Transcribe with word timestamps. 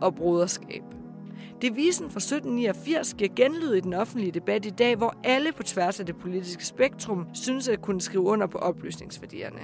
Og 0.00 0.14
broderskab. 0.14 0.82
Devisen 1.62 2.10
fra 2.10 2.18
1789 2.18 3.14
giver 3.14 3.30
genlyd 3.36 3.74
i 3.74 3.80
den 3.80 3.94
offentlige 3.94 4.32
debat 4.32 4.66
i 4.66 4.70
dag, 4.70 4.96
hvor 4.96 5.16
alle 5.24 5.52
på 5.52 5.62
tværs 5.62 6.00
af 6.00 6.06
det 6.06 6.16
politiske 6.16 6.66
spektrum 6.66 7.26
synes 7.34 7.68
at 7.68 7.82
kunne 7.82 8.00
skrive 8.00 8.22
under 8.22 8.46
på 8.46 8.58
oplysningsværdierne. 8.58 9.60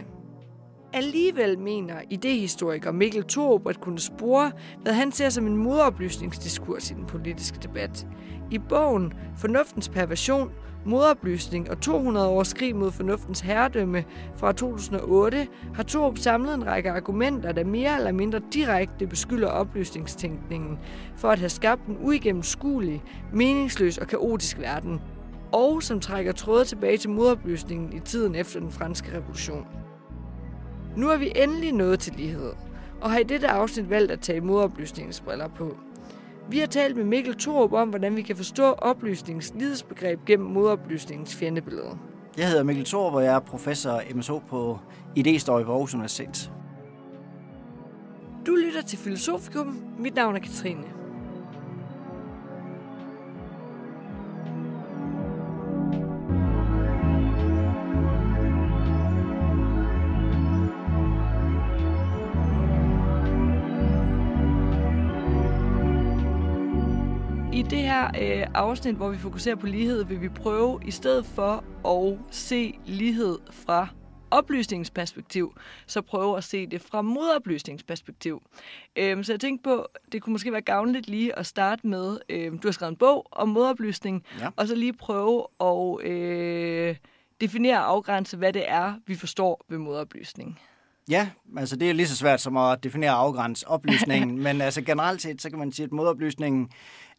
Alligevel 0.93 1.59
mener 1.59 2.01
idehistoriker 2.11 2.93
Mikkel 2.93 3.24
Thorup 3.24 3.66
at 3.69 3.80
kunne 3.80 3.98
spore, 3.98 4.52
hvad 4.83 4.93
han 4.93 5.12
ser 5.12 5.29
som 5.29 5.47
en 5.47 5.57
modoplysningsdiskurs 5.57 6.91
i 6.91 6.95
den 6.95 7.07
politiske 7.07 7.59
debat. 7.62 8.07
I 8.51 8.59
bogen 8.59 9.12
Fornuftens 9.37 9.88
perversion, 9.88 10.51
modoplysning 10.84 11.70
og 11.70 11.80
200 11.80 12.29
års 12.29 12.52
krig 12.55 12.77
mod 12.77 12.91
fornuftens 12.91 13.41
herredømme 13.41 14.05
fra 14.37 14.52
2008 14.52 15.47
har 15.74 15.83
Torup 15.83 16.19
samlet 16.19 16.55
en 16.55 16.66
række 16.66 16.91
argumenter, 16.91 17.52
der 17.52 17.65
mere 17.65 17.97
eller 17.97 18.12
mindre 18.12 18.41
direkte 18.52 19.07
beskylder 19.07 19.48
oplysningstænkningen 19.48 20.79
for 21.16 21.29
at 21.29 21.38
have 21.38 21.48
skabt 21.48 21.87
en 21.87 21.98
uigennemskuelig, 22.01 23.02
meningsløs 23.33 23.98
og 23.98 24.07
kaotisk 24.07 24.59
verden, 24.59 25.01
og 25.52 25.83
som 25.83 26.01
trækker 26.01 26.33
tråde 26.33 26.65
tilbage 26.65 26.96
til 26.96 27.10
modoplysningen 27.10 27.93
i 27.93 28.01
tiden 28.01 28.35
efter 28.35 28.60
den 28.60 28.71
franske 28.71 29.16
revolution. 29.16 29.66
Nu 30.96 31.09
er 31.09 31.16
vi 31.16 31.32
endelig 31.37 31.73
nået 31.73 32.01
til 32.01 32.15
lighed, 32.16 32.52
og 33.01 33.10
har 33.10 33.19
i 33.19 33.23
dette 33.23 33.48
afsnit 33.48 33.91
valgt 33.91 34.12
at 34.12 34.21
tage 34.21 34.40
modoplysningens 34.40 35.21
briller 35.21 35.49
på. 35.49 35.77
Vi 36.50 36.59
har 36.59 36.66
talt 36.66 36.96
med 36.96 37.04
Mikkel 37.04 37.34
Thorup 37.34 37.73
om, 37.73 37.88
hvordan 37.88 38.16
vi 38.16 38.23
kan 38.23 38.37
forstå 38.37 38.64
oplysningens 38.64 39.52
lidesbegreb 39.59 40.24
gennem 40.26 40.48
modoplysningens 40.48 41.37
fjendebillede. 41.37 41.98
Jeg 42.37 42.48
hedder 42.48 42.62
Mikkel 42.62 42.84
Thorup, 42.84 43.14
og 43.14 43.24
jeg 43.24 43.34
er 43.34 43.40
professor 43.40 44.02
MSH 44.14 44.32
på 44.48 44.78
Idéhistorie 45.18 45.65
på 45.65 45.72
Aarhus 45.72 45.95
Universitet. 45.95 46.52
Du 48.46 48.54
lytter 48.54 48.82
til 48.82 48.98
Filosofikum. 48.98 49.84
Mit 49.98 50.15
navn 50.15 50.37
er 50.37 50.40
Katrine. 50.40 51.04
Her 68.15 68.41
øh, 68.41 68.47
afsnit, 68.55 68.94
hvor 68.94 69.09
vi 69.09 69.19
fokuserer 69.19 69.56
på 69.56 69.66
lighed, 69.66 70.05
vil 70.05 70.21
vi 70.21 70.28
prøve 70.28 70.81
i 70.87 70.91
stedet 70.91 71.27
for 71.27 71.65
at 71.88 72.19
se 72.31 72.78
lighed 72.87 73.38
fra 73.50 73.88
oplysningsperspektiv, 74.31 75.55
så 75.87 76.03
prøve 76.03 76.37
at 76.37 76.44
se 76.44 76.66
det 76.66 76.81
fra 76.83 77.03
modoplysningsperspektiv. 77.03 78.43
Øhm, 78.97 79.22
så 79.25 79.33
jeg 79.33 79.41
tænkte 79.41 79.62
på, 79.62 79.87
det 80.12 80.22
kunne 80.22 80.33
måske 80.33 80.53
være 80.53 80.61
gavnligt 80.62 81.09
lige 81.09 81.38
at 81.38 81.47
starte 81.47 81.87
med, 81.87 82.19
øhm, 82.28 82.59
du 82.59 82.69
har 82.69 82.72
skrevet 82.72 82.91
en 82.91 82.97
bog 82.97 83.27
om 83.33 83.49
modoplysning, 83.49 84.25
Ja. 84.41 84.49
og 84.56 84.69
så 84.69 84.75
lige 84.75 84.93
prøve 84.93 85.47
at 85.61 86.06
øh, 86.11 86.97
definere 87.41 87.78
og 87.78 87.91
afgrænse, 87.91 88.37
hvad 88.37 88.53
det 88.53 88.65
er, 88.71 88.94
vi 89.06 89.15
forstår 89.15 89.65
ved 89.69 89.78
modoplysning. 89.78 90.61
Ja, 91.11 91.28
altså 91.56 91.77
det 91.77 91.91
er 91.91 91.94
lige 91.94 92.06
så 92.09 92.16
svært 92.16 92.41
som 92.41 92.56
at 92.56 92.84
definere 92.84 93.11
og 93.11 93.19
afgrænse 93.21 93.69
oplysningen, 93.69 94.39
men 94.44 94.61
altså 94.61 94.83
generelt 94.83 95.22
set, 95.22 95.43
så 95.43 95.50
kan 95.50 95.59
man 95.59 95.72
sige, 95.72 95.84
at 95.87 95.93
modoplysningen 95.93 96.69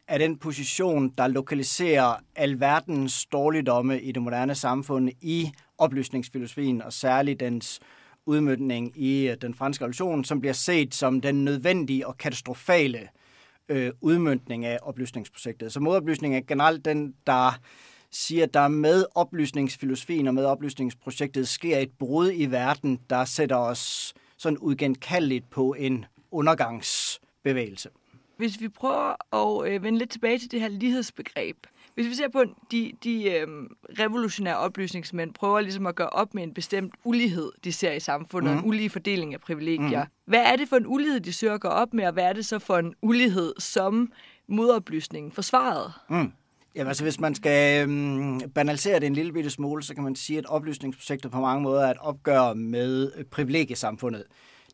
er 0.08 0.18
den 0.18 0.38
position, 0.38 1.08
der 1.18 1.26
lokaliserer 1.26 2.14
alverdens 2.36 3.26
dårligdomme 3.26 4.00
i 4.00 4.12
det 4.12 4.22
moderne 4.22 4.54
samfund 4.54 5.10
i 5.20 5.50
oplysningsfilosofien, 5.78 6.82
og 6.82 6.92
særligt 6.92 7.40
dens 7.40 7.80
udmyndning 8.26 8.92
i 8.96 9.28
øh, 9.28 9.36
den 9.42 9.54
franske 9.54 9.84
revolution, 9.84 10.24
som 10.24 10.40
bliver 10.40 10.52
set 10.52 10.94
som 10.94 11.20
den 11.20 11.44
nødvendige 11.44 12.06
og 12.06 12.18
katastrofale 12.18 13.08
øh, 13.68 13.92
udmyndning 14.00 14.64
af 14.64 14.78
oplysningsprojektet. 14.82 15.72
Så 15.72 15.80
modoplysning 15.80 16.36
er 16.36 16.40
generelt 16.40 16.84
den, 16.84 17.14
der 17.26 17.60
siger, 18.10 18.44
at 18.44 18.54
der 18.54 18.68
med 18.68 19.04
oplysningsfilosofien 19.14 20.28
og 20.28 20.34
med 20.34 20.44
oplysningsprojektet 20.44 21.48
sker 21.48 21.78
et 21.78 21.90
brud 21.98 22.30
i 22.34 22.46
verden, 22.46 23.00
der 23.10 23.24
sætter 23.24 23.56
os 23.56 24.14
sådan 24.38 24.58
uigenkaldeligt 24.60 25.50
på 25.50 25.74
en 25.78 26.04
undergangsbevægelse. 26.30 27.88
Hvis 28.36 28.60
vi 28.60 28.68
prøver 28.68 29.34
at 29.34 29.72
øh, 29.72 29.82
vende 29.82 29.98
lidt 29.98 30.10
tilbage 30.10 30.38
til 30.38 30.50
det 30.50 30.60
her 30.60 30.68
lighedsbegreb. 30.68 31.56
Hvis 31.94 32.06
vi 32.06 32.14
ser 32.14 32.28
på 32.28 32.44
de, 32.70 32.92
de 33.04 33.30
øh, 33.30 33.46
revolutionære 33.98 34.56
oplysningsmænd, 34.56 35.34
prøver 35.34 35.60
ligesom 35.60 35.86
at 35.86 35.94
gøre 35.94 36.10
op 36.10 36.34
med 36.34 36.42
en 36.42 36.54
bestemt 36.54 36.94
ulighed, 37.04 37.52
de 37.64 37.72
ser 37.72 37.92
i 37.92 38.00
samfundet, 38.00 38.52
mm. 38.52 38.58
en 38.58 38.64
ulige 38.64 38.90
fordeling 38.90 39.34
af 39.34 39.40
privilegier. 39.40 40.04
Mm. 40.04 40.10
Hvad 40.26 40.42
er 40.42 40.56
det 40.56 40.68
for 40.68 40.76
en 40.76 40.86
ulighed, 40.86 41.20
de 41.20 41.32
søger 41.32 41.54
at 41.54 41.60
gøre 41.60 41.72
op 41.72 41.94
med, 41.94 42.06
og 42.06 42.12
hvad 42.12 42.24
er 42.24 42.32
det 42.32 42.46
så 42.46 42.58
for 42.58 42.76
en 42.76 42.94
ulighed, 43.02 43.54
som 43.58 44.12
modoplysningen 44.48 45.32
forsvarede? 45.32 45.92
Mm. 46.10 46.32
Jamen 46.76 46.88
altså, 46.88 47.02
hvis 47.02 47.20
man 47.20 47.34
skal 47.34 47.82
øhm, 47.82 48.40
banalisere 48.54 49.00
det 49.00 49.06
en 49.06 49.14
lille 49.14 49.32
bitte 49.32 49.50
smule, 49.50 49.82
så 49.82 49.94
kan 49.94 50.04
man 50.04 50.16
sige, 50.16 50.38
at 50.38 50.46
oplysningsprojektet 50.46 51.30
på 51.30 51.40
mange 51.40 51.62
måder 51.62 51.86
er 51.86 51.90
et 51.90 51.98
opgør 52.00 52.54
med 52.54 53.12
øh, 53.16 53.24
privilegiesamfundet. 53.24 54.24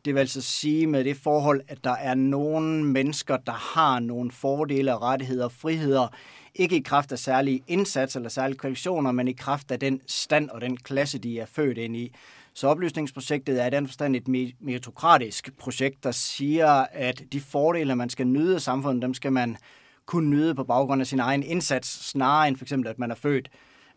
Det 0.05 0.13
vil 0.13 0.19
altså 0.19 0.41
sige 0.41 0.87
med 0.87 1.03
det 1.03 1.17
forhold, 1.17 1.61
at 1.67 1.83
der 1.83 1.95
er 1.95 2.15
nogle 2.15 2.83
mennesker, 2.83 3.37
der 3.37 3.75
har 3.75 3.99
nogle 3.99 4.31
fordele 4.31 4.97
rettigheder 4.97 5.45
og 5.45 5.51
friheder, 5.51 6.07
ikke 6.55 6.77
i 6.77 6.81
kraft 6.81 7.11
af 7.11 7.19
særlige 7.19 7.63
indsats 7.67 8.15
eller 8.15 8.29
særlige 8.29 8.57
kvalifikationer, 8.57 9.11
men 9.11 9.27
i 9.27 9.31
kraft 9.31 9.71
af 9.71 9.79
den 9.79 10.01
stand 10.07 10.49
og 10.49 10.61
den 10.61 10.77
klasse, 10.77 11.17
de 11.17 11.39
er 11.39 11.45
født 11.45 11.77
ind 11.77 11.95
i. 11.95 12.15
Så 12.53 12.67
oplysningsprojektet 12.67 13.61
er 13.61 13.67
i 13.67 13.69
den 13.69 13.87
forstand 13.87 14.15
et 14.15 14.27
meritokratisk 14.59 15.57
projekt, 15.57 16.03
der 16.03 16.11
siger, 16.11 16.85
at 16.91 17.23
de 17.31 17.39
fordele, 17.39 17.95
man 17.95 18.09
skal 18.09 18.27
nyde 18.27 18.55
af 18.55 18.61
samfundet, 18.61 19.01
dem 19.01 19.13
skal 19.13 19.33
man 19.33 19.57
kunne 20.05 20.29
nyde 20.29 20.55
på 20.55 20.63
baggrund 20.63 21.01
af 21.01 21.07
sin 21.07 21.19
egen 21.19 21.43
indsats, 21.43 22.09
snarere 22.09 22.47
end 22.47 22.57
for 22.57 22.65
eksempel, 22.65 22.89
at 22.89 22.99
man 22.99 23.11
er 23.11 23.15
født 23.15 23.49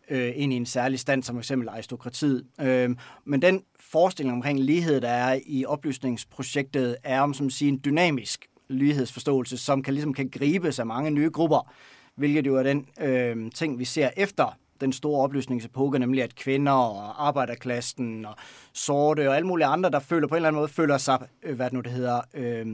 øh, 0.09 0.31
ind 0.35 0.53
i 0.53 0.55
en 0.55 0.65
særlig 0.65 0.99
stand, 0.99 1.23
som 1.23 1.35
for 1.35 1.39
eksempel 1.39 1.69
aristokratiet. 1.69 2.43
Øh, 2.61 2.89
men 3.25 3.41
den 3.41 3.63
forestilling 3.79 4.35
omkring 4.35 4.59
lighed, 4.59 5.01
der 5.01 5.09
er 5.09 5.39
i 5.45 5.65
oplysningsprojektet, 5.65 6.95
er 7.03 7.21
om 7.21 7.33
som 7.33 7.49
sige 7.49 7.69
en 7.69 7.81
dynamisk 7.85 8.45
lighedsforståelse, 8.69 9.57
som 9.57 9.83
kan, 9.83 9.93
ligesom 9.93 10.13
kan 10.13 10.29
gribes 10.29 10.79
af 10.79 10.85
mange 10.85 11.11
nye 11.11 11.29
grupper, 11.29 11.71
hvilket 12.15 12.47
jo 12.47 12.55
er 12.55 12.63
den 12.63 12.87
øh, 13.01 13.51
ting, 13.51 13.79
vi 13.79 13.85
ser 13.85 14.09
efter 14.17 14.57
den 14.81 14.93
store 14.93 15.23
oplysningsepoke, 15.23 15.99
nemlig 15.99 16.23
at 16.23 16.35
kvinder 16.35 16.71
og 16.71 17.27
arbejderklassen 17.27 18.25
og 18.25 18.35
sorte 18.73 19.29
og 19.29 19.35
alle 19.35 19.47
mulige 19.47 19.65
andre, 19.65 19.89
der 19.89 19.99
føler 19.99 20.27
på 20.27 20.35
en 20.35 20.37
eller 20.37 20.47
anden 20.47 20.59
måde, 20.59 20.67
føler 20.67 20.97
sig, 20.97 21.27
øh, 21.43 21.55
hvad 21.55 21.65
det 21.65 21.73
nu 21.73 21.79
det 21.79 21.91
hedder, 21.91 22.21
øh, 22.33 22.65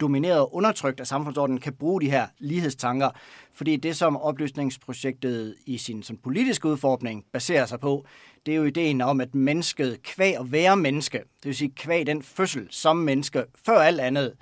domineret 0.00 0.40
og 0.40 0.54
undertrykt 0.54 1.00
af 1.00 1.06
samfundsordenen, 1.06 1.60
kan 1.60 1.72
bruge 1.72 2.00
de 2.00 2.10
her 2.10 2.26
lighedstanker. 2.38 3.10
Fordi 3.54 3.76
det, 3.76 3.96
som 3.96 4.16
oplysningsprojektet 4.16 5.54
i 5.66 5.78
sin 5.78 6.02
sådan, 6.02 6.20
politiske 6.22 6.68
udformning 6.68 7.24
baserer 7.32 7.66
sig 7.66 7.80
på, 7.80 8.06
det 8.46 8.52
er 8.52 8.56
jo 8.56 8.64
ideen 8.64 9.00
om, 9.00 9.20
at 9.20 9.34
mennesket 9.34 10.02
kvæg 10.02 10.38
at 10.38 10.52
være 10.52 10.76
menneske, 10.76 11.18
det 11.18 11.44
vil 11.44 11.54
sige 11.54 11.72
kvæg 11.76 12.06
den 12.06 12.22
fødsel 12.22 12.66
som 12.70 12.96
menneske, 12.96 13.44
før 13.66 13.78
alt 13.78 14.00
andet, 14.00 14.32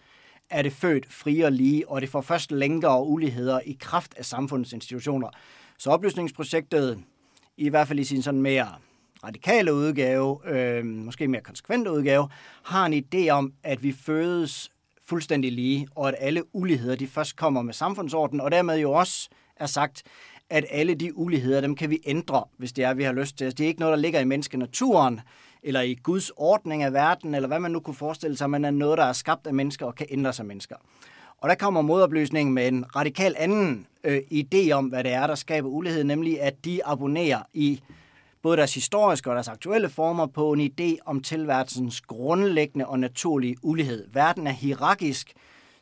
er 0.51 0.63
det 0.63 0.73
født 0.73 1.13
fri 1.13 1.41
og 1.41 1.53
lige, 1.53 1.89
og 1.89 2.01
det 2.01 2.09
får 2.09 2.21
først 2.21 2.53
længder 2.53 2.89
og 2.89 3.11
uligheder 3.11 3.61
i 3.67 3.77
kraft 3.81 4.15
af 4.17 4.25
samfundets 4.25 4.73
institutioner. 4.73 5.29
Så 5.79 5.91
oplysningsprojektet, 5.91 6.99
i 7.57 7.69
hvert 7.69 7.89
fald 7.89 7.99
i 7.99 8.05
sin 8.05 8.23
sådan 8.23 8.43
mere 8.43 8.69
radikale 9.25 9.75
udgave, 9.75 10.39
øh, 10.49 10.85
måske 10.85 11.29
mere 11.29 11.41
konsekvente 11.41 11.91
udgave, 11.91 12.29
har 12.63 12.87
en 12.87 13.05
idé 13.05 13.29
om, 13.29 13.53
at 13.63 13.83
vi 13.83 13.93
fødes 13.93 14.71
fuldstændig 15.07 15.53
lige, 15.53 15.89
og 15.95 16.09
at 16.09 16.15
alle 16.19 16.57
uligheder 16.57 16.97
de 16.97 17.07
først 17.07 17.37
kommer 17.37 17.63
med 17.63 17.75
samfundsorden, 17.75 18.41
og 18.41 18.51
dermed 18.51 18.79
jo 18.79 18.93
også 18.93 19.29
er 19.57 19.67
sagt, 19.67 20.03
at 20.51 20.65
alle 20.71 20.95
de 20.95 21.17
uligheder, 21.17 21.61
dem 21.61 21.77
kan 21.77 21.91
vi 21.91 21.99
ændre, 22.07 22.45
hvis 22.57 22.73
det 22.73 22.85
er, 22.85 22.95
vi 22.95 23.03
har 23.03 23.13
lyst 23.13 23.39
til. 23.39 23.45
Altså, 23.45 23.57
det 23.57 23.65
er 23.65 23.69
ikke 23.69 23.81
noget, 23.81 23.93
der 23.93 24.03
ligger 24.03 24.21
i 24.21 24.25
menneskenaturen, 24.25 25.21
eller 25.63 25.81
i 25.81 25.95
Guds 25.95 26.31
ordning 26.37 26.83
af 26.83 26.93
verden, 26.93 27.35
eller 27.35 27.47
hvad 27.47 27.61
man 27.61 27.71
nu 27.71 27.81
kunne 27.81 27.95
forestille 27.95 28.37
sig, 28.37 28.51
men 28.51 28.65
er 28.65 28.71
noget, 28.71 28.99
der 28.99 29.05
er 29.05 29.13
skabt 29.13 29.47
af 29.47 29.55
mennesker 29.55 29.87
og 29.87 29.95
kan 29.95 30.07
ændre 30.11 30.33
sig 30.33 30.47
mennesker. 30.47 30.77
Og 31.45 31.51
der 31.51 31.55
kommer 31.55 31.83
modopløsningen 31.83 32.55
med 32.55 32.69
en 32.69 32.97
radikal 32.97 33.35
anden 33.39 33.87
øh, 34.05 34.21
idé 34.33 34.71
om, 34.71 34.87
hvad 34.87 35.05
det 35.05 35.13
er, 35.13 35.27
der 35.27 35.35
skaber 35.35 35.69
ulighed, 35.69 36.05
nemlig 36.05 36.41
at 36.41 36.65
de 36.65 36.87
abonnerer 36.87 37.43
i 37.55 37.81
både 38.43 38.57
deres 38.57 38.75
historiske 38.75 39.31
og 39.31 39.35
deres 39.35 39.49
aktuelle 39.49 39.89
former 39.89 40.27
på 40.27 40.53
en 40.53 40.71
idé 40.71 40.97
om 41.07 41.21
tilværelsens 41.21 42.01
grundlæggende 42.01 42.87
og 42.87 42.99
naturlige 42.99 43.57
ulighed. 43.63 44.07
Verden 44.13 44.47
er 44.47 44.51
hierarkisk, 44.51 45.33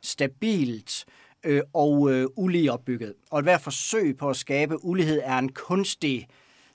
stabilt 0.01 1.05
øh, 1.45 1.63
og 1.73 2.13
øh, 2.13 2.27
ulige 2.37 2.73
opbygget. 2.73 3.15
Og 3.31 3.39
et 3.39 3.45
hvert 3.45 3.61
forsøg 3.61 4.17
på 4.17 4.31
at 4.31 4.37
skabe 4.37 4.85
ulighed 4.85 5.21
er 5.25 5.39
en 5.39 5.53
kunstig, 5.53 6.29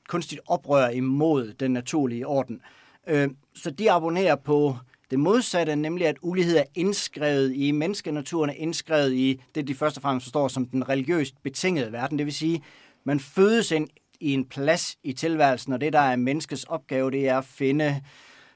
kunstigt 0.10 0.42
oprør 0.48 0.89
imod 0.89 1.54
den 1.54 1.72
naturlige 1.72 2.28
orden. 2.28 2.62
Øh, 3.07 3.30
så 3.56 3.72
de 3.72 3.92
abonnerer 3.92 4.36
på 4.36 4.75
det 5.12 5.19
modsatte, 5.19 5.75
nemlig 5.75 6.07
at 6.07 6.18
ulighed 6.21 6.57
er 6.57 6.63
indskrevet 6.75 7.54
i 7.56 7.71
menneskenaturen, 7.71 8.50
er 8.50 8.54
indskrevet 8.54 9.13
i 9.13 9.42
det, 9.56 9.68
de 9.68 9.75
først 9.75 9.98
og 9.98 10.01
fremmest 10.01 10.25
forstår 10.25 10.48
som 10.48 10.65
den 10.65 10.89
religiøst 10.89 11.44
betingede 11.44 11.92
verden. 11.92 12.18
Det 12.18 12.25
vil 12.25 12.33
sige, 12.33 12.63
man 13.04 13.19
fødes 13.19 13.71
ind 13.71 13.88
i 14.19 14.33
en 14.33 14.45
plads 14.45 14.98
i 15.04 15.13
tilværelsen, 15.13 15.74
og 15.74 15.81
det, 15.81 15.94
der 15.94 16.00
er 16.00 16.15
menneskets 16.15 16.63
opgave, 16.63 17.12
det 17.12 17.27
er 17.30 17.38
at 17.38 17.45
finde 17.45 18.01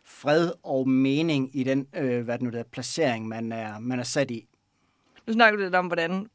fred 0.03 0.51
og 0.63 0.89
mening 0.89 1.50
i 1.53 1.63
den 1.63 1.88
øh, 1.95 2.25
hvad 2.25 2.38
det 2.38 2.42
nu 2.42 2.50
der, 2.50 2.63
placering, 2.63 3.27
man 3.27 3.51
er, 3.51 3.80
man 3.80 4.00
er 4.00 4.04
sat 4.04 4.31
i. 4.31 4.47
Nu 5.27 5.33
snakker 5.33 5.57
du 5.57 5.63
lidt 5.63 5.75
om, 5.75 5.88
hvordan 5.88 6.27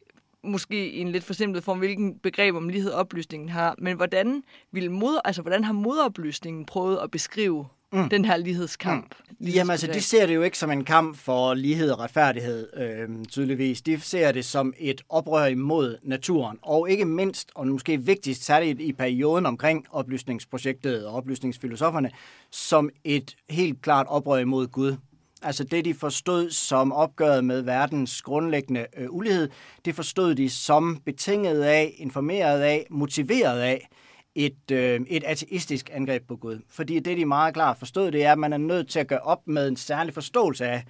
måske 0.43 0.91
i 0.91 1.01
en 1.01 1.09
lidt 1.09 1.25
forsimplet 1.25 1.65
form, 1.65 1.79
hvilken 1.79 2.19
begreb 2.19 2.55
om 2.55 2.69
lighed 2.69 2.93
oplysningen 2.93 3.49
har, 3.49 3.75
men 3.79 3.97
hvordan, 3.97 4.43
vil 4.73 4.91
mod, 4.91 5.21
altså, 5.25 5.43
hvordan 5.43 5.65
har 5.65 5.73
modoplysningen 5.73 6.67
prøvet 6.67 6.99
at 7.03 7.11
beskrive 7.11 7.67
mm. 7.93 8.09
den 8.09 8.25
her 8.25 8.37
lighedskamp? 8.37 9.15
Mm. 9.31 9.47
Jamen 9.47 9.71
altså, 9.71 9.87
de 9.87 10.01
ser 10.01 10.27
det 10.27 10.35
jo 10.35 10.43
ikke 10.43 10.59
som 10.59 10.71
en 10.71 10.85
kamp 10.85 11.17
for 11.17 11.55
lighed 11.55 11.91
og 11.91 11.99
retfærdighed, 11.99 12.69
øh, 12.77 13.09
tydeligvis. 13.25 13.83
De 13.83 14.01
ser 14.01 14.33
det 14.33 14.45
som 14.45 14.73
et 14.79 15.03
oprør 15.09 15.47
imod 15.47 15.99
naturen, 16.03 16.59
og 16.63 16.91
ikke 16.91 17.05
mindst, 17.05 17.51
og 17.55 17.67
måske 17.67 18.03
vigtigst, 18.03 18.45
særligt 18.45 18.81
i 18.81 18.93
perioden 18.93 19.47
omkring 19.47 19.87
oplysningsprojektet 19.91 21.07
og 21.07 21.15
oplysningsfilosoferne, 21.15 22.11
som 22.51 22.91
et 23.05 23.37
helt 23.51 23.83
klart 23.83 24.07
oprør 24.09 24.39
imod 24.39 24.67
Gud. 24.67 24.97
Altså 25.43 25.65
det, 25.65 25.85
de 25.85 25.95
forstod 25.95 26.51
som 26.51 26.93
opgøret 26.93 27.45
med 27.45 27.63
verdens 27.63 28.23
grundlæggende 28.23 28.87
øh, 28.97 29.07
ulighed, 29.11 29.49
det 29.85 29.95
forstod 29.95 30.35
de 30.35 30.51
som 30.51 31.01
betinget 31.05 31.63
af, 31.63 31.95
informeret 31.99 32.61
af, 32.61 32.87
motiveret 32.91 33.61
af 33.61 33.89
et, 34.37 34.71
øh, 34.73 35.01
et 35.09 35.25
ateistisk 35.25 35.91
angreb 35.93 36.29
på 36.29 36.37
Gud. 36.37 36.59
Fordi 36.69 36.99
det, 36.99 37.17
de 37.17 37.25
meget 37.25 37.55
klart 37.55 37.77
forstod, 37.79 38.11
det 38.11 38.25
er, 38.25 38.33
at 38.33 38.39
man 38.39 38.53
er 38.53 38.59
nødt 38.59 38.89
til 38.89 38.99
at 38.99 39.07
gøre 39.07 39.19
op 39.19 39.49
med 39.49 39.69
en 39.69 39.77
særlig 39.77 40.15
forståelse 40.15 40.67
af 40.67 40.85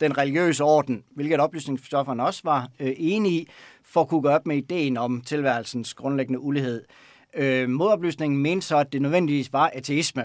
den 0.00 0.18
religiøse 0.18 0.64
orden, 0.64 1.04
hvilket 1.14 1.40
oplysningsstofferne 1.40 2.24
også 2.24 2.40
var 2.44 2.68
øh, 2.80 2.92
enige 2.96 3.40
i, 3.40 3.48
for 3.82 4.00
at 4.00 4.08
kunne 4.08 4.22
gøre 4.22 4.34
op 4.34 4.46
med 4.46 4.56
ideen 4.56 4.96
om 4.96 5.20
tilværelsens 5.20 5.94
grundlæggende 5.94 6.40
ulighed. 6.40 6.84
Øh, 7.34 7.68
modoplysningen 7.68 8.42
mente 8.42 8.66
så, 8.66 8.76
at 8.76 8.92
det 8.92 9.02
nødvendigvis 9.02 9.52
var 9.52 9.70
ateisme. 9.74 10.24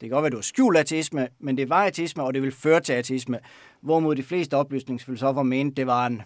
kan 0.00 0.10
godt 0.10 0.22
være, 0.22 0.26
at 0.26 0.32
det 0.32 0.36
var 0.36 0.42
skjult 0.42 0.78
ateisme, 0.78 1.28
men 1.38 1.56
det 1.56 1.68
var 1.68 1.84
ateisme, 1.84 2.22
og 2.22 2.34
det 2.34 2.42
vil 2.42 2.52
føre 2.52 2.80
til 2.80 2.92
ateisme. 2.92 3.38
Hvorimod 3.80 4.16
de 4.16 4.22
fleste 4.22 4.56
oplysningsfilosofer 4.56 5.42
mente, 5.42 5.74
det 5.76 5.86
var 5.86 6.06
en 6.06 6.22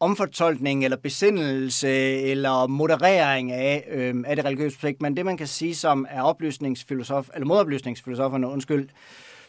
omfortolkning 0.00 0.84
eller 0.84 0.96
besindelse 0.96 1.88
eller 2.20 2.66
moderering 2.66 3.52
af, 3.52 3.88
øh, 3.90 4.14
af 4.26 4.36
det 4.36 4.44
religiøse 4.44 4.78
projekt. 4.78 5.02
Men 5.02 5.16
det, 5.16 5.24
man 5.24 5.36
kan 5.36 5.46
sige, 5.46 5.74
som 5.74 6.06
er 6.10 6.22
oplysningsfilosof, 6.22 7.28
eller 7.34 7.46
modoplysningsfilosoferne, 7.46 8.48
undskyld, 8.48 8.88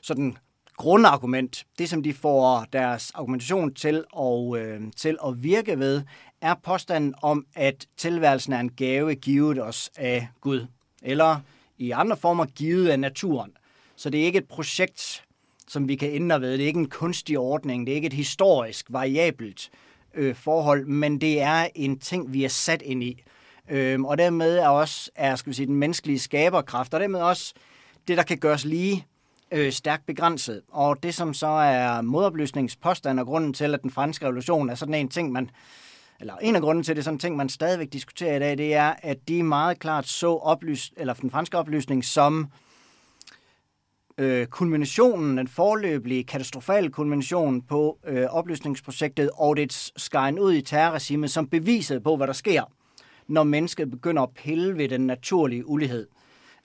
sådan 0.02 0.38
grundargument, 0.78 1.66
det 1.80 1.90
som 1.90 2.04
de 2.04 2.14
får 2.14 2.66
deres 2.74 3.12
argumentation 3.12 3.74
til 3.74 4.04
at, 4.20 4.58
øh, 4.58 4.82
til 4.98 5.18
at 5.28 5.44
virke 5.44 5.80
ved, 5.80 6.02
er 6.42 6.54
påstanden 6.64 7.14
om, 7.22 7.46
at 7.56 7.88
tilværelsen 7.98 8.54
er 8.54 8.60
en 8.60 8.70
gave 8.70 9.16
givet 9.16 9.62
os 9.62 9.90
af 9.98 10.28
Gud. 10.42 10.66
Eller 11.04 11.40
i 11.78 11.92
andre 11.92 12.18
former 12.18 12.46
givet 12.46 12.90
af 12.90 13.00
naturen. 13.00 13.52
Så 13.96 14.10
det 14.10 14.22
er 14.22 14.26
ikke 14.26 14.40
et 14.40 14.48
projekt, 14.48 15.24
som 15.68 15.88
vi 15.88 15.96
kan 15.96 16.12
ændre 16.12 16.42
ved. 16.42 16.52
Det 16.52 16.62
er 16.62 16.68
ikke 16.68 16.80
en 16.80 16.90
kunstig 16.90 17.40
ordning. 17.40 17.86
Det 17.86 17.92
er 17.92 17.96
ikke 17.96 18.08
et 18.08 18.14
historisk, 18.14 18.86
variabelt 18.90 19.70
øh, 20.14 20.36
forhold, 20.36 20.86
men 20.86 21.22
det 21.22 21.42
er 21.42 21.68
en 21.76 22.00
ting, 22.00 22.34
vi 22.34 22.44
er 22.44 22.50
sat 22.50 22.82
ind 22.82 23.04
i. 23.04 23.24
Øhm, 23.70 24.06
og 24.06 24.18
dermed 24.18 24.58
er 24.58 24.68
også 24.68 25.12
er, 25.16 25.36
skal 25.36 25.50
vi 25.50 25.56
sige, 25.56 25.66
den 25.66 25.76
menneskelige 25.76 26.20
skaberkraft, 26.20 26.94
og 26.94 27.00
dermed 27.00 27.22
også 27.22 27.54
det, 28.08 28.18
der 28.18 28.24
kan 28.24 28.38
gøres 28.38 28.66
lige 28.66 29.06
øh, 29.52 29.72
stærkt 29.72 30.06
begrænset. 30.06 30.62
Og 30.72 31.04
det, 31.04 31.16
som 31.16 31.34
så 31.34 31.48
er 31.48 32.02
modoplysningspåstand 32.02 33.20
og 33.20 33.26
grunden 33.26 33.54
til, 33.54 33.74
at 33.74 33.82
den 33.82 33.92
franske 33.92 34.26
revolution 34.26 34.70
er 34.70 34.76
sådan 34.76 34.96
en 34.96 35.10
ting, 35.10 35.32
man 35.32 35.50
eller 36.22 36.36
en 36.42 36.56
af 36.56 36.62
grunden 36.62 36.84
til 36.84 36.96
det, 36.96 37.04
sådan 37.04 37.16
en 37.16 37.20
ting, 37.20 37.36
man 37.36 37.50
stadigvæk 37.50 37.94
diskuterer 37.94 38.36
i 38.36 38.40
dag, 38.40 38.58
det 38.58 38.74
er, 38.74 38.94
at 39.04 39.18
de 39.28 39.44
meget 39.44 39.80
klart 39.80 40.08
så 40.08 40.36
oplys, 40.36 40.92
eller 40.98 41.14
den 41.14 41.32
franske 41.32 41.58
oplysning 41.58 42.06
som 42.06 42.40
øh, 42.44 42.69
Øh, 44.20 44.48
kulminationen, 44.48 45.38
den 45.38 45.48
forløbige 45.48 46.24
katastrofale 46.24 46.90
kulmination 46.90 47.62
på 47.62 47.98
øh, 48.08 48.26
oplysningsprojektet 48.26 49.30
og 49.34 49.58
det 49.58 49.92
skæren 49.98 50.40
ud 50.40 50.54
i 50.54 50.62
terrorregimet, 50.62 51.32
som 51.32 51.48
beviset 51.48 52.04
på, 52.04 52.18
hvad 52.18 52.28
der 52.28 52.34
sker, 52.34 52.64
når 53.28 53.44
mennesket 53.44 53.92
begynder 53.92 54.24
at 54.24 54.30
pille 54.36 54.78
ved 54.78 54.90
den 54.90 55.02
naturlige 55.02 55.68
ulighed 55.68 56.08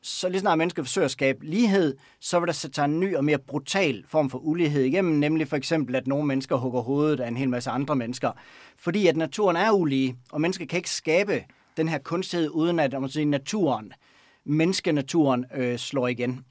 så 0.04 0.28
lige 0.28 0.40
snart 0.40 0.58
mennesket 0.58 0.84
forsøger 0.84 1.04
at 1.04 1.10
skabe 1.10 1.44
lighed, 1.44 1.96
så 2.20 2.40
vil 2.40 2.46
der 2.46 2.52
sætte 2.52 2.74
sig 2.74 2.84
en 2.84 3.00
ny 3.00 3.16
og 3.16 3.24
mere 3.24 3.38
brutal 3.38 4.04
form 4.08 4.30
for 4.30 4.38
ulighed 4.38 4.82
igennem, 4.82 5.18
nemlig 5.18 5.48
for 5.48 5.56
eksempel, 5.56 5.94
at 5.94 6.06
nogle 6.06 6.26
mennesker 6.26 6.56
hugger 6.56 6.80
hovedet 6.80 7.20
af 7.20 7.28
en 7.28 7.36
hel 7.36 7.48
masse 7.48 7.70
andre 7.70 7.96
mennesker. 7.96 8.32
Fordi 8.78 9.06
at 9.06 9.16
naturen 9.16 9.56
er 9.56 9.70
ulige, 9.70 10.16
og 10.32 10.40
mennesket 10.40 10.68
kan 10.68 10.76
ikke 10.76 10.90
skabe 10.90 11.44
den 11.76 11.88
her 11.88 11.98
kunstighed, 11.98 12.48
uden 12.50 12.78
at 12.78 13.00
man 13.00 13.08
sige, 13.08 13.24
naturen, 13.24 13.92
menneskenaturen, 14.44 15.44
øh, 15.54 15.78
slår 15.78 16.08
igen. 16.08 16.44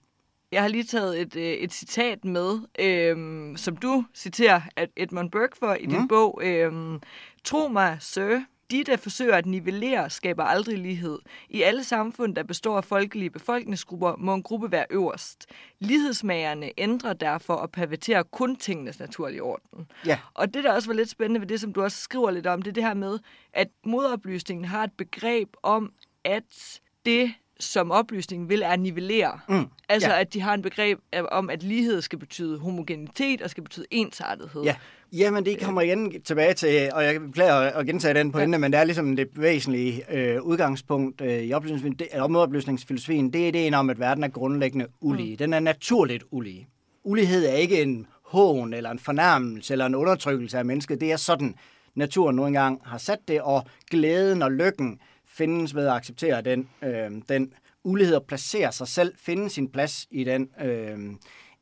Jeg 0.54 0.62
har 0.62 0.70
lige 0.70 0.84
taget 0.84 1.22
et, 1.22 1.36
øh, 1.36 1.44
et 1.44 1.74
citat 1.74 2.26
med, 2.26 2.60
øh, 2.80 3.58
som 3.58 3.78
du 3.78 4.06
citerer 4.16 4.62
at 4.76 4.90
Edmund 4.98 5.32
Burke 5.32 5.58
for 5.58 5.74
i 5.74 5.86
din 5.86 6.00
mm. 6.00 6.08
bog. 6.08 6.42
Øh, 6.44 7.00
Tro 7.44 7.68
mig, 7.68 7.98
sir, 8.00 8.40
de, 8.72 8.84
der 8.84 8.98
forsøger 8.98 9.36
at 9.36 9.46
nivellere, 9.46 10.10
skaber 10.10 10.44
aldrig 10.44 10.78
lighed. 10.78 11.20
I 11.50 11.62
alle 11.62 11.84
samfund, 11.84 12.36
der 12.36 12.44
består 12.44 12.78
af 12.78 12.84
folkelige 12.84 13.30
befolkningsgrupper, 13.30 14.16
må 14.18 14.34
en 14.34 14.44
gruppe 14.44 14.72
være 14.72 14.86
øverst. 14.90 15.46
Lighedsmagerne 15.80 16.72
ændrer 16.78 17.14
derfor 17.14 17.54
og 17.54 17.72
perverterer 17.72 18.24
kun 18.24 18.56
tingenes 18.56 19.00
naturlige 19.00 19.44
orden. 19.44 19.92
Ja. 20.06 20.20
Og 20.34 20.54
det, 20.54 20.64
der 20.64 20.74
også 20.74 20.90
var 20.90 20.96
lidt 20.96 21.10
spændende 21.10 21.42
ved 21.42 21.48
det, 21.48 21.62
som 21.62 21.74
du 21.74 21.84
også 21.84 21.98
skriver 21.98 22.32
lidt 22.32 22.48
om, 22.48 22.62
det 22.62 22.72
er 22.72 22.74
det 22.74 22.84
her 22.84 22.94
med, 22.94 23.20
at 23.54 23.68
modoplysningen 23.86 24.66
har 24.66 24.84
et 24.84 24.94
begreb 24.98 25.50
om, 25.64 25.94
at 26.24 26.80
det, 27.06 27.34
som 27.64 27.92
oplysningen 27.92 28.50
vil, 28.50 28.62
er 28.62 28.76
nivellere. 28.76 29.40
Mm, 29.50 29.66
altså, 29.90 30.10
ja. 30.10 30.20
at 30.20 30.34
de 30.34 30.42
har 30.42 30.54
en 30.54 30.62
begreb 30.62 31.00
om, 31.32 31.50
at 31.50 31.64
lighed 31.64 32.02
skal 32.02 32.20
betyde 32.20 32.60
homogenitet 32.60 33.42
og 33.42 33.50
skal 33.50 33.64
betyde 33.64 33.86
ensartethed. 33.92 34.64
Ja. 34.64 34.76
Jamen, 35.14 35.46
det 35.46 35.60
kommer 35.60 35.82
igen 35.82 36.22
tilbage 36.22 36.54
til, 36.54 36.90
og 36.94 37.04
jeg 37.04 37.22
beklager 37.22 37.54
at 37.54 37.86
gentage 37.86 38.14
den 38.14 38.32
pointe, 38.32 38.56
ja. 38.56 38.60
men 38.60 38.72
det 38.72 38.80
er 38.80 38.84
ligesom 38.84 39.16
det 39.16 39.28
væsentlige 39.36 40.14
øh, 40.18 40.42
udgangspunkt 40.42 41.22
øh, 41.22 41.44
i 41.44 41.54
oplysningsfilosofien. 41.54 43.34
Det 43.34 43.44
er 43.44 43.48
ideen 43.48 43.74
om, 43.74 43.90
at 43.90 44.00
verden 44.00 44.24
er 44.24 44.28
grundlæggende 44.28 44.88
ulige. 45.02 45.32
Mm. 45.32 45.38
Den 45.38 45.54
er 45.54 45.60
naturligt 45.60 46.24
ulige. 46.32 46.68
Ulighed 47.04 47.46
er 47.46 47.54
ikke 47.54 47.82
en 47.82 48.08
hån, 48.26 48.74
eller 48.74 48.92
en 48.92 49.00
fornærmelse, 49.00 49.74
eller 49.74 49.86
en 49.86 49.96
undertrykkelse 49.96 50.58
af 50.58 50.66
mennesket. 50.66 51.02
Det 51.02 51.12
er 51.12 51.18
sådan, 51.18 51.56
naturen 51.96 52.36
nu 52.36 52.46
engang 52.46 52.82
har 52.86 52.98
sat 52.98 53.20
det, 53.28 53.42
og 53.42 53.66
glæden 53.92 54.42
og 54.42 54.52
lykken 54.52 55.00
findes 55.28 55.76
ved 55.76 55.88
at 55.88 55.94
acceptere 55.94 56.42
den, 56.42 56.70
øh, 56.84 57.12
den 57.30 57.54
ulighed 57.84 58.16
og 58.16 58.24
placere 58.24 58.72
sig 58.72 58.88
selv, 58.88 59.14
finde 59.18 59.50
sin 59.50 59.68
plads 59.68 60.08
i 60.12 60.24
den, 60.24 60.50
øh, 60.62 60.98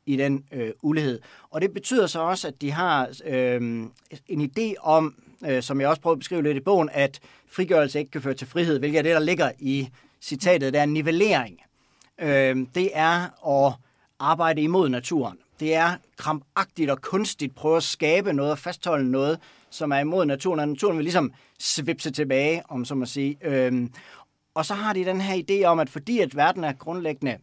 i 0.06 0.16
den 0.16 0.44
øh, 0.52 0.70
ulighed. 0.82 1.20
Og 1.50 1.60
det 1.60 1.74
betyder 1.74 2.06
så 2.06 2.20
også, 2.20 2.48
at 2.48 2.60
de 2.60 2.70
har 2.70 3.08
øh, 3.24 3.60
en 4.28 4.50
idé 4.50 4.74
om, 4.80 5.14
øh, 5.46 5.62
som 5.62 5.80
jeg 5.80 5.88
også 5.88 6.02
prøver 6.02 6.14
at 6.14 6.18
beskrive 6.18 6.42
lidt 6.42 6.56
i 6.56 6.60
bogen, 6.60 6.90
at 6.92 7.20
frigørelse 7.48 7.98
ikke 7.98 8.10
kan 8.10 8.22
føre 8.22 8.34
til 8.34 8.46
frihed, 8.46 8.78
hvilket 8.78 8.98
er 8.98 9.02
det, 9.02 9.14
der 9.14 9.20
ligger 9.20 9.50
i 9.58 9.88
citatet, 10.20 10.72
der 10.72 10.80
er 10.80 10.86
nivellering. 10.86 11.60
Øh, 12.20 12.56
det 12.74 12.90
er 12.92 13.48
at 13.48 13.74
arbejde 14.18 14.62
imod 14.62 14.88
naturen. 14.88 15.38
Det 15.60 15.74
er 15.74 15.96
krampagtigt 16.16 16.90
og 16.90 17.00
kunstigt 17.00 17.54
prøve 17.54 17.76
at 17.76 17.82
skabe 17.82 18.32
noget 18.32 18.52
og 18.52 18.58
fastholde 18.58 19.10
noget, 19.10 19.38
som 19.70 19.92
er 19.92 19.98
imod 19.98 20.24
naturen, 20.24 20.60
og 20.60 20.68
naturen 20.68 20.96
vil 20.96 21.04
ligesom 21.04 21.32
svipse 21.58 22.10
tilbage, 22.10 22.62
om 22.68 22.84
så 22.84 22.94
må 22.94 23.06
sige. 23.06 23.38
Øh, 23.42 23.88
og 24.54 24.66
så 24.66 24.74
har 24.74 24.92
de 24.92 25.04
den 25.04 25.20
her 25.20 25.42
idé 25.42 25.64
om, 25.64 25.78
at 25.78 25.90
fordi 25.90 26.18
at 26.18 26.36
verden 26.36 26.64
er 26.64 26.72
grundlæggende 26.72 27.38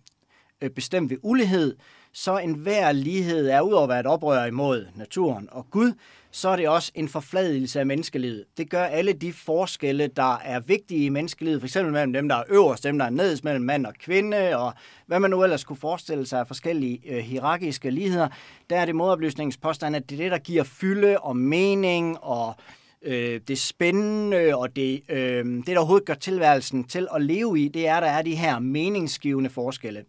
øh, 0.61 0.69
bestemt 0.69 1.09
ved 1.09 1.17
ulighed, 1.21 1.75
så 2.13 2.37
enhver 2.37 2.91
lighed 2.91 3.49
er 3.49 3.61
udover 3.61 3.83
at 3.83 3.89
være 3.89 3.99
et 3.99 4.05
oprør 4.05 4.45
imod 4.45 4.87
naturen 4.95 5.47
og 5.51 5.67
Gud, 5.71 5.93
så 6.31 6.49
er 6.49 6.55
det 6.55 6.69
også 6.69 6.91
en 6.95 7.09
forfladelse 7.09 7.79
af 7.79 7.85
menneskelivet. 7.85 8.45
Det 8.57 8.69
gør 8.69 8.83
alle 8.83 9.13
de 9.13 9.33
forskelle, 9.33 10.07
der 10.07 10.37
er 10.37 10.59
vigtige 10.59 11.05
i 11.05 11.09
menneskelivet, 11.09 11.61
f.eks. 11.61 11.75
mellem 11.75 12.13
dem, 12.13 12.29
der 12.29 12.35
er 12.35 12.43
øverst, 12.49 12.83
dem, 12.83 12.97
der 12.97 13.05
er 13.05 13.09
nederst, 13.09 13.43
mellem 13.43 13.65
mand 13.65 13.85
og 13.85 13.93
kvinde, 13.93 14.57
og 14.57 14.73
hvad 15.05 15.19
man 15.19 15.31
nu 15.31 15.43
ellers 15.43 15.63
kunne 15.63 15.77
forestille 15.77 16.25
sig 16.25 16.39
af 16.39 16.47
forskellige 16.47 17.01
øh, 17.05 17.17
hierarkiske 17.17 17.89
ligheder, 17.89 18.27
der 18.69 18.77
er 18.79 18.85
det 18.85 18.95
modoplysningspåstand, 18.95 19.95
at 19.95 20.09
det 20.09 20.19
er 20.19 20.23
det, 20.23 20.31
der 20.31 20.37
giver 20.37 20.63
fylde 20.63 21.19
og 21.19 21.37
mening 21.37 22.17
og 22.23 22.55
øh, 23.01 23.41
det 23.47 23.57
spændende 23.57 24.55
og 24.55 24.75
det, 24.75 25.01
øh, 25.09 25.45
det, 25.45 25.67
der 25.67 25.77
overhovedet 25.77 26.07
gør 26.07 26.13
tilværelsen 26.13 26.83
til 26.83 27.07
at 27.15 27.21
leve 27.21 27.59
i, 27.59 27.67
det 27.67 27.87
er, 27.87 27.99
der 27.99 28.07
er 28.07 28.21
de 28.21 28.35
her 28.35 28.59
meningsgivende 28.59 29.49
forskelle. 29.49 30.05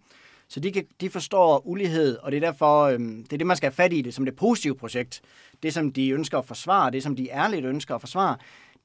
Så 0.48 0.60
de, 0.60 0.72
kan, 0.72 0.84
de 1.00 1.10
forstår 1.10 1.66
ulighed, 1.66 2.18
og 2.18 2.32
det 2.32 2.36
er 2.36 2.50
derfor, 2.50 2.82
øh, 2.82 2.98
det 2.98 3.32
er 3.32 3.36
det, 3.36 3.46
man 3.46 3.56
skal 3.56 3.66
have 3.66 3.74
fat 3.74 3.92
i 3.92 4.02
det 4.02 4.14
som 4.14 4.24
det 4.24 4.36
positive 4.36 4.76
projekt. 4.76 5.20
Det, 5.62 5.74
som 5.74 5.92
de 5.92 6.10
ønsker 6.10 6.38
at 6.38 6.44
forsvare, 6.44 6.90
det, 6.90 7.02
som 7.02 7.16
de 7.16 7.30
ærligt 7.30 7.64
ønsker 7.64 7.94
at 7.94 8.00
forsvare, 8.00 8.36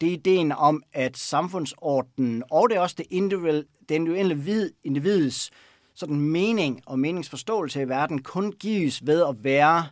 det 0.02 0.10
er 0.10 0.14
ideen 0.14 0.52
om, 0.52 0.84
at 0.94 1.18
samfundsordenen, 1.18 2.44
og 2.52 2.70
det 2.70 2.76
er 2.76 2.82
også 2.82 2.96
det 2.98 3.06
individuelle, 3.10 3.64
det 3.90 3.96
individuelle 3.96 4.72
individets 4.84 5.52
sådan 5.96 6.20
mening 6.20 6.82
og 6.86 7.00
meningsforståelse 7.00 7.82
i 7.82 7.90
verden, 7.90 8.24
kun 8.24 8.52
gives 8.52 9.08
ved 9.08 9.24
at 9.30 9.36
være 9.44 9.88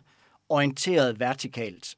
orienteret 0.48 1.20
vertikalt. 1.20 1.94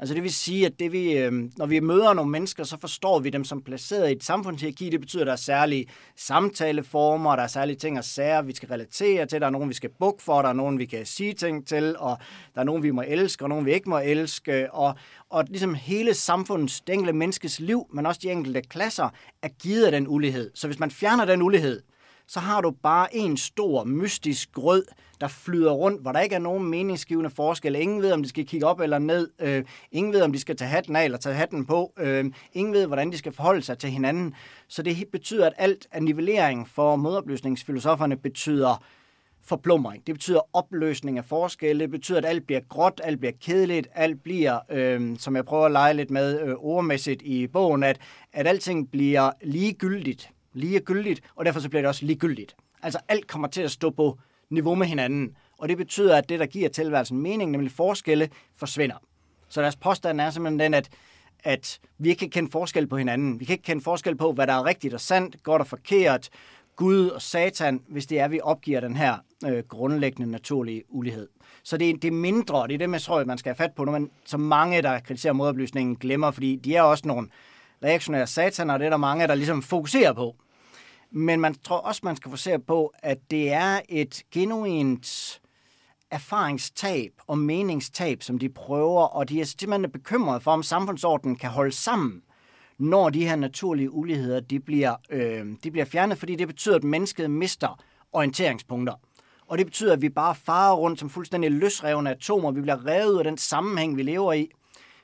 Altså 0.00 0.14
det 0.14 0.22
vil 0.22 0.34
sige, 0.34 0.66
at 0.66 0.78
det 0.78 0.92
vi, 0.92 1.18
øh, 1.18 1.32
når 1.32 1.66
vi 1.66 1.80
møder 1.80 2.12
nogle 2.12 2.30
mennesker, 2.30 2.64
så 2.64 2.76
forstår 2.80 3.18
vi 3.18 3.30
dem 3.30 3.44
som 3.44 3.62
placeret 3.62 4.08
i 4.08 4.12
et 4.12 4.24
samfundshierarki. 4.24 4.90
Det 4.90 5.00
betyder, 5.00 5.22
at 5.22 5.26
der 5.26 5.32
er 5.32 5.36
særlige 5.36 5.86
samtaleformer, 6.16 7.36
der 7.36 7.42
er 7.42 7.46
særlige 7.46 7.76
ting 7.76 7.98
og 7.98 8.04
sager, 8.04 8.42
vi 8.42 8.54
skal 8.54 8.68
relatere 8.68 9.26
til. 9.26 9.40
Der 9.40 9.46
er 9.46 9.50
nogen, 9.50 9.68
vi 9.68 9.74
skal 9.74 9.90
bukke 10.00 10.22
for, 10.22 10.42
der 10.42 10.48
er 10.48 10.52
nogen, 10.52 10.78
vi 10.78 10.84
kan 10.84 11.06
sige 11.06 11.32
ting 11.32 11.66
til, 11.66 11.96
og 11.98 12.18
der 12.54 12.60
er 12.60 12.64
nogen, 12.64 12.82
vi 12.82 12.90
må 12.90 13.02
elske, 13.06 13.44
og 13.44 13.48
nogen, 13.48 13.66
vi 13.66 13.72
ikke 13.72 13.90
må 13.90 13.98
elske. 13.98 14.72
Og, 14.72 14.94
og 15.30 15.44
ligesom 15.48 15.74
hele 15.74 16.14
samfundets, 16.14 16.80
det 16.80 16.92
enkelte 16.92 17.12
menneskes 17.12 17.60
liv, 17.60 17.86
men 17.92 18.06
også 18.06 18.20
de 18.22 18.30
enkelte 18.30 18.62
klasser, 18.62 19.08
er 19.42 19.48
givet 19.48 19.84
af 19.84 19.92
den 19.92 20.08
ulighed. 20.08 20.50
Så 20.54 20.66
hvis 20.66 20.78
man 20.78 20.90
fjerner 20.90 21.24
den 21.24 21.42
ulighed, 21.42 21.82
så 22.28 22.40
har 22.40 22.60
du 22.60 22.70
bare 22.70 23.16
en 23.16 23.36
stor, 23.36 23.84
mystisk 23.84 24.52
grød, 24.52 24.84
der 25.20 25.28
flyder 25.28 25.72
rundt, 25.72 26.02
hvor 26.02 26.12
der 26.12 26.20
ikke 26.20 26.34
er 26.34 26.38
nogen 26.38 26.70
meningsgivende 26.70 27.30
forskel. 27.30 27.74
Ingen 27.74 28.02
ved, 28.02 28.12
om 28.12 28.22
de 28.22 28.28
skal 28.28 28.46
kigge 28.46 28.66
op 28.66 28.80
eller 28.80 28.98
ned. 28.98 29.30
Øh, 29.40 29.64
ingen 29.92 30.12
ved, 30.12 30.22
om 30.22 30.32
de 30.32 30.38
skal 30.38 30.56
tage 30.56 30.68
hatten 30.68 30.96
af 30.96 31.04
eller 31.04 31.18
tage 31.18 31.34
hatten 31.34 31.66
på. 31.66 31.92
Øh, 31.98 32.24
ingen 32.52 32.74
ved, 32.74 32.86
hvordan 32.86 33.12
de 33.12 33.18
skal 33.18 33.32
forholde 33.32 33.62
sig 33.62 33.78
til 33.78 33.90
hinanden. 33.90 34.34
Så 34.68 34.82
det 34.82 35.08
betyder, 35.12 35.46
at 35.46 35.52
alt 35.56 35.86
af 35.92 36.02
nivellering 36.02 36.68
for 36.68 36.96
modopløsningsfilosoferne 36.96 38.16
betyder 38.16 38.84
forplumring. 39.44 40.06
Det 40.06 40.14
betyder 40.14 40.40
opløsning 40.52 41.18
af 41.18 41.24
forskelle. 41.24 41.80
Det 41.80 41.90
betyder, 41.90 42.18
at 42.18 42.24
alt 42.24 42.46
bliver 42.46 42.60
gråt, 42.68 43.00
alt 43.04 43.20
bliver 43.20 43.32
kedeligt, 43.40 43.88
alt 43.94 44.22
bliver, 44.22 44.58
øh, 44.70 45.18
som 45.18 45.36
jeg 45.36 45.44
prøver 45.44 45.66
at 45.66 45.72
lege 45.72 45.94
lidt 45.94 46.10
med 46.10 46.40
øh, 46.40 46.54
ordmæssigt 46.58 47.22
i 47.22 47.46
bogen, 47.46 47.82
at, 47.82 48.00
at 48.32 48.46
alting 48.46 48.90
bliver 48.90 49.30
ligegyldigt 49.42 50.30
ligegyldigt, 50.58 51.20
og 51.36 51.44
derfor 51.44 51.60
så 51.60 51.68
bliver 51.68 51.82
det 51.82 51.88
også 51.88 52.06
ligegyldigt. 52.06 52.56
Altså 52.82 52.98
alt 53.08 53.26
kommer 53.26 53.48
til 53.48 53.62
at 53.62 53.70
stå 53.70 53.90
på 53.90 54.18
niveau 54.50 54.74
med 54.74 54.86
hinanden, 54.86 55.36
og 55.58 55.68
det 55.68 55.76
betyder, 55.76 56.16
at 56.16 56.28
det, 56.28 56.40
der 56.40 56.46
giver 56.46 56.68
tilværelsen 56.68 57.18
mening, 57.18 57.50
nemlig 57.50 57.72
forskelle, 57.72 58.28
forsvinder. 58.56 58.96
Så 59.48 59.62
deres 59.62 59.76
påstand 59.76 60.20
er 60.20 60.30
simpelthen 60.30 60.60
den, 60.60 60.74
at, 60.74 60.88
at 61.44 61.80
vi 61.98 62.08
ikke 62.08 62.20
kan 62.20 62.30
kende 62.30 62.50
forskel 62.50 62.86
på 62.86 62.96
hinanden. 62.96 63.40
Vi 63.40 63.44
kan 63.44 63.52
ikke 63.52 63.64
kende 63.64 63.82
forskel 63.82 64.16
på, 64.16 64.32
hvad 64.32 64.46
der 64.46 64.52
er 64.52 64.64
rigtigt 64.64 64.94
og 64.94 65.00
sandt, 65.00 65.42
godt 65.42 65.62
og 65.62 65.66
forkert, 65.66 66.28
Gud 66.76 67.08
og 67.08 67.22
Satan, 67.22 67.82
hvis 67.88 68.06
det 68.06 68.20
er, 68.20 68.24
at 68.24 68.30
vi 68.30 68.40
opgiver 68.42 68.80
den 68.80 68.96
her 68.96 69.16
øh, 69.46 69.62
grundlæggende 69.68 70.30
naturlige 70.30 70.82
ulighed. 70.88 71.28
Så 71.62 71.76
det, 71.76 71.90
er, 71.90 71.94
det 71.94 72.08
er 72.08 72.12
mindre, 72.12 72.68
det 72.68 72.74
er 72.74 72.78
det, 72.78 72.92
jeg 72.92 73.02
tror, 73.02 73.24
man 73.24 73.38
skal 73.38 73.50
have 73.50 73.56
fat 73.56 73.72
på, 73.76 73.84
når 73.84 73.92
man, 73.92 74.10
så 74.24 74.38
mange, 74.38 74.82
der 74.82 75.00
kritiserer 75.00 75.32
modoplysningen, 75.32 75.96
glemmer, 75.96 76.30
fordi 76.30 76.56
de 76.56 76.76
er 76.76 76.82
også 76.82 77.06
nogle 77.06 77.28
reaktionære 77.84 78.26
sataner, 78.26 78.74
og 78.74 78.80
det 78.80 78.86
er 78.86 78.90
der 78.90 78.96
mange, 78.96 79.26
der 79.26 79.34
ligesom 79.34 79.62
fokuserer 79.62 80.12
på. 80.12 80.36
Men 81.10 81.40
man 81.40 81.54
tror 81.54 81.76
også, 81.76 82.00
man 82.04 82.16
skal 82.16 82.28
fokusere 82.28 82.58
på, 82.58 82.92
at 83.02 83.18
det 83.30 83.52
er 83.52 83.80
et 83.88 84.22
genuint 84.32 85.40
erfaringstab 86.10 87.12
og 87.26 87.38
meningstab, 87.38 88.22
som 88.22 88.38
de 88.38 88.48
prøver, 88.48 89.02
og 89.02 89.28
de 89.28 89.40
er 89.40 89.44
simpelthen 89.44 89.90
bekymrede 89.90 90.40
for, 90.40 90.50
om 90.50 90.62
samfundsordenen 90.62 91.36
kan 91.36 91.50
holde 91.50 91.72
sammen, 91.72 92.22
når 92.78 93.10
de 93.10 93.26
her 93.26 93.36
naturlige 93.36 93.90
uligheder 93.90 94.40
de 94.40 94.60
bliver, 94.60 94.94
øh, 95.10 95.46
de 95.64 95.70
bliver 95.70 95.84
fjernet, 95.84 96.18
fordi 96.18 96.36
det 96.36 96.46
betyder, 96.46 96.76
at 96.76 96.84
mennesket 96.84 97.30
mister 97.30 97.82
orienteringspunkter. 98.12 98.94
Og 99.46 99.58
det 99.58 99.66
betyder, 99.66 99.92
at 99.92 100.02
vi 100.02 100.08
bare 100.08 100.34
farer 100.34 100.74
rundt 100.74 101.00
som 101.00 101.10
fuldstændig 101.10 101.50
løsrevne 101.50 102.10
atomer. 102.10 102.50
Vi 102.50 102.60
bliver 102.60 102.86
revet 102.86 103.12
ud 103.12 103.18
af 103.18 103.24
den 103.24 103.38
sammenhæng, 103.38 103.96
vi 103.96 104.02
lever 104.02 104.32
i 104.32 104.48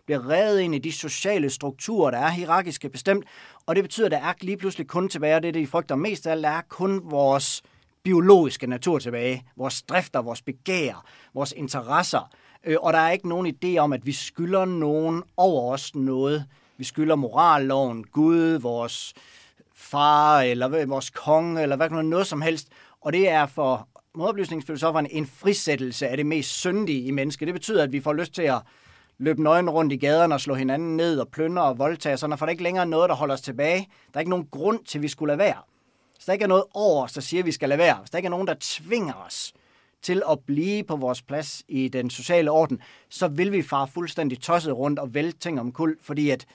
bliver 0.06 0.30
revet 0.30 0.61
ind 0.61 0.75
i 0.75 0.78
de 0.78 0.92
sociale 0.92 1.50
strukturer, 1.50 2.11
der 2.11 2.18
er 2.18 2.30
hierarkiske 2.30 2.88
bestemt, 2.88 3.25
og 3.66 3.76
det 3.76 3.84
betyder, 3.84 4.06
at 4.06 4.12
der 4.12 4.18
er 4.18 4.32
lige 4.40 4.56
pludselig 4.56 4.87
kun 4.87 5.08
tilbage, 5.08 5.37
og 5.37 5.42
det 5.42 5.49
er 5.49 5.52
det, 5.52 5.62
de 5.62 5.66
frygter 5.66 5.94
mest 5.94 6.26
af 6.26 6.30
alt, 6.30 6.44
der 6.44 6.50
er 6.50 6.62
kun 6.68 7.00
vores 7.04 7.62
biologiske 8.02 8.66
natur 8.66 8.99
tilbage, 8.99 9.44
vores 9.56 9.82
drifter, 9.82 10.23
vores 10.23 10.42
begær, 10.42 11.04
vores 11.34 11.54
interesser, 11.56 12.30
øh, 12.64 12.76
og 12.80 12.92
der 12.92 12.99
er 12.99 13.11
ikke 13.11 13.28
nogen 13.28 13.54
idé 13.54 13.76
om, 13.76 13.92
at 13.92 14.06
vi 14.06 14.12
skylder 14.12 14.64
nogen 14.64 15.23
over 15.37 15.73
os 15.73 15.94
noget. 15.94 16.46
Vi 16.76 16.84
skylder 16.84 17.14
moralloven, 17.14 18.04
Gud, 18.04 18.58
vores 18.58 19.14
far, 19.75 20.40
eller 20.40 20.87
vores 20.87 21.11
konge, 21.11 21.62
eller 21.62 21.76
hvad 21.76 21.90
noget, 21.90 22.06
noget 22.06 22.26
som 22.26 22.42
helst, 22.42 22.68
og 23.00 23.12
det 23.12 23.28
er 23.28 23.46
for 23.46 23.88
modoplysningsfilosoferne 24.14 25.12
en 25.12 25.26
frisættelse 25.26 26.08
af 26.08 26.16
det 26.16 26.26
mest 26.26 26.50
syndige 26.50 27.02
i 27.02 27.11
mennesket. 27.11 27.46
Det 27.46 27.54
betyder, 27.54 27.82
at 27.82 27.92
vi 27.92 28.00
får 28.00 28.12
lyst 28.12 28.34
til 28.34 28.42
at 28.42 28.58
løbe 29.18 29.42
nøgen 29.42 29.71
rundt 29.71 29.92
i 29.92 29.97
gaderne 29.97 30.35
og 30.35 30.40
slå 30.40 30.54
hinanden 30.54 30.97
ned 30.97 31.18
og 31.18 31.28
plyndre 31.28 31.62
og 31.62 31.78
voldtage, 31.78 32.16
så 32.16 32.37
for 32.37 32.47
der 32.47 32.50
ikke 32.50 32.62
længere 32.62 32.87
noget, 32.87 33.09
der 33.09 33.14
holder 33.14 33.35
os 33.35 33.40
tilbage. 33.40 33.88
Der 34.12 34.18
er 34.18 34.21
ikke 34.21 34.30
nogen 34.30 34.49
grund 34.50 34.85
til, 34.85 34.99
at 34.99 35.02
vi 35.02 35.09
skulle 35.09 35.30
lade 35.30 35.38
være. 35.38 35.56
Hvis 36.14 36.25
der 36.25 36.33
ikke 36.33 36.42
er 36.42 36.49
noget 36.49 36.64
over 36.75 37.04
os, 37.04 37.12
der 37.12 37.21
siger, 37.21 37.42
at 37.42 37.47
vi 37.47 37.52
skal 37.52 37.68
lade 37.68 37.78
være, 37.78 37.94
hvis 37.94 38.11
der 38.11 38.18
ikke 38.18 38.26
er 38.26 38.30
nogen, 38.30 38.47
der 38.47 38.54
tvinger 38.61 39.14
os 39.14 39.52
til 40.02 40.23
at 40.30 40.40
blive 40.40 40.85
på 40.85 40.97
vores 40.97 41.23
plads 41.23 41.62
i 41.68 41.88
den 41.88 42.11
sociale 42.11 42.50
orden, 42.50 42.80
så 43.09 43.28
vil 43.28 43.52
vi 43.52 43.62
fare 43.62 43.88
fuldstændig 43.88 44.40
tosset 44.40 44.76
rundt 44.76 44.99
og 44.99 45.14
vælte 45.14 45.38
ting 45.38 45.61
om 45.61 45.73
kul, 45.73 45.97
fordi 46.02 46.30
at 46.30 46.47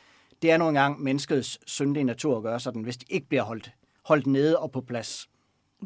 det 0.42 0.51
er 0.51 0.58
nogle 0.58 0.80
gange 0.80 1.04
menneskets 1.04 1.60
syndige 1.66 2.04
natur 2.04 2.38
at 2.38 2.44
gøre 2.44 2.60
sådan, 2.60 2.82
hvis 2.82 2.98
de 2.98 3.06
ikke 3.10 3.28
bliver 3.28 3.44
holdt, 3.44 3.72
holdt 4.06 4.28
nede 4.28 4.60
og 4.60 4.72
på 4.72 4.82
plads. 4.82 5.28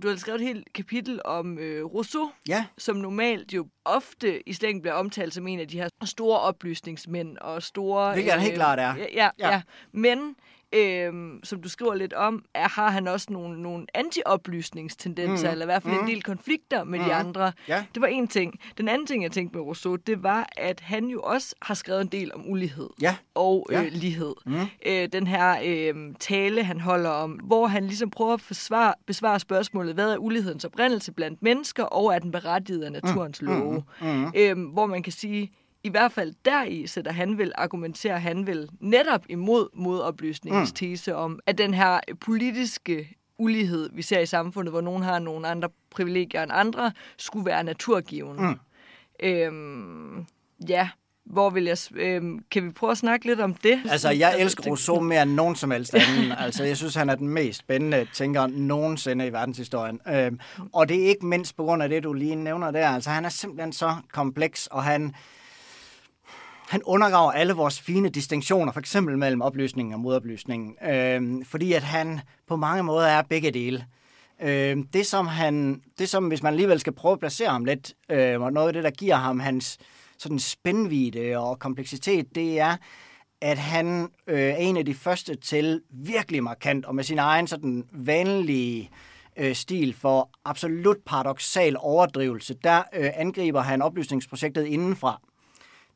Du 0.02 0.08
har 0.08 0.16
skrevet 0.16 0.42
et 0.42 0.48
helt 0.48 0.74
kapitel 0.74 1.22
om 1.26 1.60
øh, 1.60 1.86
Rousseau, 1.86 2.32
ja. 2.48 2.66
som 2.78 2.96
normalt 2.96 3.54
jo 3.54 3.68
ofte 3.86 4.50
i 4.50 4.54
slæng 4.54 4.82
bliver 4.82 4.94
omtalt 4.94 5.34
som 5.34 5.48
en 5.48 5.60
af 5.60 5.68
de 5.68 5.78
her 5.78 5.90
store 6.04 6.40
oplysningsmænd 6.40 7.38
og 7.38 7.64
store... 7.64 8.14
Hvilket 8.14 8.34
øh, 8.34 8.40
helt 8.40 8.56
klart 8.56 8.80
er. 8.80 8.96
Ja, 8.96 9.06
ja, 9.14 9.30
ja. 9.40 9.50
ja. 9.50 9.62
Men 9.92 10.36
øhm, 10.74 11.40
som 11.44 11.62
du 11.62 11.70
skriver 11.70 11.96
lidt 11.96 12.14
om, 12.14 12.46
er, 12.54 12.68
har 12.68 12.90
han 12.90 13.08
også 13.08 13.28
nogle, 13.30 13.62
nogle 13.62 13.86
anti-oplysningstendenser, 13.94 15.48
mm. 15.48 15.52
eller 15.52 15.66
i 15.66 15.68
hvert 15.68 15.84
fald 15.84 15.94
mm. 15.94 16.00
en 16.00 16.08
del 16.08 16.24
konflikter 16.24 16.84
med 16.84 17.00
mm. 17.00 17.06
de 17.06 17.14
andre. 17.14 17.52
Ja. 17.68 17.86
Det 17.94 18.02
var 18.02 18.08
en 18.08 18.28
ting. 18.28 18.60
Den 18.78 18.88
anden 18.88 19.08
ting, 19.08 19.24
jeg 19.24 19.32
tænkte 19.32 19.58
med 19.58 19.66
Rousseau, 19.66 19.96
det 19.96 20.24
var, 20.24 20.50
at 20.58 20.80
han 20.80 21.06
jo 21.06 21.22
også 21.22 21.56
har 21.62 21.74
skrevet 21.74 22.02
en 22.02 22.08
del 22.08 22.34
om 22.34 22.52
ulighed 22.52 22.90
ja. 23.02 23.16
og 23.36 23.68
øh, 23.72 23.76
ja. 23.76 23.90
lighed. 23.92 24.34
Mm. 24.46 24.56
Øh, 24.86 25.08
den 25.14 25.28
her 25.28 25.58
øh, 25.66 26.14
tale, 26.20 26.64
han 26.64 26.80
holder 26.80 27.10
om, 27.10 27.32
hvor 27.32 27.68
han 27.68 27.86
ligesom 27.86 28.10
prøver 28.10 28.34
at 28.34 28.42
forsvare, 28.42 28.94
besvare 29.08 29.40
spørgsmålet, 29.40 29.94
hvad 29.94 30.14
er 30.14 30.18
ulighedens 30.18 30.66
oprindelse 30.66 31.12
blandt 31.12 31.44
mennesker, 31.44 31.84
og 31.84 32.16
er 32.16 32.20
den 32.20 32.32
berettiget 32.32 32.84
af 32.84 32.92
naturens 32.92 33.42
mm. 33.42 33.48
love? 33.48 33.84
Mm. 34.02 34.08
Mm. 34.08 34.32
Øh, 34.36 34.74
hvor 34.74 34.86
man 34.86 35.04
kan 35.04 35.14
sige, 35.14 35.52
i 35.84 35.90
hvert 35.90 36.12
fald 36.12 36.34
deri 36.46 36.88
sætter 36.88 37.12
han 37.12 37.38
vil 37.38 37.52
argumentere, 37.56 38.20
han 38.20 38.48
vil 38.48 38.70
netop 38.80 39.26
imod 39.30 39.68
modoplysningens 39.74 40.72
mm. 40.72 40.76
tese 40.76 41.16
om, 41.16 41.40
at 41.46 41.58
den 41.58 41.74
her 41.74 42.00
politiske 42.20 43.18
ulighed, 43.38 43.90
vi 43.94 44.02
ser 44.02 44.20
i 44.20 44.26
samfundet, 44.26 44.72
hvor 44.72 44.82
nogen 44.82 45.04
har 45.04 45.20
nogle 45.20 45.48
andre 45.48 45.70
privilegier 45.90 46.44
end 46.44 46.52
andre, 46.54 46.92
skulle 47.18 47.46
være 47.46 47.64
naturgivende. 47.64 48.44
Mm. 48.44 48.60
Øhm, 49.24 50.26
ja, 50.70 50.90
hvor 51.26 51.50
vil 51.50 51.64
jeg, 51.64 51.78
øhm, 51.96 52.40
kan 52.52 52.66
vi 52.66 52.70
prøve 52.70 52.92
at 52.92 52.98
snakke 52.98 53.26
lidt 53.26 53.40
om 53.40 53.54
det? 53.54 53.82
Altså, 53.90 54.10
jeg 54.10 54.28
altså, 54.30 54.44
elsker 54.44 54.64
Rousseau 54.70 55.00
mere 55.00 55.24
end 55.24 55.32
nogen 55.32 55.56
som 55.56 55.72
helst 55.72 55.94
anden. 55.94 56.32
altså, 56.46 56.64
jeg 56.64 56.78
synes, 56.78 56.96
han 56.96 57.10
er 57.10 57.16
den 57.16 57.30
mest 57.30 57.60
spændende 57.60 58.08
tænker 58.14 58.48
nogensinde 58.48 59.28
i 59.28 59.34
verdenshistorien. 59.34 60.00
Øhm, 60.08 60.40
og 60.74 60.90
det 60.90 61.04
er 61.04 61.08
ikke 61.08 61.26
mindst 61.26 61.56
på 61.56 61.64
grund 61.64 61.84
af 61.84 61.90
det, 61.90 62.04
du 62.04 62.14
lige 62.14 62.36
nævner 62.36 62.72
der. 62.72 62.90
Altså, 62.90 63.10
han 63.10 63.26
er 63.26 63.30
simpelthen 63.30 63.74
så 63.74 63.96
kompleks, 64.12 64.68
og 64.68 64.84
han 64.84 65.16
han 66.70 66.82
undergraver 66.86 67.32
alle 67.32 67.54
vores 67.54 67.82
fine 67.82 68.10
distinktioner, 68.10 68.72
for 68.72 68.80
eksempel 68.80 69.18
mellem 69.18 69.42
oplysningen 69.42 69.94
og 69.94 70.00
modoplysningen, 70.00 70.78
øh, 70.90 71.46
fordi 71.46 71.74
at 71.74 71.84
han 71.84 72.20
på 72.48 72.56
mange 72.56 72.84
måder 72.84 73.08
er 73.08 73.22
begge 73.22 73.52
dele. 73.52 73.86
Øh, 74.42 74.78
det, 74.94 75.06
som 75.06 75.28
han, 75.28 75.82
det 76.00 76.10
som, 76.10 76.28
hvis 76.28 76.44
man 76.44 76.54
alligevel 76.54 76.80
skal 76.80 76.94
prøve 76.94 77.14
at 77.14 77.20
placere 77.20 77.50
ham 77.50 77.66
lidt, 77.66 77.94
øh, 78.10 78.42
og 78.42 78.54
noget 78.54 78.68
af 78.68 78.74
det, 78.74 78.84
der 78.84 78.90
giver 78.90 79.16
ham 79.16 79.40
hans 79.40 79.78
sådan 80.18 80.40
spændvide 80.40 81.38
og 81.38 81.60
kompleksitet, 81.60 82.36
det 82.36 82.60
er, 82.60 82.76
at 83.42 83.58
han 83.58 84.10
øh, 84.28 84.40
er 84.40 84.56
en 84.56 84.78
af 84.78 84.86
de 84.86 84.94
første 84.94 85.36
til 85.36 85.82
virkelig 85.90 86.44
markant, 86.44 86.86
og 86.86 86.96
med 86.96 87.04
sin 87.04 87.20
egen 87.20 87.48
sådan 87.48 87.86
vanlige 87.92 88.90
øh, 89.38 89.56
stil 89.56 89.94
for 89.94 90.30
absolut 90.46 90.98
paradoxal 91.06 91.76
overdrivelse, 91.80 92.54
der 92.54 92.84
øh, 92.94 93.10
angriber 93.16 93.62
han 93.62 93.82
oplysningsprojektet 93.82 94.66
indenfra. 94.66 95.22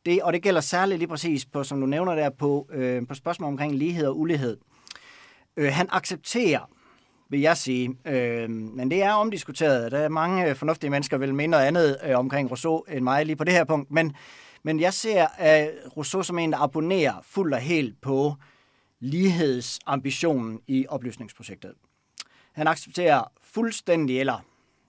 Det, 0.07 0.21
og 0.21 0.33
det 0.33 0.41
gælder 0.41 0.61
særligt 0.61 0.99
lige 0.99 1.07
præcis 1.07 1.45
på, 1.45 1.63
som 1.63 1.79
du 1.79 1.85
nævner 1.85 2.15
der, 2.15 2.29
på, 2.29 2.67
øh, 2.71 3.07
på 3.07 3.13
spørgsmål 3.13 3.47
omkring 3.47 3.75
lighed 3.75 4.07
og 4.07 4.19
ulighed. 4.19 4.57
Øh, 5.57 5.73
han 5.73 5.87
accepterer, 5.91 6.69
vil 7.29 7.39
jeg 7.39 7.57
sige, 7.57 7.95
øh, 8.05 8.49
men 8.49 8.91
det 8.91 9.03
er 9.03 9.13
omdiskuteret. 9.13 9.91
Der 9.91 9.97
er 9.97 10.09
mange 10.09 10.49
øh, 10.49 10.55
fornuftige 10.55 10.89
mennesker, 10.89 11.17
vil 11.17 11.35
mene 11.35 11.51
noget 11.51 11.65
andet 11.65 11.97
øh, 12.03 12.19
omkring 12.19 12.51
Rousseau 12.51 12.79
end 12.79 13.03
mig 13.03 13.25
lige 13.25 13.35
på 13.35 13.43
det 13.43 13.53
her 13.53 13.63
punkt, 13.63 13.91
men, 13.91 14.15
men 14.63 14.79
jeg 14.79 14.93
ser 14.93 15.23
øh, 15.23 15.91
Rousseau 15.97 16.23
som 16.23 16.39
en, 16.39 16.51
der 16.51 16.57
abonnerer 16.57 17.13
fuldt 17.23 17.53
og 17.53 17.59
helt 17.59 18.01
på 18.01 18.33
lighedsambitionen 18.99 20.59
i 20.67 20.85
oplysningsprojektet. 20.89 21.73
Han 22.53 22.67
accepterer 22.67 23.31
fuldstændig, 23.43 24.19
eller 24.19 24.39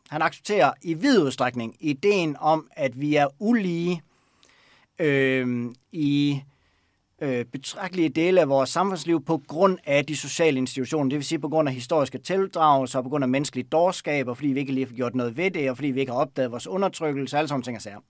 han 0.09 0.23
accepterer 0.23 0.73
i 0.83 0.95
vid 0.95 1.23
udstrækning 1.23 1.77
ideen 1.81 2.37
om, 2.41 2.69
at 2.73 3.01
vi 3.01 3.15
er 3.15 3.29
ulige 3.39 4.03
øh, 4.99 5.71
i 5.93 6.41
øh, 7.23 7.45
betragtelige 7.45 8.09
dele 8.09 8.41
af 8.41 8.49
vores 8.49 8.71
samfundsliv 8.71 9.25
på 9.25 9.43
grund 9.49 9.79
af 9.87 10.05
de 10.05 10.17
sociale 10.17 10.59
institutioner. 10.59 11.09
Det 11.09 11.17
vil 11.17 11.25
sige 11.25 11.39
på 11.39 11.49
grund 11.49 11.69
af 11.69 11.75
historiske 11.75 12.19
tildragelser, 12.19 13.03
på 13.03 13.09
grund 13.09 13.25
af 13.25 13.29
menneskelig 13.29 13.73
dårskab, 13.73 14.29
og 14.29 14.37
fordi 14.37 14.49
vi 14.49 14.61
ikke 14.61 14.73
lige 14.73 14.87
har 14.87 14.95
gjort 14.95 15.15
noget 15.15 15.37
ved 15.37 15.51
det, 15.51 15.71
og 15.71 15.77
fordi 15.77 15.89
vi 15.89 16.01
ikke 16.01 16.13
har 16.13 16.19
opdaget 16.19 16.51
vores 16.51 16.67
undertrykkelse, 16.67 17.39
alle 17.39 17.49
sådan 17.49 17.63
ting 17.63 17.77
og 17.77 17.83
sager. 17.83 18.01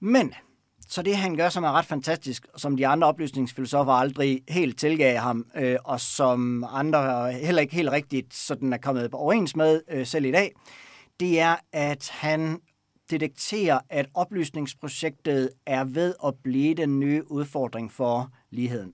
Men 0.00 0.34
så 0.88 1.02
det 1.02 1.16
han 1.16 1.36
gør, 1.36 1.48
som 1.48 1.64
er 1.64 1.72
ret 1.72 1.86
fantastisk, 1.86 2.46
som 2.56 2.76
de 2.76 2.86
andre 2.86 3.08
oplysningsfilosofer 3.08 3.92
aldrig 3.92 4.40
helt 4.48 4.78
tilgav 4.78 5.16
ham, 5.16 5.46
øh, 5.56 5.76
og 5.84 6.00
som 6.00 6.64
andre 6.70 7.32
heller 7.32 7.62
ikke 7.62 7.74
helt 7.74 7.90
rigtigt 7.90 8.34
sådan 8.34 8.72
er 8.72 8.78
kommet 8.78 9.10
på 9.10 9.16
overens 9.16 9.56
med 9.56 9.80
øh, 9.90 10.06
selv 10.06 10.24
i 10.24 10.30
dag, 10.30 10.52
det 11.20 11.40
er, 11.40 11.56
at 11.72 12.10
han 12.12 12.60
detekterer, 13.10 13.80
at 13.90 14.06
oplysningsprojektet 14.14 15.50
er 15.66 15.84
ved 15.84 16.14
at 16.26 16.34
blive 16.42 16.74
den 16.74 17.00
nye 17.00 17.30
udfordring 17.30 17.92
for 17.92 18.30
ligheden. 18.50 18.92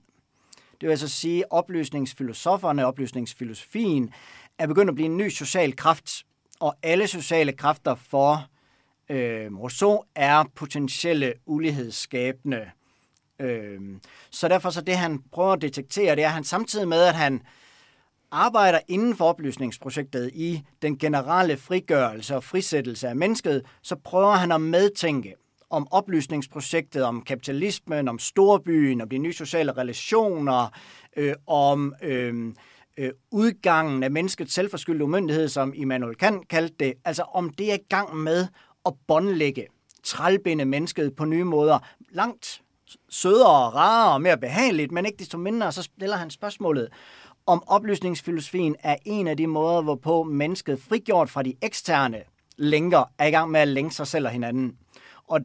Det 0.81 0.87
vil 0.87 0.89
altså 0.89 1.07
sige, 1.07 1.39
at 1.39 1.45
oplysningsfilosoferne, 1.49 2.85
oplysningsfilosofien, 2.85 4.13
er 4.57 4.67
begyndt 4.67 4.89
at 4.89 4.95
blive 4.95 5.05
en 5.05 5.17
ny 5.17 5.29
social 5.29 5.75
kraft, 5.75 6.23
og 6.59 6.75
alle 6.83 7.07
sociale 7.07 7.51
kræfter 7.51 7.95
for 7.95 8.47
øh, 9.09 9.55
Rousseau 9.57 10.03
er 10.15 10.43
potentielle 10.55 11.33
ulighedsskabende. 11.45 12.69
Øh, 13.39 13.79
så 14.29 14.47
derfor 14.47 14.69
så 14.69 14.81
det, 14.81 14.97
han 14.97 15.19
prøver 15.31 15.53
at 15.53 15.61
detektere, 15.61 16.15
det 16.15 16.23
er, 16.23 16.27
at 16.27 16.33
han 16.33 16.43
samtidig 16.43 16.87
med, 16.87 17.03
at 17.03 17.15
han 17.15 17.41
arbejder 18.33 18.79
inden 18.87 19.15
for 19.15 19.25
oplysningsprojektet 19.25 20.31
i 20.33 20.61
den 20.81 20.97
generelle 20.97 21.57
frigørelse 21.57 22.35
og 22.35 22.43
frisættelse 22.43 23.07
af 23.07 23.15
mennesket, 23.15 23.65
så 23.81 23.95
prøver 23.95 24.31
han 24.31 24.51
at 24.51 24.61
medtænke 24.61 25.35
om 25.69 25.87
oplysningsprojektet, 25.91 27.03
om 27.03 27.21
kapitalismen, 27.21 28.07
om 28.07 28.19
storbyen, 28.19 29.01
om 29.01 29.09
de 29.09 29.17
nye 29.17 29.33
sociale 29.33 29.71
relationer, 29.71 30.69
øh, 31.17 31.33
om 31.47 31.93
øh, 32.01 32.53
øh, 32.97 33.11
udgangen 33.31 34.03
af 34.03 34.11
menneskets 34.11 34.53
selvforskyldte 34.53 35.03
umyndighed, 35.03 35.47
som 35.47 35.73
Immanuel 35.75 36.15
Kant 36.15 36.47
kaldte 36.47 36.75
det, 36.79 36.93
altså 37.05 37.23
om 37.23 37.49
det 37.49 37.71
er 37.71 37.75
i 37.75 37.87
gang 37.89 38.15
med 38.15 38.47
at 38.85 38.93
båndlægge, 39.07 39.67
trælbinde 40.03 40.65
mennesket 40.65 41.15
på 41.15 41.25
nye 41.25 41.43
måder, 41.43 41.79
langt 42.11 42.61
sødere, 43.09 43.69
rarere 43.69 44.13
og 44.13 44.21
mere 44.21 44.37
behageligt, 44.37 44.91
men 44.91 45.05
ikke 45.05 45.17
desto 45.17 45.37
mindre, 45.37 45.71
så 45.71 45.83
stiller 45.83 46.17
han 46.17 46.29
spørgsmålet, 46.29 46.89
om 47.45 47.63
oplysningsfilosofien 47.67 48.75
er 48.79 48.95
en 49.05 49.27
af 49.27 49.37
de 49.37 49.47
måder, 49.47 49.81
hvorpå 49.81 50.23
mennesket 50.23 50.81
frigjort 50.81 51.29
fra 51.29 51.43
de 51.43 51.53
eksterne 51.61 52.21
lænker 52.57 53.03
er 53.17 53.25
i 53.25 53.31
gang 53.31 53.51
med 53.51 53.59
at 53.59 53.67
længe 53.67 53.91
sig 53.91 54.07
selv 54.07 54.25
og 54.25 54.31
hinanden. 54.31 54.77
Og, 55.27 55.41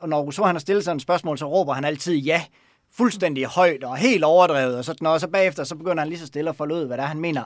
og 0.00 0.08
når 0.08 0.22
Rousseau 0.22 0.46
han 0.46 0.54
har 0.54 0.60
stillet 0.60 0.84
sådan 0.84 0.96
et 0.96 1.02
spørgsmål, 1.02 1.38
så 1.38 1.46
råber 1.46 1.72
han 1.72 1.84
altid 1.84 2.14
ja, 2.14 2.44
fuldstændig 2.92 3.44
højt 3.44 3.84
og 3.84 3.96
helt 3.96 4.24
overdrevet, 4.24 4.78
og, 4.78 4.84
sådan, 4.84 5.06
og 5.06 5.20
så 5.20 5.28
bagefter 5.28 5.64
så 5.64 5.76
begynder 5.76 6.00
han 6.00 6.08
lige 6.08 6.18
så 6.18 6.26
stille 6.26 6.50
at 6.50 6.56
forløde, 6.56 6.86
hvad 6.86 6.96
det 6.96 7.02
er, 7.02 7.08
han 7.08 7.20
mener. 7.20 7.44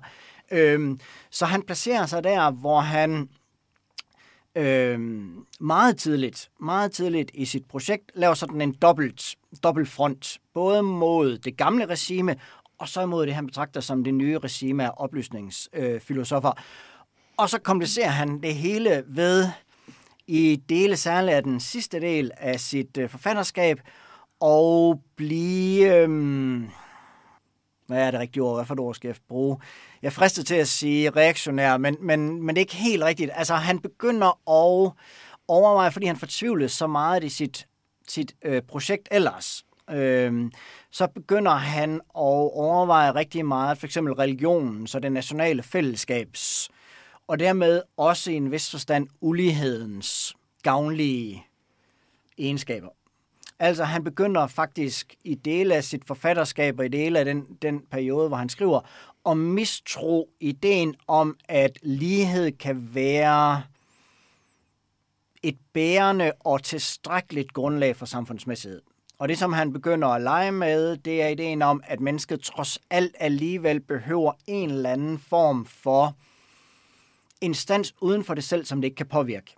Øhm, 0.51 1.01
så 1.31 1.47
han 1.47 1.63
placerer 1.63 2.07
sig 2.07 2.25
der, 2.25 2.51
hvor 2.51 2.81
han 2.81 3.29
øhm, 4.55 5.45
meget 5.61 5.97
tidligt, 5.97 6.51
meget 6.61 6.93
tidligt 6.93 7.31
i 7.35 7.45
sit 7.45 7.65
projekt 7.69 8.13
laver 8.15 8.35
sådan 8.35 8.61
en 8.61 8.73
dobbelt, 8.73 9.35
dobbelt 9.63 9.89
front, 9.89 10.39
både 10.55 10.83
mod 10.83 11.39
det 11.39 11.57
gamle 11.57 11.87
regime, 11.87 12.37
og 12.79 12.89
så 12.89 13.01
imod 13.01 13.27
det, 13.27 13.35
han 13.35 13.47
betragter 13.47 13.81
som 13.81 14.05
det 14.05 14.15
nye 14.15 14.39
regime 14.39 14.85
af 14.85 14.91
oplysningsfilosofer. 14.97 16.51
Øh, 16.51 16.65
og 17.37 17.51
så 17.51 17.59
komplicerer 17.59 18.09
han 18.09 18.43
det 18.43 18.55
hele 18.55 19.05
ved 19.07 19.49
i 20.27 20.63
dele 20.69 20.97
særligt 20.97 21.37
af 21.37 21.43
den 21.43 21.61
sidste 21.61 22.01
del 22.01 22.31
af 22.37 22.61
sit 22.61 22.99
øh, 22.99 23.11
forfatterskab, 23.11 23.81
og 24.41 25.03
blive... 25.17 25.97
Øh, 25.97 26.09
hvad 27.87 28.07
er 28.07 28.11
det 28.11 28.21
rigtige 28.21 28.43
ord? 28.43 28.57
Hvad 28.57 28.65
for 28.65 28.75
et 28.75 28.81
ord 28.81 28.95
skal 28.95 29.09
jeg 29.09 29.17
bruge? 29.29 29.59
Jeg 30.03 30.13
frister 30.13 30.43
til 30.43 30.55
at 30.55 30.69
sige 30.69 31.11
reaktionær, 31.11 31.77
men, 31.77 31.97
men, 32.01 32.43
men 32.43 32.49
det 32.49 32.61
er 32.61 32.65
ikke 32.65 32.77
helt 32.77 33.05
rigtigt. 33.05 33.31
Altså, 33.35 33.55
han 33.55 33.79
begynder 33.79 34.27
at 34.29 34.93
overveje, 35.49 35.91
fordi 35.91 36.07
han 36.07 36.17
fortvivlede 36.17 36.69
så 36.69 36.87
meget 36.87 37.25
i 37.25 37.29
sit, 37.29 37.67
sit 38.09 38.35
øh, 38.45 38.63
projekt 38.63 39.09
ellers, 39.11 39.65
øh, 39.91 40.51
så 40.91 41.07
begynder 41.07 41.53
han 41.53 41.95
at 41.95 42.01
overveje 42.15 43.15
rigtig 43.15 43.47
meget, 43.47 43.79
for 43.79 43.87
eksempel 43.87 44.15
religionen, 44.15 44.87
så 44.87 44.99
det 44.99 45.13
nationale 45.13 45.63
fællesskabs, 45.63 46.71
og 47.27 47.39
dermed 47.39 47.83
også 47.97 48.31
i 48.31 48.35
en 48.35 48.53
vis 48.53 48.71
forstand 48.71 49.09
ulighedens 49.21 50.37
gavnlige 50.63 51.47
egenskaber. 52.39 52.89
Altså 53.59 53.85
han 53.85 54.05
begynder 54.05 54.47
faktisk 54.47 55.15
i 55.25 55.35
dele 55.35 55.75
af 55.75 55.85
sit 55.85 56.05
forfatterskab 56.05 56.79
og 56.79 56.85
i 56.85 56.89
dele 56.89 57.19
af 57.19 57.25
den, 57.25 57.47
den 57.63 57.81
periode, 57.91 58.29
hvor 58.29 58.37
han 58.37 58.49
skriver, 58.49 58.81
at 59.27 59.37
mistro 59.37 60.31
ideen 60.41 60.95
om, 61.07 61.37
at 61.49 61.79
lighed 61.83 62.53
kan 62.53 62.95
være 62.95 63.63
et 65.43 65.59
bærende 65.73 66.33
og 66.41 66.63
tilstrækkeligt 66.63 67.53
grundlag 67.53 67.97
for 67.97 68.07
samfundsmæssighed. 68.07 68.81
Og 69.19 69.29
det, 69.29 69.39
som 69.39 69.53
han 69.53 69.73
begynder 69.73 70.09
at 70.09 70.23
lege 70.23 70.53
med, 70.53 70.97
det 70.97 71.23
er 71.23 71.29
ideen 71.29 71.63
om, 71.63 71.83
at 71.87 72.01
mennesket 72.01 72.41
trods 72.41 72.79
alt 72.91 73.17
alligevel 73.21 73.81
behøver 73.81 74.33
en 74.47 74.71
eller 74.71 74.91
anden 74.91 75.19
form 75.19 75.67
for 75.67 76.17
instans 77.41 77.95
uden 78.01 78.25
for 78.25 78.35
det 78.35 78.45
selv, 78.45 78.65
som 78.65 78.81
det 78.81 78.87
ikke 78.89 78.97
kan 78.97 79.07
påvirke. 79.07 79.55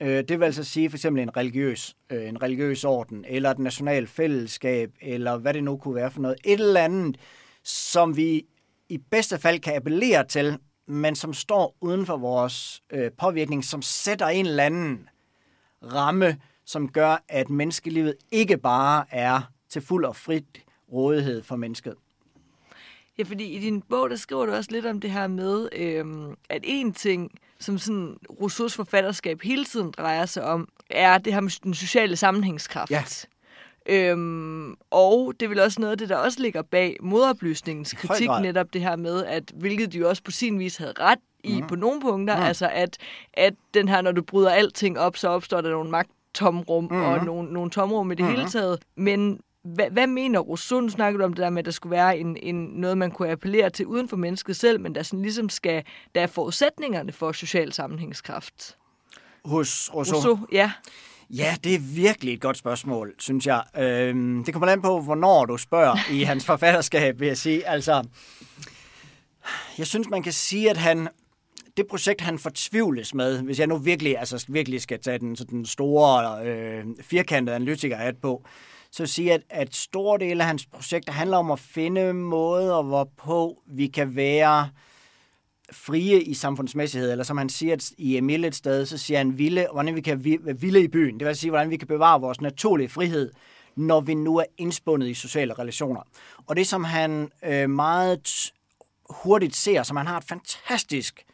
Øh, 0.00 0.24
det 0.28 0.40
vil 0.40 0.44
altså 0.44 0.64
sige 0.64 0.90
for 0.90 0.96
eksempel 0.96 1.22
en 1.22 1.36
religiøs, 1.36 1.96
øh, 2.10 2.28
en 2.28 2.42
religiøs 2.42 2.84
orden, 2.84 3.24
eller 3.28 3.50
et 3.50 3.58
nationalt 3.58 4.08
fællesskab, 4.08 4.90
eller 5.00 5.36
hvad 5.36 5.54
det 5.54 5.64
nu 5.64 5.76
kunne 5.76 5.94
være 5.94 6.10
for 6.10 6.20
noget. 6.20 6.38
Et 6.44 6.60
eller 6.60 6.80
andet, 6.80 7.16
som 7.62 8.16
vi 8.16 8.46
i 8.88 8.98
bedste 8.98 9.38
fald 9.38 9.58
kan 9.60 9.76
appellere 9.76 10.26
til, 10.26 10.58
men 10.86 11.16
som 11.16 11.34
står 11.34 11.76
uden 11.80 12.06
for 12.06 12.16
vores 12.16 12.82
øh, 12.92 13.10
påvirkning, 13.18 13.64
som 13.64 13.82
sætter 13.82 14.26
en 14.26 14.46
eller 14.46 14.64
anden 14.64 15.08
ramme, 15.82 16.36
som 16.66 16.88
gør, 16.88 17.22
at 17.28 17.50
menneskelivet 17.50 18.14
ikke 18.30 18.56
bare 18.56 19.04
er 19.10 19.40
til 19.68 19.82
fuld 19.82 20.04
og 20.04 20.16
frit 20.16 20.44
rådighed 20.92 21.42
for 21.42 21.56
mennesket. 21.56 21.94
Ja, 23.18 23.22
fordi 23.22 23.44
i 23.44 23.58
din 23.58 23.82
bog, 23.82 24.10
der 24.10 24.16
skriver 24.16 24.46
du 24.46 24.52
også 24.52 24.70
lidt 24.70 24.86
om 24.86 25.00
det 25.00 25.10
her 25.10 25.26
med, 25.26 25.68
øhm, 25.72 26.34
at 26.48 26.60
en 26.64 26.92
ting, 26.92 27.30
som 27.58 27.78
sådan 27.78 28.16
Rousseaus 28.40 28.74
forfatterskab 28.74 29.42
hele 29.42 29.64
tiden 29.64 29.90
drejer 29.90 30.26
sig 30.26 30.44
om, 30.44 30.68
er 30.90 31.18
det 31.18 31.32
her 31.32 31.40
med 31.40 31.62
den 31.62 31.74
sociale 31.74 32.16
sammenhængskraft. 32.16 32.90
Ja. 32.90 33.04
Øhm, 33.88 34.74
og 34.90 35.34
det 35.40 35.46
er 35.46 35.48
vel 35.48 35.60
også 35.60 35.80
noget 35.80 35.92
af 35.92 35.98
det, 35.98 36.08
der 36.08 36.16
også 36.16 36.40
ligger 36.40 36.62
bag 36.62 36.96
modoplysningens 37.00 37.92
kritik, 37.92 38.28
netop 38.42 38.72
det 38.72 38.80
her 38.80 38.96
med, 38.96 39.24
at 39.24 39.52
hvilket 39.54 39.92
de 39.92 39.98
jo 39.98 40.08
også 40.08 40.22
på 40.22 40.30
sin 40.30 40.58
vis 40.58 40.76
havde 40.76 40.92
ret 41.00 41.18
i 41.44 41.60
mm. 41.60 41.66
på 41.66 41.76
nogle 41.76 42.00
punkter, 42.00 42.36
mm. 42.36 42.42
altså 42.42 42.68
at, 42.72 42.98
at 43.32 43.54
den 43.74 43.88
her, 43.88 44.00
når 44.00 44.12
du 44.12 44.22
bryder 44.22 44.50
alting 44.50 44.98
op, 44.98 45.16
så 45.16 45.28
opstår 45.28 45.60
der 45.60 45.70
nogle 45.70 45.90
magttomrum 46.42 46.88
mm. 46.90 47.02
og 47.02 47.24
nogle, 47.24 47.52
nogle 47.52 47.70
tomrum 47.70 48.12
i 48.12 48.14
det 48.14 48.24
mm. 48.24 48.30
hele 48.30 48.48
taget. 48.48 48.78
Men 48.96 49.40
hvad, 49.64 49.90
hvad 49.90 50.06
mener 50.06 50.38
Rousseau? 50.40 50.80
Nu 50.80 50.88
snakker 50.88 51.18
du 51.18 51.24
om 51.24 51.32
det 51.32 51.42
der 51.42 51.50
med, 51.50 51.58
at 51.58 51.64
der 51.64 51.70
skulle 51.70 51.90
være 51.90 52.18
en, 52.18 52.36
en, 52.36 52.54
noget, 52.54 52.98
man 52.98 53.10
kunne 53.10 53.30
appellere 53.30 53.70
til 53.70 53.86
uden 53.86 54.08
for 54.08 54.16
mennesket 54.16 54.56
selv, 54.56 54.80
men 54.80 54.94
der 54.94 55.02
sådan 55.02 55.22
ligesom 55.22 55.48
skal, 55.48 55.82
der 56.14 56.20
er 56.20 56.26
forudsætningerne 56.26 57.12
for 57.12 57.32
social 57.32 57.72
sammenhængskraft. 57.72 58.76
Hos 59.44 59.90
Rousseau? 59.94 60.16
Rousseau, 60.16 60.38
ja. 60.52 60.72
Ja, 61.30 61.56
det 61.64 61.74
er 61.74 61.78
virkelig 61.94 62.34
et 62.34 62.40
godt 62.40 62.56
spørgsmål, 62.56 63.14
synes 63.18 63.46
jeg. 63.46 63.62
Øhm, 63.78 64.44
det 64.44 64.54
kommer 64.54 64.66
an 64.68 64.82
på, 64.82 65.00
hvornår 65.00 65.44
du 65.44 65.56
spørger 65.56 65.96
i 66.18 66.22
hans 66.22 66.46
forfatterskab, 66.46 67.20
vil 67.20 67.28
jeg 67.28 67.38
sige. 67.38 67.68
Altså, 67.68 68.04
jeg 69.78 69.86
synes, 69.86 70.08
man 70.08 70.22
kan 70.22 70.32
sige, 70.32 70.70
at 70.70 70.76
han, 70.76 71.08
det 71.76 71.86
projekt, 71.86 72.20
han 72.20 72.38
fortvivles 72.38 73.14
med, 73.14 73.42
hvis 73.42 73.58
jeg 73.58 73.66
nu 73.66 73.76
virkelig, 73.76 74.18
altså, 74.18 74.44
virkelig 74.48 74.82
skal 74.82 75.00
tage 75.00 75.18
den, 75.18 75.36
så 75.36 75.44
den 75.44 75.66
store 75.66 76.46
øh, 76.46 76.84
firkantede 77.00 77.56
analytiker 77.56 78.12
på, 78.22 78.44
så 78.90 79.06
sige, 79.06 79.32
at, 79.32 79.42
at 79.50 79.74
store 79.74 80.18
dele 80.18 80.42
af 80.42 80.46
hans 80.46 80.66
projekter 80.66 81.12
handler 81.12 81.36
om 81.36 81.50
at 81.50 81.58
finde 81.58 82.12
måder, 82.12 82.82
hvorpå 82.82 83.62
vi 83.66 83.86
kan 83.86 84.16
være 84.16 84.68
frie 85.72 86.22
i 86.22 86.34
samfundsmæssighed, 86.34 87.12
eller 87.12 87.24
som 87.24 87.36
han 87.36 87.48
siger 87.48 87.92
i 87.98 88.16
Emil 88.16 88.44
et 88.44 88.54
sted, 88.54 88.86
så 88.86 88.98
siger 88.98 89.18
han, 89.18 89.38
vilde, 89.38 89.66
hvordan 89.72 89.94
vi 89.96 90.00
kan 90.00 90.24
ville 90.60 90.82
i 90.82 90.88
byen. 90.88 91.20
Det 91.20 91.28
vil 91.28 91.36
sige, 91.36 91.50
hvordan 91.50 91.70
vi 91.70 91.76
kan 91.76 91.88
bevare 91.88 92.20
vores 92.20 92.40
naturlige 92.40 92.88
frihed, 92.88 93.32
når 93.76 94.00
vi 94.00 94.14
nu 94.14 94.36
er 94.36 94.44
indspundet 94.58 95.08
i 95.08 95.14
sociale 95.14 95.54
relationer. 95.54 96.00
Og 96.46 96.56
det, 96.56 96.66
som 96.66 96.84
han 96.84 97.30
øh, 97.44 97.70
meget 97.70 98.52
hurtigt 99.10 99.56
ser, 99.56 99.82
som 99.82 99.96
han 99.96 100.06
har 100.06 100.18
et 100.18 100.24
fantastisk, 100.24 101.24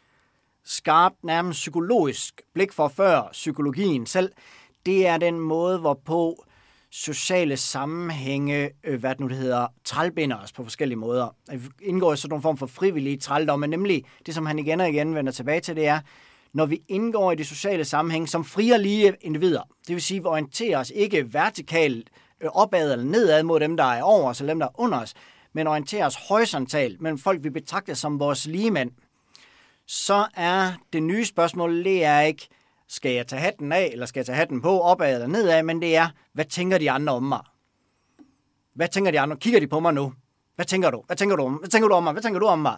skarpt, 0.65 1.23
nærmest 1.23 1.57
psykologisk 1.57 2.41
blik 2.53 2.73
for 2.73 2.87
før 2.87 3.29
psykologien 3.31 4.05
selv, 4.05 4.31
det 4.85 5.07
er 5.07 5.17
den 5.17 5.39
måde, 5.39 5.79
hvorpå 5.79 6.45
sociale 6.91 7.57
sammenhænge, 7.57 8.69
øh, 8.83 8.99
hvad 8.99 9.09
det 9.09 9.19
nu 9.19 9.27
det 9.27 9.37
hedder, 9.37 9.67
trælbinder 9.85 10.37
os 10.37 10.51
på 10.51 10.63
forskellige 10.63 10.97
måder. 10.97 11.35
Vi 11.51 11.67
indgår 11.81 12.13
i 12.13 12.17
sådan 12.17 12.37
en 12.37 12.41
form 12.41 12.57
for 12.57 12.65
frivillige 12.65 13.17
trældomme, 13.17 13.67
nemlig 13.67 14.03
det, 14.25 14.35
som 14.35 14.45
han 14.45 14.59
igen 14.59 14.81
og 14.81 14.89
igen 14.89 15.15
vender 15.15 15.31
tilbage 15.31 15.59
til, 15.59 15.75
det 15.75 15.87
er, 15.87 15.99
når 16.53 16.65
vi 16.65 16.81
indgår 16.87 17.31
i 17.31 17.35
de 17.35 17.45
sociale 17.45 17.85
sammenhæng 17.85 18.29
som 18.29 18.45
frie 18.45 18.73
og 18.73 18.79
lige 18.79 19.15
individer. 19.21 19.61
Det 19.87 19.95
vil 19.95 20.01
sige, 20.01 20.17
at 20.17 20.23
vi 20.23 20.27
orienterer 20.27 20.79
os 20.79 20.91
ikke 20.95 21.33
vertikalt 21.33 22.09
øh, 22.41 22.49
opad 22.53 22.91
eller 22.91 23.05
nedad 23.05 23.43
mod 23.43 23.59
dem, 23.59 23.77
der 23.77 23.83
er 23.83 24.03
over 24.03 24.29
os, 24.29 24.39
eller 24.39 24.53
dem, 24.53 24.59
der 24.59 24.67
er 24.67 24.79
under 24.79 25.01
os, 25.01 25.13
men 25.53 25.67
orienterer 25.67 26.05
os 26.05 26.15
horisontalt 26.27 27.01
mellem 27.01 27.17
folk, 27.17 27.43
vi 27.43 27.49
betragter 27.49 27.93
som 27.93 28.19
vores 28.19 28.45
ligemænd, 28.45 28.91
så 29.87 30.27
er 30.33 30.71
det 30.93 31.03
nye 31.03 31.25
spørgsmål, 31.25 31.83
det 31.83 32.03
er 32.03 32.19
ikke, 32.19 32.47
skal 32.87 33.11
jeg 33.11 33.27
tage 33.27 33.41
hatten 33.41 33.71
af, 33.71 33.89
eller 33.91 34.05
skal 34.05 34.19
jeg 34.19 34.25
tage 34.25 34.35
hatten 34.35 34.61
på, 34.61 34.81
opad 34.81 35.13
eller 35.13 35.27
nedad, 35.27 35.63
men 35.63 35.81
det 35.81 35.95
er, 35.95 36.07
hvad 36.33 36.45
tænker 36.45 36.77
de 36.77 36.91
andre 36.91 37.13
om 37.13 37.23
mig? 37.23 37.41
Hvad 38.73 38.87
tænker 38.87 39.11
de 39.11 39.19
andre? 39.19 39.37
Kigger 39.37 39.59
de 39.59 39.67
på 39.67 39.79
mig 39.79 39.93
nu? 39.93 40.13
Hvad 40.55 40.65
tænker 40.65 40.91
du? 40.91 41.03
Hvad 41.07 41.17
tænker 41.17 41.35
du 41.35 41.43
om? 41.43 41.53
Hvad 41.53 41.69
tænker 41.69 41.87
du 41.87 41.95
om 41.95 42.03
mig? 42.03 42.13
Hvad 42.13 42.23
tænker 42.23 42.39
du 42.39 42.45
om 42.45 42.59
mig? 42.59 42.77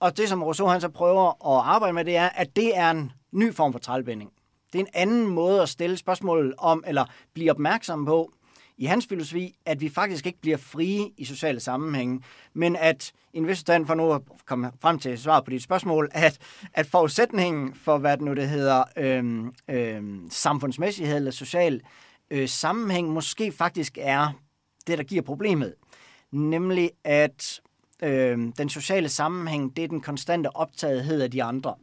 Og 0.00 0.16
det, 0.16 0.28
som 0.28 0.42
Rousseau 0.42 0.68
han 0.68 0.80
så 0.80 0.88
prøver 0.88 1.28
at 1.28 1.66
arbejde 1.66 1.92
med, 1.92 2.04
det 2.04 2.16
er, 2.16 2.28
at 2.28 2.56
det 2.56 2.76
er 2.76 2.90
en 2.90 3.12
ny 3.32 3.54
form 3.54 3.72
for 3.72 3.78
trælbinding. 3.78 4.30
Det 4.72 4.78
er 4.78 4.82
en 4.82 4.90
anden 4.94 5.26
måde 5.26 5.62
at 5.62 5.68
stille 5.68 5.96
spørgsmål 5.96 6.54
om, 6.58 6.84
eller 6.86 7.04
blive 7.34 7.50
opmærksom 7.50 8.04
på, 8.04 8.32
i 8.78 8.84
hans 8.84 9.06
filosofi, 9.06 9.56
at 9.66 9.80
vi 9.80 9.88
faktisk 9.88 10.26
ikke 10.26 10.40
bliver 10.40 10.56
frie 10.56 11.10
i 11.16 11.24
sociale 11.24 11.60
sammenhænge, 11.60 12.20
men 12.54 12.76
at 12.76 13.12
en 13.32 13.46
vis 13.46 13.58
stand 13.58 13.86
for 13.86 13.94
nu 13.94 14.12
at 14.12 14.22
komme 14.46 14.72
frem 14.80 14.98
til 14.98 15.18
svar 15.18 15.40
på 15.40 15.50
dit 15.50 15.62
spørgsmål, 15.62 16.08
at, 16.12 16.38
at 16.74 16.86
forudsætningen 16.86 17.74
for, 17.74 17.98
hvad 17.98 18.16
det 18.16 18.24
nu 18.24 18.34
det 18.34 18.48
hedder, 18.48 18.84
øhm, 18.96 19.52
øhm, 19.70 20.30
samfundsmæssighed 20.30 21.16
eller 21.16 21.30
social 21.30 21.80
øh, 22.30 22.48
sammenhæng, 22.48 23.08
måske 23.08 23.52
faktisk 23.52 23.98
er 24.00 24.32
det, 24.86 24.98
der 24.98 25.04
giver 25.04 25.22
problemet. 25.22 25.74
Nemlig, 26.32 26.90
at 27.04 27.60
øh, 28.02 28.38
den 28.58 28.68
sociale 28.68 29.08
sammenhæng, 29.08 29.76
det 29.76 29.84
er 29.84 29.88
den 29.88 30.00
konstante 30.00 30.56
optagethed 30.56 31.22
af 31.22 31.30
de 31.30 31.42
andre. 31.42 31.74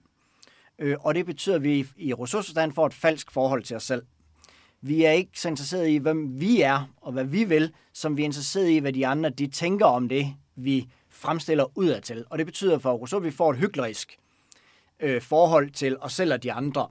Øh, 0.80 0.98
og 1.00 1.16
det 1.16 1.26
betyder, 1.26 1.56
at 1.56 1.64
vi 1.64 1.88
i 1.98 2.14
ressourcestand 2.14 2.72
får 2.72 2.86
et 2.86 2.94
falsk 2.94 3.32
forhold 3.32 3.64
til 3.64 3.76
os 3.76 3.84
selv. 3.84 4.04
Vi 4.88 5.04
er 5.04 5.12
ikke 5.12 5.40
så 5.40 5.48
interesserede 5.48 5.94
i, 5.94 5.98
hvem 5.98 6.40
vi 6.40 6.62
er 6.62 6.92
og 7.02 7.12
hvad 7.12 7.24
vi 7.24 7.44
vil, 7.44 7.74
som 7.94 8.18
vi 8.18 8.22
er 8.22 8.26
interesserede 8.26 8.76
i, 8.76 8.80
hvad 8.80 8.94
de 8.94 9.08
andre 9.08 9.30
de 9.30 9.48
tænker 9.48 9.86
om 9.86 10.10
det, 10.10 10.36
vi 10.56 10.90
fremstiller 11.10 11.78
udadtil. 11.78 12.26
Og 12.30 12.38
det 12.38 12.46
betyder 12.46 12.80
for 12.80 12.92
Rousseau, 12.92 13.20
at 13.20 13.26
vi 13.26 13.32
får 13.32 13.52
et 13.52 13.58
hyklerisk 13.58 14.18
øh, 15.00 15.22
forhold 15.22 15.70
til 15.72 15.98
os 16.02 16.14
selv 16.14 16.34
og 16.34 16.44
de 16.44 16.52
andre. 16.52 16.88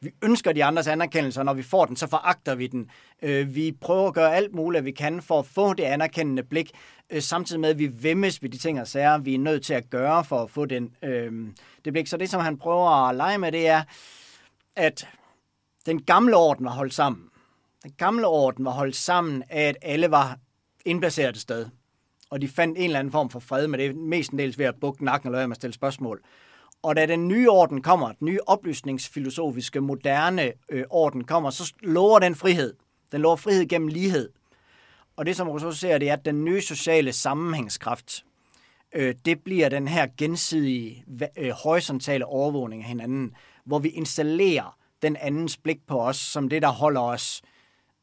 Vi 0.00 0.10
ønsker 0.22 0.52
de 0.52 0.64
andres 0.64 0.86
anerkendelse, 0.86 1.40
og 1.40 1.44
når 1.44 1.54
vi 1.54 1.62
får 1.62 1.84
den, 1.84 1.96
så 1.96 2.06
foragter 2.06 2.54
vi 2.54 2.66
den. 2.66 2.90
Øh, 3.22 3.54
vi 3.54 3.72
prøver 3.80 4.08
at 4.08 4.14
gøre 4.14 4.36
alt 4.36 4.54
muligt, 4.54 4.84
vi 4.84 4.90
kan 4.90 5.22
for 5.22 5.38
at 5.38 5.46
få 5.46 5.74
det 5.74 5.84
anerkendende 5.84 6.42
blik, 6.42 6.70
øh, 7.10 7.22
samtidig 7.22 7.60
med, 7.60 7.70
at 7.70 7.78
vi 7.78 7.90
vemmes 8.02 8.42
ved 8.42 8.50
de 8.50 8.58
ting 8.58 8.80
og 8.80 8.88
sager, 8.88 9.18
vi 9.18 9.34
er 9.34 9.38
nødt 9.38 9.64
til 9.64 9.74
at 9.74 9.90
gøre 9.90 10.24
for 10.24 10.42
at 10.42 10.50
få 10.50 10.66
den, 10.66 10.90
øh, 11.02 11.48
det 11.84 11.92
blik. 11.92 12.06
Så 12.06 12.16
det, 12.16 12.30
som 12.30 12.40
han 12.40 12.58
prøver 12.58 13.08
at 13.08 13.16
lege 13.16 13.38
med, 13.38 13.52
det 13.52 13.68
er, 13.68 13.82
at 14.76 15.08
den 15.86 16.02
gamle 16.02 16.36
orden 16.36 16.64
var 16.64 16.72
holdt 16.72 16.94
sammen. 16.94 17.27
Den 17.82 17.92
gamle 17.98 18.26
orden 18.26 18.64
var 18.64 18.70
holdt 18.70 18.96
sammen 18.96 19.42
af, 19.50 19.62
at 19.62 19.76
alle 19.82 20.10
var 20.10 20.38
indplaceret 20.84 21.28
et 21.28 21.40
sted. 21.40 21.66
Og 22.30 22.40
de 22.40 22.48
fandt 22.48 22.78
en 22.78 22.84
eller 22.84 22.98
anden 22.98 23.12
form 23.12 23.30
for 23.30 23.40
fred 23.40 23.66
med 23.66 23.78
det, 23.78 23.96
mestendels 23.96 24.58
ved 24.58 24.66
at 24.66 24.74
bukke 24.80 25.04
nakken 25.04 25.28
og 25.28 25.32
lade 25.32 25.48
med 25.48 25.56
at 25.56 25.60
stille 25.60 25.74
spørgsmål. 25.74 26.22
Og 26.82 26.96
da 26.96 27.06
den 27.06 27.28
nye 27.28 27.50
orden 27.50 27.82
kommer, 27.82 28.12
den 28.12 28.26
nye 28.26 28.38
oplysningsfilosofiske, 28.46 29.80
moderne 29.80 30.52
øh, 30.68 30.84
orden 30.90 31.24
kommer, 31.24 31.50
så 31.50 31.74
lover 31.82 32.18
den 32.18 32.34
frihed. 32.34 32.74
Den 33.12 33.20
lover 33.20 33.36
frihed 33.36 33.68
gennem 33.68 33.88
lighed. 33.88 34.28
Og 35.16 35.26
det, 35.26 35.36
som 35.36 35.48
Rousseau 35.48 35.72
ser, 35.72 35.98
det 35.98 36.08
er, 36.08 36.12
at 36.12 36.24
den 36.24 36.44
nye 36.44 36.60
sociale 36.60 37.12
sammenhængskraft, 37.12 38.24
øh, 38.92 39.14
det 39.24 39.44
bliver 39.44 39.68
den 39.68 39.88
her 39.88 40.06
gensidige, 40.18 41.04
øh, 41.38 41.50
horisontale 41.50 42.26
overvågning 42.26 42.82
af 42.82 42.88
hinanden, 42.88 43.34
hvor 43.64 43.78
vi 43.78 43.88
installerer 43.88 44.76
den 45.02 45.16
andens 45.16 45.56
blik 45.56 45.78
på 45.86 46.00
os, 46.00 46.16
som 46.16 46.48
det, 46.48 46.62
der 46.62 46.68
holder 46.68 47.00
os 47.00 47.42
øh, 47.44 47.48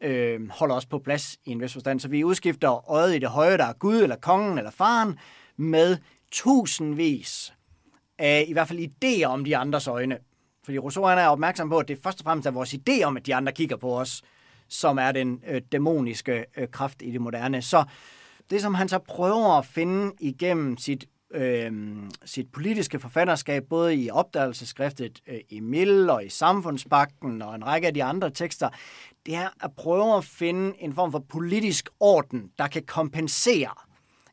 Øh, 0.02 0.50
holder 0.50 0.76
os 0.76 0.86
på 0.86 1.00
plads 1.00 1.38
i 1.46 1.52
en 1.52 1.62
vis 1.62 1.74
forstand. 1.74 2.00
Så 2.00 2.08
vi 2.08 2.24
udskifter 2.24 2.92
øjet 2.92 3.16
i 3.16 3.20
det 3.20 3.30
høje, 3.30 3.58
der 3.58 3.66
er 3.66 3.74
Gud 3.74 3.96
eller 3.96 4.16
kongen 4.16 4.58
eller 4.58 4.72
faren, 4.72 5.20
med 5.58 5.98
tusindvis 6.32 7.54
af 8.18 8.46
i 8.48 8.54
hvert 8.54 8.68
fald 8.68 8.80
idéer 8.80 9.26
om 9.26 9.46
de 9.46 9.58
andres 9.58 9.88
øjne. 9.88 10.18
Fordi 10.64 10.80
Rousseau 10.80 11.06
han 11.06 11.18
er 11.18 11.28
opmærksom 11.28 11.70
på, 11.70 11.78
at 11.78 11.88
det 11.88 12.00
først 12.04 12.20
og 12.20 12.24
fremmest 12.24 12.48
er 12.48 12.52
vores 12.52 12.74
idé 12.74 13.04
om, 13.04 13.18
at 13.18 13.26
de 13.26 13.36
andre 13.36 13.52
kigger 13.52 13.78
på 13.78 14.00
os, 14.00 14.22
som 14.68 14.98
er 14.98 15.12
den 15.12 15.44
øh, 15.48 15.62
dæmoniske 15.72 16.46
øh, 16.58 16.68
kraft 16.68 17.02
i 17.02 17.12
det 17.12 17.22
moderne. 17.22 17.62
Så 17.62 17.84
det, 18.50 18.62
som 18.62 18.74
han 18.74 18.90
så 18.90 19.00
prøver 19.00 19.58
at 19.58 19.66
finde 19.66 20.12
igennem 20.20 20.78
sit, 20.78 21.06
øh, 21.32 21.72
sit 22.26 22.52
politiske 22.52 23.00
forfatterskab, 23.00 23.64
både 23.70 23.96
i 23.96 24.10
opdagelseskriftet 24.10 25.20
øh, 25.28 25.40
Emil 25.50 26.10
og 26.10 26.26
i 26.26 26.30
Samfundsbakten 26.30 27.42
og 27.42 27.56
en 27.56 27.66
række 27.66 27.88
af 27.88 27.94
de 27.94 28.04
andre 28.04 28.30
tekster, 28.30 28.70
det 29.26 29.36
er 29.36 29.50
at 29.62 29.72
prøve 29.76 30.18
at 30.18 30.26
finde 30.26 30.74
en 30.80 30.94
form 30.94 31.12
for 31.12 31.20
politisk 31.20 31.90
orden, 32.00 32.52
der 32.58 32.68
kan 32.68 32.84
kompensere, 32.84 33.74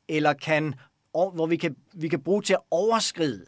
eller 0.09 0.33
kan, 0.33 0.75
hvor 1.13 1.47
vi 1.47 1.57
kan, 1.57 1.77
vi 1.95 2.09
kan 2.09 2.23
bruge 2.23 2.43
til 2.43 2.53
at 2.53 2.61
overskride 2.71 3.45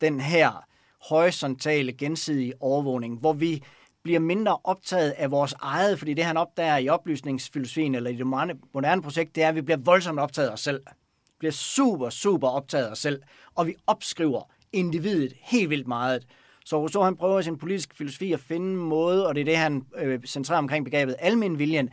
den 0.00 0.20
her 0.20 0.64
horisontale 1.08 1.92
gensidige 1.92 2.52
overvågning, 2.60 3.18
hvor 3.18 3.32
vi 3.32 3.62
bliver 4.02 4.20
mindre 4.20 4.58
optaget 4.64 5.10
af 5.10 5.30
vores 5.30 5.54
eget, 5.60 5.98
fordi 5.98 6.14
det 6.14 6.24
han 6.24 6.36
opdager 6.36 6.76
i 6.76 6.88
oplysningsfilosofien 6.88 7.94
eller 7.94 8.10
i 8.10 8.16
det 8.16 8.26
moderne, 8.26 8.54
moderne 8.74 9.02
projekt, 9.02 9.34
det 9.34 9.42
er, 9.42 9.48
at 9.48 9.54
vi 9.54 9.60
bliver 9.60 9.78
voldsomt 9.78 10.20
optaget 10.20 10.48
af 10.48 10.52
os 10.52 10.60
selv. 10.60 10.80
Vi 11.28 11.34
bliver 11.38 11.52
super, 11.52 12.10
super 12.10 12.48
optaget 12.48 12.86
af 12.86 12.90
os 12.90 12.98
selv, 12.98 13.22
og 13.54 13.66
vi 13.66 13.74
opskriver 13.86 14.42
individet 14.72 15.32
helt 15.40 15.70
vildt 15.70 15.88
meget. 15.88 16.26
Så 16.68 16.80
Rousseau 16.80 17.04
han 17.04 17.16
prøver 17.16 17.38
i 17.38 17.42
sin 17.42 17.58
politiske 17.58 17.96
filosofi 17.96 18.32
at 18.32 18.40
finde 18.40 18.66
en 18.66 18.76
måde, 18.76 19.26
og 19.26 19.34
det 19.34 19.40
er 19.40 19.44
det, 19.44 19.56
han 19.56 19.84
øh, 19.96 20.20
centrerer 20.26 20.58
omkring 20.58 20.84
begrebet 20.84 21.16
almen 21.18 21.58
viljen, 21.58 21.90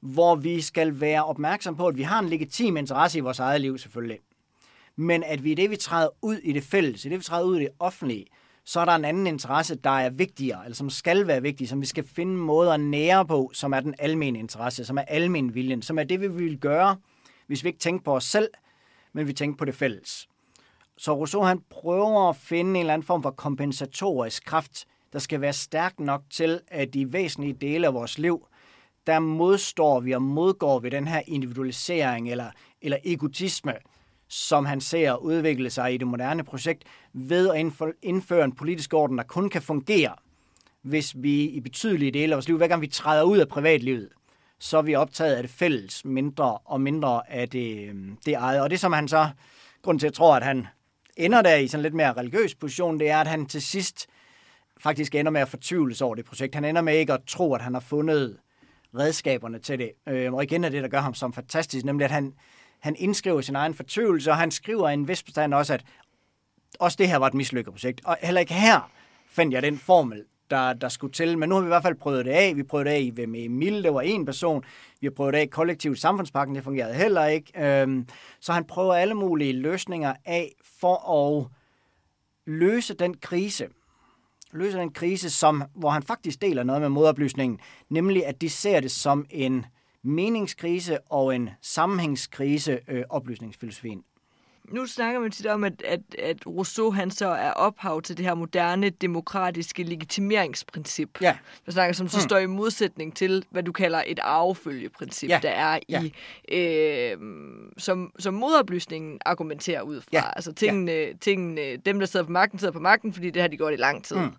hvor 0.00 0.34
vi 0.34 0.60
skal 0.60 1.00
være 1.00 1.24
opmærksom 1.24 1.76
på, 1.76 1.86
at 1.86 1.96
vi 1.96 2.02
har 2.02 2.18
en 2.18 2.28
legitim 2.28 2.76
interesse 2.76 3.18
i 3.18 3.20
vores 3.20 3.38
eget 3.38 3.60
liv 3.60 3.78
selvfølgelig. 3.78 4.18
Men 4.96 5.22
at 5.22 5.44
vi 5.44 5.52
i 5.52 5.54
det, 5.54 5.70
vi 5.70 5.76
træder 5.76 6.08
ud 6.22 6.36
i 6.36 6.52
det 6.52 6.62
fælles, 6.62 7.04
i 7.04 7.08
det, 7.08 7.18
vi 7.18 7.24
træder 7.24 7.44
ud 7.44 7.56
i 7.56 7.60
det 7.60 7.68
offentlige, 7.78 8.26
så 8.64 8.80
er 8.80 8.84
der 8.84 8.92
en 8.92 9.04
anden 9.04 9.26
interesse, 9.26 9.74
der 9.74 9.90
er 9.90 10.10
vigtigere, 10.10 10.64
eller 10.64 10.74
som 10.74 10.90
skal 10.90 11.26
være 11.26 11.42
vigtig, 11.42 11.68
som 11.68 11.80
vi 11.80 11.86
skal 11.86 12.04
finde 12.04 12.36
måder 12.36 12.72
at 12.72 12.80
nære 12.80 13.26
på, 13.26 13.50
som 13.54 13.72
er 13.72 13.80
den 13.80 13.94
almene 13.98 14.38
interesse, 14.38 14.84
som 14.84 14.98
er 14.98 15.02
almen 15.02 15.54
viljen, 15.54 15.82
som 15.82 15.98
er 15.98 16.04
det, 16.04 16.20
vi 16.20 16.28
vil 16.28 16.58
gøre, 16.58 16.96
hvis 17.46 17.64
vi 17.64 17.68
ikke 17.68 17.80
tænker 17.80 18.04
på 18.04 18.16
os 18.16 18.24
selv, 18.24 18.48
men 19.12 19.26
vi 19.26 19.32
tænker 19.32 19.56
på 19.56 19.64
det 19.64 19.74
fælles. 19.74 20.28
Så 20.98 21.14
Rousseau 21.14 21.42
han 21.42 21.60
prøver 21.70 22.28
at 22.28 22.36
finde 22.36 22.70
en 22.70 22.76
eller 22.76 22.94
anden 22.94 23.06
form 23.06 23.22
for 23.22 23.30
kompensatorisk 23.30 24.44
kraft, 24.44 24.86
der 25.12 25.18
skal 25.18 25.40
være 25.40 25.52
stærk 25.52 26.00
nok 26.00 26.22
til, 26.30 26.60
at 26.68 26.94
de 26.94 27.12
væsentlige 27.12 27.52
dele 27.52 27.86
af 27.86 27.94
vores 27.94 28.18
liv, 28.18 28.46
der 29.06 29.18
modstår 29.18 30.00
vi 30.00 30.12
og 30.12 30.22
modgår 30.22 30.78
vi 30.78 30.88
den 30.88 31.08
her 31.08 31.22
individualisering 31.26 32.30
eller, 32.30 32.50
eller 32.82 32.98
egotisme, 33.04 33.74
som 34.28 34.64
han 34.64 34.80
ser 34.80 35.16
udvikle 35.16 35.70
sig 35.70 35.94
i 35.94 35.96
det 35.96 36.06
moderne 36.06 36.44
projekt, 36.44 36.84
ved 37.12 37.50
at 37.50 37.92
indføre 38.02 38.44
en 38.44 38.52
politisk 38.52 38.94
orden, 38.94 39.18
der 39.18 39.24
kun 39.24 39.50
kan 39.50 39.62
fungere, 39.62 40.14
hvis 40.82 41.14
vi 41.18 41.44
i 41.44 41.60
betydelige 41.60 42.10
dele 42.10 42.32
af 42.32 42.36
vores 42.36 42.48
liv, 42.48 42.56
hver 42.56 42.68
gang 42.68 42.80
vi 42.80 42.86
træder 42.86 43.22
ud 43.22 43.38
af 43.38 43.48
privatlivet, 43.48 44.08
så 44.58 44.78
er 44.78 44.82
vi 44.82 44.94
optaget 44.94 45.34
af 45.34 45.42
det 45.42 45.50
fælles 45.50 46.04
mindre 46.04 46.58
og 46.58 46.80
mindre 46.80 47.30
af 47.30 47.48
det, 47.48 47.88
øhm, 47.88 48.18
det 48.26 48.34
eget. 48.34 48.60
Og 48.60 48.70
det, 48.70 48.80
som 48.80 48.92
han 48.92 49.08
så, 49.08 49.28
grund 49.82 49.98
til, 49.98 50.06
at 50.06 50.10
jeg 50.10 50.14
tror, 50.14 50.36
at 50.36 50.42
han 50.42 50.66
ender 51.16 51.42
der 51.42 51.56
i 51.56 51.68
sådan 51.68 51.82
lidt 51.82 51.94
mere 51.94 52.12
religiøs 52.12 52.54
position, 52.54 53.00
det 53.00 53.10
er, 53.10 53.18
at 53.18 53.26
han 53.26 53.46
til 53.46 53.62
sidst 53.62 54.06
faktisk 54.80 55.14
ender 55.14 55.30
med 55.30 55.40
at 55.40 55.48
fortvivles 55.48 56.00
over 56.00 56.14
det 56.14 56.24
projekt. 56.24 56.54
Han 56.54 56.64
ender 56.64 56.82
med 56.82 56.96
ikke 56.96 57.12
at 57.12 57.20
tro, 57.26 57.54
at 57.54 57.62
han 57.62 57.74
har 57.74 57.80
fundet 57.80 58.38
redskaberne 58.94 59.58
til 59.58 59.78
det. 59.78 59.90
Øh, 60.08 60.32
og 60.32 60.42
igen 60.42 60.64
er 60.64 60.68
det, 60.68 60.82
der 60.82 60.88
gør 60.88 61.00
ham 61.00 61.14
som 61.14 61.32
fantastisk, 61.32 61.84
nemlig 61.84 62.04
at 62.04 62.10
han, 62.10 62.34
han 62.80 62.96
indskriver 62.98 63.40
sin 63.40 63.56
egen 63.56 63.74
fortvivlelse, 63.74 64.30
og 64.30 64.36
han 64.36 64.50
skriver 64.50 64.88
i 64.88 64.92
en 64.92 65.08
vis 65.08 65.22
bestand 65.22 65.54
også, 65.54 65.74
at 65.74 65.84
også 66.78 66.96
det 66.96 67.08
her 67.08 67.16
var 67.16 67.26
et 67.26 67.34
mislykket 67.34 67.72
projekt. 67.72 68.00
Og 68.04 68.16
heller 68.22 68.40
ikke 68.40 68.54
her 68.54 68.90
fandt 69.28 69.54
jeg 69.54 69.62
den 69.62 69.78
formel, 69.78 70.24
der, 70.50 70.72
der 70.72 70.88
skulle 70.88 71.12
til. 71.12 71.38
Men 71.38 71.48
nu 71.48 71.54
har 71.54 71.62
vi 71.62 71.66
i 71.66 71.68
hvert 71.68 71.82
fald 71.82 71.94
prøvet 71.94 72.24
det 72.24 72.30
af. 72.30 72.56
Vi 72.56 72.62
prøvede 72.62 72.90
det 72.90 73.18
af 73.22 73.28
med 73.28 73.44
Emil, 73.44 73.84
det 73.84 73.94
var 73.94 74.00
en 74.00 74.24
person. 74.24 74.64
Vi 75.00 75.06
har 75.06 75.10
prøvet 75.10 75.34
det 75.34 75.40
af 75.40 75.50
kollektivt 75.50 75.98
samfundspakken, 75.98 76.56
det 76.56 76.64
fungerede 76.64 76.94
heller 76.94 77.26
ikke. 77.26 77.52
Øhm, 77.64 78.08
så 78.40 78.52
han 78.52 78.64
prøver 78.64 78.94
alle 78.94 79.14
mulige 79.14 79.52
løsninger 79.52 80.14
af 80.24 80.52
for 80.80 81.12
at 81.12 81.46
løse 82.46 82.94
den 82.94 83.16
krise, 83.16 83.68
løse 84.52 84.78
den 84.78 84.92
krise, 84.92 85.30
som, 85.30 85.64
hvor 85.74 85.90
han 85.90 86.02
faktisk 86.02 86.42
deler 86.42 86.62
noget 86.62 86.82
med 86.82 86.88
modoplysningen, 86.88 87.60
nemlig 87.88 88.26
at 88.26 88.40
de 88.40 88.50
ser 88.50 88.80
det 88.80 88.90
som 88.90 89.26
en 89.30 89.66
meningskrise 90.02 90.98
og 91.10 91.34
en 91.36 91.50
sammenhængskrise, 91.62 92.80
øh, 92.88 93.04
oplysningsfilosofien 93.08 94.02
nu 94.70 94.86
snakker 94.86 95.20
man 95.20 95.30
tit 95.30 95.46
om, 95.46 95.64
at, 95.64 95.82
at, 95.82 96.00
at 96.18 96.46
Rousseau 96.46 96.90
han 96.90 97.10
så 97.10 97.28
er 97.28 97.50
ophav 97.50 98.02
til 98.02 98.16
det 98.16 98.24
her 98.24 98.34
moderne 98.34 98.90
demokratiske 98.90 99.82
legitimeringsprincip. 99.82 101.20
Ja. 101.20 101.36
Man 101.66 101.72
snakker 101.72 101.94
som 101.94 102.08
så 102.08 102.16
hmm. 102.16 102.28
står 102.28 102.38
i 102.38 102.46
modsætning 102.46 103.16
til, 103.16 103.44
hvad 103.50 103.62
du 103.62 103.72
kalder 103.72 104.02
et 104.06 104.18
arvefølgeprincip, 104.22 105.30
ja. 105.30 105.40
der 105.42 105.50
er 105.50 105.78
i, 105.88 106.12
ja. 106.48 107.12
øh, 107.12 107.18
som, 107.78 108.12
som 108.18 108.34
modoplysningen 108.34 109.20
argumenterer 109.24 109.82
ud 109.82 110.00
fra. 110.00 110.10
Ja. 110.12 110.22
Altså 110.36 110.52
tingene, 110.52 110.92
ja. 110.92 111.12
tingene, 111.20 111.76
dem 111.76 111.98
der 111.98 112.06
sidder 112.06 112.26
på 112.26 112.32
magten, 112.32 112.58
sidder 112.58 112.72
på 112.72 112.80
magten, 112.80 113.12
fordi 113.12 113.30
det 113.30 113.42
har 113.42 113.48
de 113.48 113.56
gjort 113.56 113.72
i 113.72 113.76
lang 113.76 114.04
tid. 114.04 114.16
Hmm. 114.16 114.32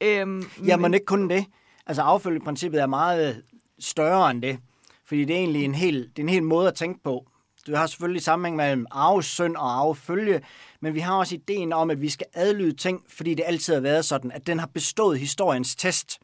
Øhm, 0.00 0.50
ja, 0.66 0.76
men 0.76 0.94
ikke 0.94 1.06
kun 1.06 1.30
det. 1.30 1.44
Altså 1.86 2.02
arvefølgeprincippet 2.02 2.80
er 2.80 2.86
meget 2.86 3.42
større 3.78 4.30
end 4.30 4.42
det. 4.42 4.58
Fordi 5.04 5.24
det 5.24 5.36
er 5.36 5.40
egentlig 5.40 5.64
en 5.64 5.74
hel, 5.74 6.02
det 6.02 6.18
er 6.18 6.22
en 6.22 6.28
hel 6.28 6.42
måde 6.42 6.68
at 6.68 6.74
tænke 6.74 7.02
på. 7.02 7.26
Du 7.66 7.74
har 7.74 7.86
selvfølgelig 7.86 8.22
sammenhæng 8.22 8.56
mellem 8.56 8.86
arvesøn 8.90 9.56
og 9.56 9.78
arvefølge, 9.78 10.40
men 10.80 10.94
vi 10.94 11.00
har 11.00 11.14
også 11.14 11.34
ideen 11.34 11.72
om, 11.72 11.90
at 11.90 12.00
vi 12.00 12.08
skal 12.08 12.26
adlyde 12.34 12.76
ting, 12.76 13.04
fordi 13.08 13.34
det 13.34 13.44
altid 13.46 13.74
har 13.74 13.80
været 13.80 14.04
sådan, 14.04 14.32
at 14.32 14.46
den 14.46 14.58
har 14.58 14.66
bestået 14.66 15.18
historiens 15.18 15.74
test. 15.74 16.18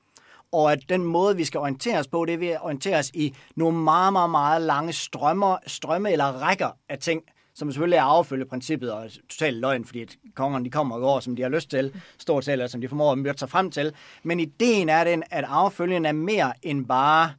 og 0.53 0.73
at 0.73 0.79
den 0.89 1.05
måde, 1.05 1.37
vi 1.37 1.45
skal 1.45 1.61
orientere 1.61 1.99
os 1.99 2.09
på, 2.09 2.25
det 2.25 2.35
er 2.35 2.39
ved 2.39 2.49
at 2.49 2.63
orientere 2.63 2.99
os 2.99 3.11
i 3.15 3.35
nogle 3.57 3.79
meget, 3.79 4.13
meget, 4.13 4.31
meget 4.31 4.63
lange 4.63 4.93
strømmer, 4.93 5.57
strømme 5.67 6.13
eller 6.13 6.25
rækker 6.25 6.71
af 6.89 6.99
ting, 6.99 7.23
som 7.55 7.73
selvfølgelig 7.73 7.97
er 7.97 8.03
affølgeprincippet 8.03 8.93
og 8.93 9.11
totalt 9.29 9.57
løgn, 9.57 9.85
fordi 9.85 10.03
at 10.03 10.17
kongerne 10.35 10.65
de 10.65 10.71
kommer 10.71 10.95
og 10.95 11.01
går, 11.01 11.21
som 11.21 11.37
de 11.37 11.43
har 11.43 11.49
lyst 11.49 11.71
til, 11.71 12.03
stort 12.19 12.45
set, 12.45 12.53
eller 12.53 12.67
som 12.67 12.81
de 12.81 12.89
formår 12.89 13.13
at 13.13 13.19
møde 13.19 13.39
sig 13.39 13.51
frem 13.51 13.71
til. 13.71 13.93
Men 14.23 14.41
ideen 14.41 14.89
er 14.89 15.05
den, 15.05 15.23
at 15.31 15.45
affølgen 15.45 16.07
er 16.07 16.13
mere 16.13 16.53
end 16.63 16.87
bare 16.87 17.33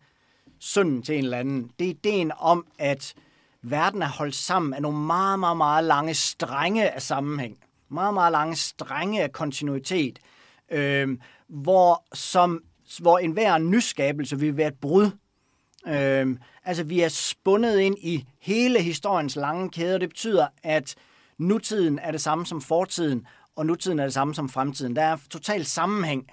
synden 0.60 1.02
til 1.02 1.18
en 1.18 1.24
eller 1.24 1.38
anden. 1.38 1.72
Det 1.80 1.86
er 1.86 1.90
ideen 1.90 2.32
om, 2.40 2.66
at 2.80 3.14
verden 3.62 4.02
er 4.02 4.08
holdt 4.08 4.36
sammen 4.36 4.74
af 4.74 4.82
nogle 4.82 4.98
meget, 4.98 5.40
meget, 5.40 5.58
meget 5.58 5.84
lange 5.84 6.14
strenge 6.14 6.90
af 6.90 7.02
sammenhæng. 7.02 7.58
Meget, 7.90 8.14
meget 8.14 8.32
lange 8.32 8.56
strenge 8.56 9.24
af 9.24 9.32
kontinuitet, 9.32 10.20
øh, 10.72 11.18
hvor, 11.48 12.04
som, 12.14 12.64
hvor 13.00 13.18
enhver 13.18 13.58
nyskabelse 13.58 14.40
vil 14.40 14.58
være 14.58 14.68
et 14.68 14.80
brud. 14.82 15.12
Øh, 15.88 16.38
altså, 16.64 16.84
vi 16.84 17.02
er 17.02 17.10
spundet 17.10 17.80
ind 17.80 17.98
i 18.00 18.26
hele 18.42 18.82
historiens 18.82 19.36
lange 19.36 19.70
kæde, 19.70 19.96
og 19.96 20.02
det 20.02 20.10
betyder, 20.10 20.48
at 20.64 20.96
nutiden 21.38 22.00
er 22.00 22.12
det 22.12 22.22
samme 22.22 22.46
som 22.46 22.62
fortiden, 22.62 23.28
og 23.56 23.66
nutiden 23.66 24.00
er 24.00 24.04
det 24.04 24.14
samme 24.14 24.36
som 24.36 24.50
fremtiden. 24.50 24.96
Der 24.96 25.02
er 25.02 25.18
total 25.30 25.66
sammenhæng 25.66 26.28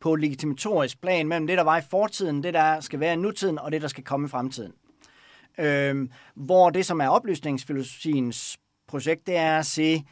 på 0.00 0.14
legitimatorisk 0.14 1.00
plan 1.00 1.28
mellem 1.28 1.46
det, 1.46 1.58
der 1.58 1.64
var 1.64 1.78
i 1.78 1.82
fortiden, 1.90 2.42
det, 2.42 2.54
der 2.54 2.80
skal 2.80 3.00
være 3.00 3.12
i 3.12 3.16
nutiden, 3.16 3.58
og 3.58 3.72
det, 3.72 3.82
der 3.82 3.88
skal 3.88 4.04
komme 4.04 4.26
i 4.26 4.28
fremtiden. 4.28 4.72
Øh, 5.58 6.08
hvor 6.34 6.70
det, 6.70 6.86
som 6.86 7.00
er 7.00 7.08
oplysningsfilosofiens 7.08 8.56
projekt, 8.88 9.26
det 9.26 9.36
er 9.36 9.58
at 9.58 9.66
se, 9.66 10.02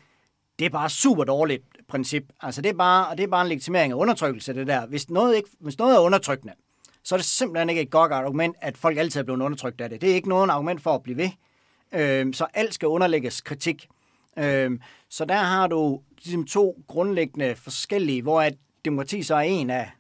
det 0.59 0.65
er 0.65 0.71
bare 0.71 0.91
super 0.91 1.25
dårligt 1.25 1.63
princip. 1.89 2.25
Altså 2.41 2.63
det 2.63 2.69
er 2.69 2.75
bare, 2.75 3.17
det 3.17 3.23
er 3.23 3.29
bare 3.29 3.43
en 3.43 3.49
legitimering 3.49 3.93
af 3.93 3.97
undertrykkelse, 3.97 4.55
det 4.55 4.67
der. 4.67 4.87
Hvis 4.87 5.11
noget, 5.11 5.37
ikke, 5.37 5.49
hvis 5.61 5.79
noget 5.79 5.97
er 5.97 6.01
undertrykkende, 6.01 6.55
så 7.05 7.15
er 7.15 7.17
det 7.17 7.27
simpelthen 7.27 7.71
ikke 7.71 7.83
et 7.83 7.91
godt 7.91 8.13
argument, 8.13 8.57
at 8.61 8.77
folk 8.77 8.99
altid 8.99 9.21
er 9.21 9.25
blevet 9.25 9.41
undertrykt 9.41 9.81
af 9.81 9.91
det. 9.91 10.01
Det 10.01 10.11
er 10.11 10.15
ikke 10.15 10.29
noget 10.29 10.51
argument 10.51 10.83
for 10.83 10.95
at 10.95 11.03
blive 11.03 11.17
ved. 11.17 11.31
Øh, 11.93 12.35
så 12.35 12.47
alt 12.55 12.75
skal 12.75 12.89
underlægges 12.89 13.41
kritik. 13.41 13.89
Øh, 14.39 14.71
så 15.09 15.25
der 15.25 15.35
har 15.35 15.67
du 15.67 16.01
ligesom 16.25 16.45
to 16.45 16.83
grundlæggende 16.89 17.55
forskellige, 17.57 18.23
hvor 18.23 18.41
at 18.41 18.55
demokrati 18.85 19.23
så 19.23 19.35
er 19.35 19.41
en 19.41 19.71
af, 19.71 19.91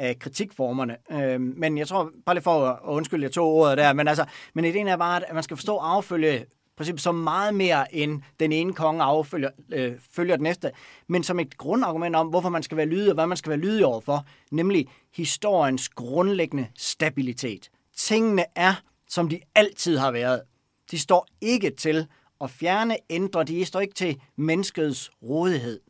af 0.00 0.18
kritikformerne. 0.18 0.96
Øh, 1.12 1.40
men 1.40 1.78
jeg 1.78 1.88
tror, 1.88 2.10
bare 2.26 2.34
lige 2.34 2.42
for 2.42 2.66
at 2.66 2.78
undskylde, 2.84 3.22
jeg 3.22 3.32
tog 3.32 3.48
ordet 3.48 3.78
der, 3.78 3.92
men, 3.92 4.08
altså, 4.08 4.24
men 4.54 4.64
ideen 4.64 4.88
er 4.88 4.96
bare, 4.96 5.28
at 5.28 5.34
man 5.34 5.42
skal 5.42 5.56
forstå 5.56 5.76
affølge 5.76 6.44
princippet 6.76 7.02
som 7.02 7.14
meget 7.14 7.54
mere 7.54 7.94
end 7.94 8.22
den 8.40 8.52
ene 8.52 8.72
konge 8.72 9.02
affølger 9.02 9.50
øh, 9.72 9.92
følger 10.12 10.36
den 10.36 10.42
næste, 10.42 10.70
men 11.08 11.22
som 11.22 11.40
et 11.40 11.56
grundargument 11.58 12.16
om, 12.16 12.28
hvorfor 12.28 12.48
man 12.48 12.62
skal 12.62 12.76
være 12.76 12.86
lydig 12.86 13.08
og 13.08 13.14
hvad 13.14 13.26
man 13.26 13.36
skal 13.36 13.50
være 13.50 13.58
lydig 13.58 13.86
overfor, 13.86 14.26
nemlig 14.50 14.88
historiens 15.14 15.88
grundlæggende 15.88 16.66
stabilitet. 16.76 17.70
Tingene 17.96 18.44
er, 18.54 18.74
som 19.08 19.28
de 19.28 19.40
altid 19.54 19.98
har 19.98 20.10
været. 20.10 20.42
De 20.90 20.98
står 20.98 21.26
ikke 21.40 21.70
til 21.70 22.06
at 22.40 22.50
fjerne, 22.50 22.96
ændre, 23.10 23.44
de 23.44 23.64
står 23.64 23.80
ikke 23.80 23.94
til 23.94 24.20
menneskets 24.36 25.10
rådighed. 25.22 25.80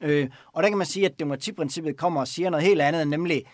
Øh, 0.00 0.28
og 0.52 0.62
der 0.62 0.68
kan 0.68 0.78
man 0.78 0.86
sige, 0.86 1.06
at 1.06 1.18
demokratiprincippet 1.18 1.96
kommer 1.96 2.20
og 2.20 2.28
siger 2.28 2.50
noget 2.50 2.66
helt 2.66 2.80
andet, 2.80 3.08
nemlig, 3.08 3.44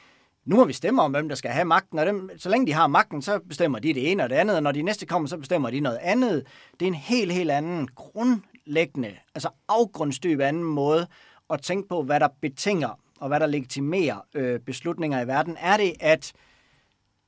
nu 0.44 0.56
må 0.56 0.64
vi 0.64 0.72
stemme 0.72 1.02
om, 1.02 1.10
hvem 1.10 1.28
der 1.28 1.36
skal 1.36 1.50
have 1.50 1.64
magten, 1.64 1.98
og 1.98 2.06
dem, 2.06 2.30
så 2.38 2.48
længe 2.48 2.66
de 2.66 2.72
har 2.72 2.86
magten, 2.86 3.22
så 3.22 3.40
bestemmer 3.48 3.78
de 3.78 3.94
det 3.94 4.10
ene 4.10 4.22
og 4.22 4.30
det 4.30 4.36
andet, 4.36 4.56
og 4.56 4.62
når 4.62 4.72
de 4.72 4.82
næste 4.82 5.06
kommer, 5.06 5.28
så 5.28 5.36
bestemmer 5.36 5.70
de 5.70 5.80
noget 5.80 5.98
andet. 6.02 6.46
Det 6.80 6.82
er 6.82 6.88
en 6.88 6.94
helt, 6.94 7.32
helt 7.32 7.50
anden 7.50 7.88
grundlæggende, 7.94 9.16
altså 9.34 9.48
afgrundsdyb 9.68 10.40
anden 10.40 10.64
måde 10.64 11.06
at 11.50 11.62
tænke 11.62 11.88
på, 11.88 12.02
hvad 12.02 12.20
der 12.20 12.28
betinger 12.40 13.00
og 13.20 13.28
hvad 13.28 13.40
der 13.40 13.46
legitimerer 13.46 14.16
øh, 14.34 14.60
beslutninger 14.60 15.20
i 15.20 15.26
verden. 15.26 15.56
Er 15.60 15.76
det, 15.76 15.92
at 16.00 16.32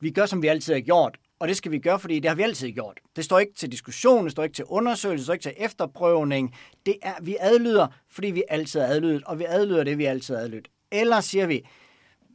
vi 0.00 0.10
gør, 0.10 0.26
som 0.26 0.42
vi 0.42 0.46
altid 0.46 0.74
har 0.74 0.80
gjort, 0.80 1.18
og 1.38 1.48
det 1.48 1.56
skal 1.56 1.72
vi 1.72 1.78
gøre, 1.78 1.98
fordi 1.98 2.20
det 2.20 2.28
har 2.28 2.34
vi 2.34 2.42
altid 2.42 2.72
gjort. 2.72 3.00
Det 3.16 3.24
står 3.24 3.38
ikke 3.38 3.54
til 3.54 3.72
diskussion, 3.72 4.24
det 4.24 4.32
står 4.32 4.42
ikke 4.42 4.54
til 4.54 4.64
undersøgelse, 4.64 5.18
det 5.18 5.24
står 5.24 5.32
ikke 5.32 5.42
til 5.42 5.54
efterprøvning. 5.56 6.54
Det 6.86 6.96
er, 7.02 7.12
vi 7.22 7.36
adlyder, 7.40 7.86
fordi 8.10 8.30
vi 8.30 8.42
altid 8.48 8.80
har 8.80 8.86
adlydet, 8.86 9.24
og 9.24 9.38
vi 9.38 9.44
adlyder 9.48 9.84
det, 9.84 9.98
vi 9.98 10.04
altid 10.04 10.34
har 10.34 10.42
adlydt. 10.42 10.68
Eller 10.90 11.20
siger 11.20 11.46
vi, 11.46 11.62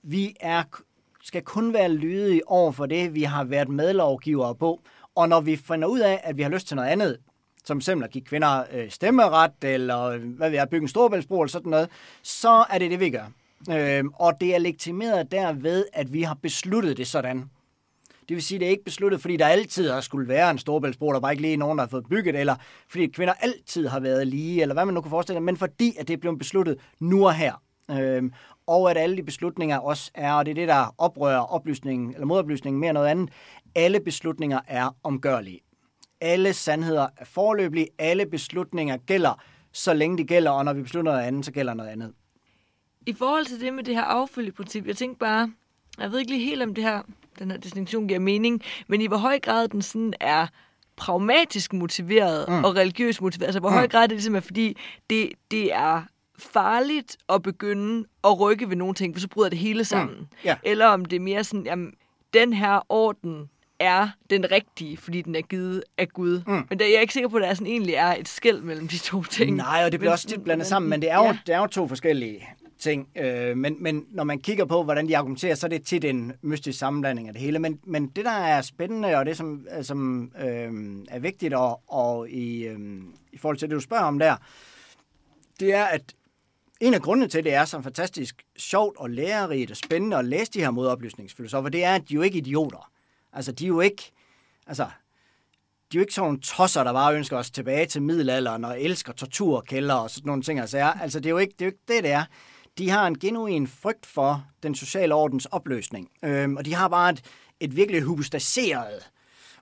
vi 0.03 0.35
er, 0.39 0.63
skal 1.21 1.41
kun 1.41 1.73
være 1.73 1.89
lydige 1.89 2.49
over 2.49 2.71
for 2.71 2.85
det, 2.85 3.15
vi 3.15 3.23
har 3.23 3.43
været 3.43 3.69
medlovgivere 3.69 4.55
på. 4.55 4.81
Og 5.15 5.29
når 5.29 5.41
vi 5.41 5.55
finder 5.55 5.87
ud 5.87 5.99
af, 5.99 6.21
at 6.23 6.37
vi 6.37 6.41
har 6.41 6.49
lyst 6.49 6.67
til 6.67 6.75
noget 6.75 6.89
andet, 6.89 7.17
som 7.65 7.81
simpelthen 7.81 8.03
at 8.03 8.11
give 8.11 8.23
kvinder 8.23 8.63
øh, 8.71 8.89
stemmeret, 8.89 9.51
eller 9.61 10.01
øh, 10.01 10.21
hvad 10.21 10.49
vi 10.49 10.55
er, 10.55 10.65
bygge 10.65 10.83
en 10.83 10.87
storbæltsbro 10.87 11.41
eller 11.41 11.51
sådan 11.51 11.69
noget, 11.69 11.89
så 12.23 12.65
er 12.69 12.77
det 12.77 12.91
det, 12.91 12.99
vi 12.99 13.09
gør. 13.09 13.31
Øh, 13.71 14.03
og 14.13 14.33
det 14.41 14.55
er 14.55 14.57
legitimeret 14.57 15.31
derved, 15.31 15.85
at 15.93 16.13
vi 16.13 16.21
har 16.21 16.33
besluttet 16.33 16.97
det 16.97 17.07
sådan. 17.07 17.49
Det 18.29 18.35
vil 18.35 18.43
sige, 18.43 18.55
at 18.57 18.59
det 18.59 18.65
er 18.65 18.71
ikke 18.71 18.83
besluttet, 18.83 19.21
fordi 19.21 19.37
der 19.37 19.47
altid 19.47 19.89
har 19.89 20.01
skulle 20.01 20.27
være 20.27 20.51
en 20.51 20.57
storbæltsbro, 20.57 21.13
der 21.13 21.19
var 21.19 21.31
ikke 21.31 21.41
lige 21.41 21.57
nogen, 21.57 21.77
der 21.77 21.83
har 21.83 21.89
fået 21.89 22.05
bygget, 22.09 22.35
eller 22.35 22.55
fordi 22.89 23.07
kvinder 23.07 23.33
altid 23.33 23.87
har 23.87 23.99
været 23.99 24.27
lige, 24.27 24.61
eller 24.61 24.73
hvad 24.73 24.85
man 24.85 24.93
nu 24.93 25.01
kan 25.01 25.09
forestille 25.09 25.35
sig, 25.35 25.43
men 25.43 25.57
fordi 25.57 25.95
at 25.99 26.07
det 26.07 26.13
er 26.13 26.17
blevet 26.17 26.39
besluttet 26.39 26.77
nu 26.99 27.25
og 27.25 27.33
her. 27.33 27.53
Øhm, 27.91 28.31
og 28.67 28.91
at 28.91 28.97
alle 28.97 29.17
de 29.17 29.23
beslutninger 29.23 29.77
også 29.77 30.11
er, 30.13 30.33
og 30.33 30.45
det 30.45 30.51
er 30.51 30.55
det, 30.55 30.67
der 30.67 30.95
oprører 30.97 31.39
oplysningen, 31.39 32.13
eller 32.13 32.25
modoplysningen 32.25 32.79
mere 32.79 32.89
end 32.89 32.97
noget 32.97 33.09
andet, 33.09 33.29
alle 33.75 33.99
beslutninger 33.99 34.59
er 34.67 34.95
omgørlige. 35.03 35.59
Alle 36.21 36.53
sandheder 36.53 37.07
er 37.17 37.25
forløbige, 37.25 37.87
alle 37.99 38.25
beslutninger 38.25 38.97
gælder, 38.97 39.41
så 39.71 39.93
længe 39.93 40.17
de 40.17 40.23
gælder, 40.23 40.51
og 40.51 40.65
når 40.65 40.73
vi 40.73 40.81
beslutter 40.81 41.11
noget 41.11 41.25
andet, 41.25 41.45
så 41.45 41.51
gælder 41.51 41.73
noget 41.73 41.89
andet. 41.89 42.13
I 43.05 43.13
forhold 43.13 43.45
til 43.45 43.61
det 43.61 43.73
med 43.73 43.83
det 43.83 43.95
her 43.95 44.03
affølgeprincip, 44.03 44.87
jeg 44.87 44.97
tænkte 44.97 45.19
bare, 45.19 45.51
jeg 45.99 46.11
ved 46.11 46.19
ikke 46.19 46.31
lige 46.31 46.45
helt, 46.45 46.63
om 46.63 46.75
det 46.75 46.83
her, 46.83 47.01
den 47.39 47.51
her 47.51 47.57
distinktion 47.57 48.07
giver 48.07 48.19
mening, 48.19 48.61
men 48.87 49.01
i 49.01 49.07
hvor 49.07 49.17
høj 49.17 49.39
grad 49.39 49.67
den 49.67 49.81
sådan 49.81 50.13
er 50.19 50.47
pragmatisk 50.95 51.73
motiveret 51.73 52.45
mm. 52.49 52.63
og 52.63 52.75
religiøst 52.75 53.21
motiveret. 53.21 53.47
Altså, 53.47 53.59
hvor 53.59 53.69
mm. 53.69 53.75
høj 53.75 53.87
grad 53.87 54.01
det 54.01 54.11
ligesom 54.11 54.35
er, 54.35 54.39
fordi 54.39 54.77
det, 55.09 55.29
det 55.51 55.73
er 55.73 56.01
farligt 56.39 57.17
at 57.29 57.41
begynde 57.41 58.05
at 58.23 58.39
rykke 58.39 58.69
ved 58.69 58.75
nogle 58.75 58.93
ting, 58.93 59.15
for 59.15 59.19
så 59.19 59.27
bryder 59.27 59.49
det 59.49 59.59
hele 59.59 59.85
sammen. 59.85 60.17
Mm. 60.17 60.27
Yeah. 60.45 60.57
Eller 60.63 60.85
om 60.85 61.05
det 61.05 61.15
er 61.15 61.19
mere 61.19 61.43
sådan, 61.43 61.65
jamen, 61.65 61.93
den 62.33 62.53
her 62.53 62.79
orden 62.89 63.49
er 63.79 64.09
den 64.29 64.51
rigtige, 64.51 64.97
fordi 64.97 65.21
den 65.21 65.35
er 65.35 65.41
givet 65.41 65.83
af 65.97 66.09
Gud. 66.09 66.41
Mm. 66.47 66.65
Men 66.69 66.79
der, 66.79 66.85
jeg 66.85 66.95
er 66.95 66.99
ikke 66.99 67.13
sikker 67.13 67.29
på, 67.29 67.37
at 67.37 67.43
der 67.43 67.53
sådan 67.53 67.67
egentlig 67.67 67.95
er 67.95 68.15
et 68.15 68.27
skæld 68.27 68.61
mellem 68.61 68.87
de 68.87 68.97
to 68.97 69.23
ting. 69.23 69.55
Nej, 69.55 69.81
og 69.85 69.91
det 69.91 69.99
bliver 69.99 70.11
også 70.11 70.27
tit 70.27 70.43
blandet 70.43 70.67
sammen, 70.67 70.89
men 70.89 71.01
det 71.01 71.11
er 71.11 71.17
jo, 71.17 71.23
ja. 71.23 71.37
det 71.47 71.55
er 71.55 71.59
jo 71.59 71.67
to 71.67 71.87
forskellige 71.87 72.47
ting. 72.83 73.09
Øh, 73.15 73.57
men, 73.57 73.75
men 73.79 74.05
når 74.11 74.23
man 74.23 74.39
kigger 74.39 74.65
på, 74.65 74.83
hvordan 74.83 75.07
de 75.07 75.17
argumenterer, 75.17 75.55
så 75.55 75.67
er 75.67 75.69
det 75.69 75.85
tit 75.85 76.05
en 76.05 76.33
mystisk 76.41 76.79
sammenblanding 76.79 77.27
af 77.27 77.33
det 77.33 77.41
hele. 77.41 77.59
Men, 77.59 77.79
men 77.83 78.07
det, 78.07 78.25
der 78.25 78.31
er 78.31 78.61
spændende, 78.61 79.17
og 79.17 79.25
det, 79.25 79.37
som, 79.37 79.67
øh, 79.77 79.83
som 79.83 80.31
øh, 80.39 80.71
er 81.09 81.19
vigtigt, 81.19 81.53
og, 81.53 81.81
og 81.87 82.29
i, 82.29 82.63
øh, 82.63 82.79
i 83.31 83.37
forhold 83.37 83.57
til 83.57 83.69
det, 83.69 83.75
du 83.75 83.79
spørger 83.79 84.03
om 84.03 84.19
der, 84.19 84.35
det 85.59 85.73
er, 85.73 85.85
at 85.85 86.13
en 86.79 86.93
af 86.93 87.01
grundene 87.01 87.27
til, 87.27 87.37
at 87.37 87.43
det 87.43 87.53
er 87.53 87.65
så 87.65 87.81
fantastisk 87.81 88.43
sjovt 88.57 88.97
og 88.97 89.09
lærerigt 89.09 89.71
og 89.71 89.77
spændende 89.77 90.17
at 90.17 90.25
læse 90.25 90.51
de 90.51 90.59
her 90.59 90.71
modoplysningsfilosofer, 90.71 91.69
det 91.69 91.83
er, 91.83 91.95
at 91.95 92.09
de 92.09 92.13
er 92.13 92.15
jo 92.15 92.21
ikke 92.21 92.37
idioter. 92.37 92.91
Altså, 93.33 93.51
de 93.51 93.63
er 93.63 93.67
jo 93.67 93.79
ikke... 93.79 94.11
Altså, 94.67 94.83
de 94.83 95.97
er 95.97 95.99
jo 95.99 96.01
ikke 96.01 96.13
sådan 96.13 96.27
nogle 96.27 96.41
tosser, 96.41 96.83
der 96.83 96.93
bare 96.93 97.15
ønsker 97.15 97.37
os 97.37 97.51
tilbage 97.51 97.85
til 97.85 98.01
middelalderen 98.01 98.65
og 98.65 98.81
elsker 98.81 99.13
torturkælder 99.13 99.95
og 99.95 100.09
sådan 100.09 100.27
nogle 100.27 100.41
ting. 100.41 100.59
Altså, 100.59 100.93
altså 101.01 101.19
det, 101.19 101.25
er 101.25 101.29
jo 101.29 101.37
ikke, 101.37 101.53
det 101.59 101.61
er 101.61 101.65
jo 101.65 101.71
ikke 101.71 101.83
det, 101.87 102.03
det 102.03 102.11
er 102.11 102.25
de 102.77 102.89
har 102.89 103.07
en 103.07 103.19
genuin 103.19 103.67
frygt 103.67 104.05
for 104.05 104.45
den 104.63 104.75
sociale 104.75 105.15
ordens 105.15 105.45
opløsning. 105.45 106.09
Øhm, 106.25 106.57
og 106.57 106.65
de 106.65 106.73
har 106.73 106.87
bare 106.87 107.09
et, 107.09 107.21
et 107.59 107.75
virkelig 107.75 108.01
hubustaseret 108.01 109.09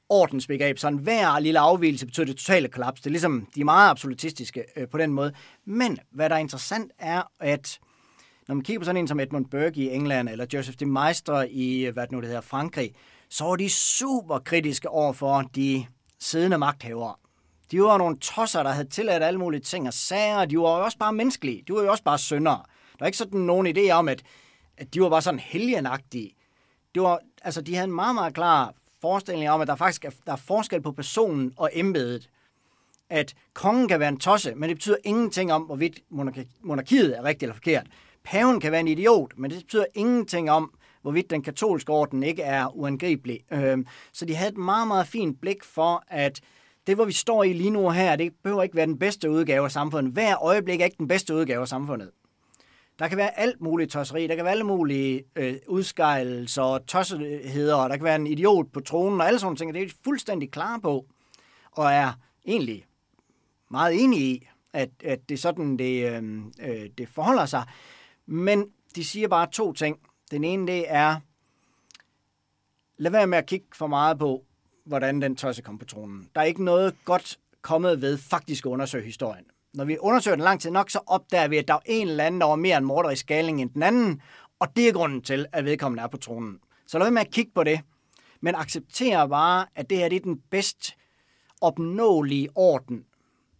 ordensbegreb. 0.10 0.78
Så 0.78 0.90
hver 0.90 1.40
lille 1.40 1.60
afvielse 1.60 2.06
betyder 2.06 2.26
det 2.26 2.38
totale 2.38 2.68
kollaps. 2.68 3.02
Det 3.02 3.06
er 3.06 3.12
ligesom, 3.12 3.48
de 3.56 3.62
er 3.62 3.66
meget 3.66 3.90
absolutistiske 3.90 4.64
øh, 4.76 4.88
på 4.88 4.98
den 4.98 5.14
måde. 5.14 5.34
Men 5.66 6.00
hvad 6.12 6.30
der 6.30 6.36
er 6.36 6.40
interessant 6.40 6.92
er, 7.00 7.22
at 7.40 7.80
når 8.48 8.56
man 8.56 8.64
kigger 8.64 8.80
på 8.80 8.86
sådan 8.86 8.98
en 8.98 9.08
som 9.08 9.20
Edmund 9.20 9.46
Burke 9.46 9.82
i 9.82 9.90
England, 9.90 10.30
eller 10.30 10.46
Joseph 10.54 10.78
de 10.78 10.86
Maistre 10.86 11.52
i, 11.52 11.86
øh, 11.86 11.94
hvad 11.94 12.04
det 12.04 12.12
nu 12.12 12.20
det 12.20 12.28
hedder, 12.28 12.42
Frankrig, 12.42 12.92
så 13.30 13.44
var 13.44 13.56
de 13.56 13.70
super 13.70 14.40
kritiske 14.40 14.90
over 14.90 15.14
for 15.14 15.42
de 15.56 15.86
siddende 16.20 16.58
magthavere. 16.58 17.16
De 17.72 17.82
var 17.82 17.98
nogle 17.98 18.18
tosser, 18.18 18.64
der 18.64 18.70
havde 18.70 18.90
tilladt 18.90 19.24
alle 19.24 19.40
mulige 19.40 19.62
ting 19.62 19.88
og 19.88 19.94
sager. 19.94 20.46
De 20.46 20.60
var 20.60 20.78
jo 20.78 20.84
også 20.84 20.98
bare 20.98 21.14
menneskelige. 21.14 21.64
De 21.68 21.74
var 21.74 21.82
jo 21.82 21.92
også 21.92 22.04
bare 22.04 22.18
syndere. 22.18 22.62
Der 23.02 23.06
er 23.06 23.08
ikke 23.08 23.18
sådan 23.18 23.40
nogen 23.40 23.78
idé 23.78 23.92
om, 23.92 24.10
at, 24.10 24.24
at 24.78 24.94
de 24.94 25.02
var 25.02 25.10
bare 25.10 25.22
sådan 25.22 25.40
helgenagtige. 25.40 26.34
Det 26.96 27.04
var, 27.04 27.20
altså, 27.42 27.62
de 27.62 27.76
havde 27.76 27.88
en 27.88 27.96
meget, 27.96 28.16
meget 28.16 28.34
klar 28.34 28.74
forestilling 29.02 29.50
om, 29.50 29.62
at 29.62 29.68
der 29.68 29.76
faktisk 29.76 30.06
er, 30.06 30.10
der 30.26 30.32
er 30.32 30.36
forskel 30.36 30.82
på 30.82 30.92
personen 30.92 31.54
og 31.58 31.70
embedet. 31.74 32.30
At 33.10 33.34
kongen 33.54 33.88
kan 33.88 34.00
være 34.00 34.10
en 34.10 34.20
tosse, 34.20 34.56
men 34.56 34.70
det 34.70 34.78
betyder 34.78 34.96
ingenting 35.04 35.54
om, 35.54 35.62
hvorvidt 35.62 36.00
monarkiet 36.62 37.18
er 37.18 37.24
rigtigt 37.24 37.44
eller 37.44 37.54
forkert. 37.54 37.88
Paven 38.24 38.60
kan 38.60 38.72
være 38.72 38.82
en 38.82 38.88
idiot, 38.88 39.32
men 39.38 39.52
det 39.52 39.60
betyder 39.60 39.86
ingenting 39.94 40.52
om, 40.52 40.74
hvorvidt 41.02 41.30
den 41.30 41.42
katolske 41.42 41.92
orden 41.92 42.24
ikke 42.24 42.42
er 42.42 42.78
uangribelig. 42.78 43.40
Øhm, 43.52 43.88
så 44.14 44.26
de 44.26 44.36
havde 44.36 44.52
et 44.52 44.58
meget, 44.58 44.88
meget 44.88 45.08
fint 45.08 45.42
blik 45.42 45.64
for, 45.64 46.04
at 46.08 46.42
det, 46.88 46.96
hvor 46.96 47.06
vi 47.06 47.12
står 47.12 47.44
i 47.44 47.54
lige 47.54 47.70
nu 47.70 47.90
her, 47.90 48.16
det 48.16 48.34
behøver 48.44 48.64
ikke 48.64 48.76
være 48.76 48.86
den 48.86 49.00
bedste 49.00 49.32
udgave 49.32 49.66
af 49.66 49.72
samfundet. 49.72 50.14
Hver 50.14 50.44
øjeblik 50.44 50.82
er 50.82 50.86
ikke 50.86 50.98
den 50.98 51.08
bedste 51.08 51.36
udgave 51.36 51.62
af 51.62 51.68
samfundet 51.68 52.12
der 53.02 53.08
kan 53.08 53.18
være 53.18 53.40
alt 53.40 53.62
muligt 53.62 53.92
tosseri, 53.92 54.28
der 54.28 54.36
kan 54.36 54.46
være 54.46 54.52
alle 54.52 54.64
mulige 54.64 55.24
øh, 55.36 55.56
udskejelser 55.68 56.62
og 56.62 56.86
tossetheder, 56.86 57.76
og 57.76 57.90
der 57.90 57.96
kan 57.96 58.04
være 58.04 58.16
en 58.16 58.28
idiot 58.28 58.72
på 58.74 58.80
tronen 58.80 59.22
og 59.22 59.28
alle 59.28 59.40
sådan 59.40 59.56
ting, 59.56 59.74
det 59.74 59.82
er 59.82 59.88
de 59.88 59.94
fuldstændig 60.04 60.52
klar 60.52 60.78
på, 60.78 61.06
og 61.72 61.92
er 61.92 62.14
egentlig 62.46 62.86
meget 63.72 64.04
enige 64.04 64.22
i, 64.22 64.48
at, 64.74 64.90
at 65.04 65.20
det 65.30 65.36
er 65.36 65.40
sådan, 65.40 65.78
det, 65.78 66.12
øh, 66.12 66.42
øh, 66.60 66.90
det 66.98 67.10
forholder 67.10 67.46
sig. 67.46 67.64
Men 68.26 68.66
de 68.96 69.04
siger 69.04 69.28
bare 69.28 69.48
to 69.52 69.74
ting. 69.74 69.98
Den 70.32 70.44
ene, 70.44 70.68
det 70.68 70.86
er, 70.88 71.16
lad 72.98 73.12
være 73.12 73.28
med 73.28 73.38
at 73.38 73.46
kigge 73.46 73.68
for 73.74 73.88
meget 73.88 74.20
på, 74.20 74.46
hvordan 74.86 75.22
den 75.22 75.36
tosse 75.36 75.62
kom 75.62 75.78
på 75.78 75.86
tronen. 75.86 76.30
Der 76.36 76.42
er 76.42 76.46
ikke 76.46 76.64
noget 76.64 76.96
godt 77.06 77.40
kommet 77.62 78.02
ved 78.02 78.18
faktisk 78.18 78.66
at 78.66 78.70
undersøge 78.70 79.06
historien. 79.06 79.46
Når 79.74 79.86
vi 79.86 79.98
undersøger 80.00 80.36
den 80.36 80.44
lang 80.44 80.62
tid 80.62 80.72
nok, 80.72 80.90
så 80.90 81.00
opdager 81.08 81.48
vi, 81.48 81.58
at 81.58 81.68
der 81.68 81.74
er 81.74 81.80
en 81.86 82.08
eller 82.08 82.24
anden, 82.24 82.42
der 82.42 82.48
var 82.48 82.56
mere 82.56 82.78
en 82.78 82.86
morder 82.86 83.10
i 83.10 83.16
skaling 83.16 83.62
end 83.62 83.70
den 83.70 83.84
anden, 83.84 84.22
og 84.60 84.76
det 84.76 84.88
er 84.88 84.94
grunden 84.94 85.22
til, 85.22 85.46
at 85.54 85.66
vedkommende 85.66 86.04
er 86.04 86.08
på 86.08 86.18
tronen. 86.18 86.60
Så 86.88 86.98
lad 86.98 87.06
være 87.06 87.12
med 87.12 87.22
at 87.22 87.32
kigge 87.32 87.52
på 87.56 87.64
det, 87.64 87.82
men 88.42 88.56
acceptere 88.56 89.30
bare, 89.30 89.66
at 89.76 89.90
det 89.90 89.98
her 89.98 90.10
det 90.10 90.16
er 90.16 90.20
den 90.20 90.42
bedst 90.52 90.96
opnåelige 91.62 92.50
orden, 92.56 93.06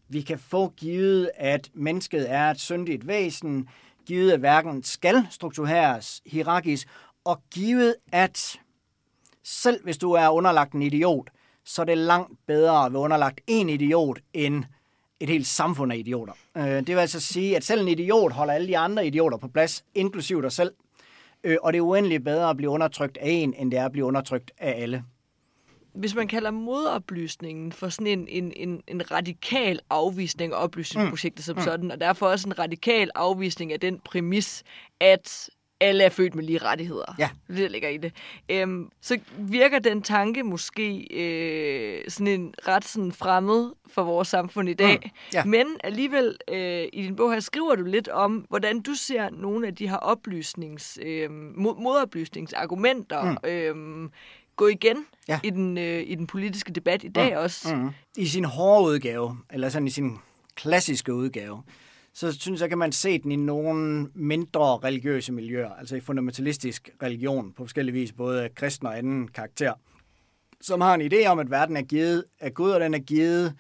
vi 0.10 0.22
kan 0.22 0.40
få 0.40 0.70
givet, 0.70 1.32
at 1.36 1.70
mennesket 1.74 2.32
er 2.32 2.52
et 2.52 2.60
syndigt 2.60 3.08
væsen, 3.08 3.70
givet 4.06 4.32
at 4.32 4.40
hverken 4.40 4.84
skal 4.84 5.28
struktureres 5.30 6.22
hierarkisk, 6.26 6.88
og 7.24 7.42
givet 7.52 7.96
at 8.12 8.60
selv 9.44 9.84
hvis 9.84 9.98
du 9.98 10.12
er 10.12 10.30
underlagt 10.30 10.74
en 10.74 10.82
idiot, 10.82 11.30
så 11.66 11.82
er 11.82 11.86
det 11.86 11.98
langt 11.98 12.40
bedre 12.48 12.86
at 12.86 12.94
være 12.94 13.02
underlagt 13.02 13.42
en 13.48 13.70
idiot, 13.70 14.20
end 14.34 14.64
et 15.22 15.30
helt 15.30 15.48
samfund 15.48 15.92
af 15.92 15.98
idioter. 15.98 16.34
Øh, 16.58 16.66
det 16.66 16.88
vil 16.88 16.98
altså 16.98 17.20
sige, 17.20 17.56
at 17.56 17.64
selv 17.64 17.82
en 17.82 17.88
idiot 17.88 18.34
holder 18.34 18.54
alle 18.54 18.68
de 18.68 18.78
andre 18.78 19.08
idioter 19.08 19.38
på 19.38 19.48
plads, 19.48 19.86
inklusiv 19.96 20.42
dig 20.42 20.52
selv. 20.52 20.72
Øh, 21.44 21.58
og 21.64 21.74
det 21.74 21.78
er 21.78 21.84
uendeligt 21.84 22.24
bedre 22.24 22.50
at 22.50 22.58
blive 22.58 22.70
undertrykt 22.70 23.18
af 23.18 23.30
en, 23.30 23.54
end 23.54 23.72
det 23.72 23.80
er 23.80 23.86
at 23.86 23.92
blive 23.92 24.06
undertrykt 24.06 24.52
af 24.58 24.82
alle. 24.82 25.04
Hvis 25.94 26.16
man 26.16 26.28
kalder 26.28 26.52
modoplysningen 26.52 27.72
for 27.72 27.90
sådan 27.90 28.08
en, 28.08 28.28
en, 28.28 28.54
en, 28.56 28.82
en 28.88 29.12
radikal 29.12 29.80
afvisning 29.90 30.54
af 30.54 30.64
oplysningsprojektet 30.64 31.40
mm. 31.40 31.44
som 31.44 31.56
mm. 31.56 31.62
sådan, 31.62 31.92
og 31.92 32.02
derfor 32.02 32.28
også 32.28 32.48
en 32.48 32.60
radikal 32.60 33.10
afvisning 33.16 33.74
af 33.74 33.80
den 33.80 34.00
præmis, 34.06 34.64
at 35.00 35.50
alle 35.82 36.04
er 36.04 36.10
født 36.10 36.36
med 36.36 36.44
lige 36.44 36.58
rettigheder. 36.58 37.16
Ja. 37.20 37.30
Det, 37.48 37.58
der 37.58 37.68
ligger 37.68 37.90
i 37.90 37.98
det. 37.98 38.14
Øhm, 38.50 38.90
så 39.02 39.20
virker 39.38 39.80
den 39.80 40.02
tanke 40.02 40.44
måske 40.44 41.08
øh, 41.12 42.04
sådan 42.08 42.28
en 42.28 42.54
ret 42.68 42.86
sådan 42.86 43.12
fremmed 43.12 43.72
for 43.88 44.04
vores 44.04 44.28
samfund 44.28 44.70
i 44.70 44.74
dag. 44.74 45.00
Mm. 45.04 45.10
Ja. 45.34 45.46
Men 45.46 45.68
alligevel, 45.84 46.38
øh, 46.48 46.84
i 46.94 47.04
din 47.04 47.16
bog 47.16 47.34
her 47.34 47.40
skriver 47.40 47.76
du 47.76 47.84
lidt 47.84 48.08
om, 48.08 48.46
hvordan 48.50 48.82
du 48.82 48.94
ser 48.94 49.30
nogle 49.30 49.68
af 49.68 49.76
de 49.76 49.90
her 49.90 49.98
oplysnings, 49.98 51.00
øh, 51.02 51.32
modoplysningsargumenter 51.32 53.24
mm. 53.24 53.50
øh, 53.50 54.10
gå 54.56 54.68
igen 54.68 55.06
ja. 55.28 55.40
i, 55.44 55.50
den, 55.50 55.78
øh, 55.78 56.04
i 56.08 56.16
den 56.16 56.28
politiske 56.28 56.72
debat 56.72 57.04
i 57.04 57.08
dag 57.08 57.32
mm. 57.32 57.38
også. 57.38 57.76
Mm. 57.76 57.90
I 58.18 58.28
sin 58.28 58.46
hårde 58.46 58.86
udgave, 58.86 59.38
eller 59.50 59.70
sådan 59.70 59.88
i 59.88 59.92
sin 59.92 60.18
klassiske 60.56 61.14
udgave, 61.14 61.64
så 62.14 62.40
synes 62.40 62.62
jeg, 62.62 62.70
kan 62.70 62.78
man 62.78 62.92
se 62.92 63.20
den 63.20 63.32
i 63.32 63.36
nogle 63.36 64.10
mindre 64.14 64.78
religiøse 64.78 65.34
miljøer, 65.34 65.70
altså 65.70 65.96
i 65.96 66.00
fundamentalistisk 66.00 66.90
religion 67.04 67.54
på 67.54 67.64
forskellige 67.64 67.94
vis, 67.94 68.12
både 68.12 68.50
kristen 68.56 68.88
og 68.88 68.98
anden 68.98 69.28
karakter, 69.28 69.74
som 70.62 70.82
har 70.82 70.96
en 70.96 71.14
idé 71.14 71.28
om, 71.28 71.40
at 71.40 71.52
verden 71.52 71.78
er 71.78 71.82
givet 71.82 72.24
af 72.40 72.54
Gud, 72.54 72.72
og 72.72 72.80
den 72.80 72.94
er 72.94 73.00
givet 73.00 73.56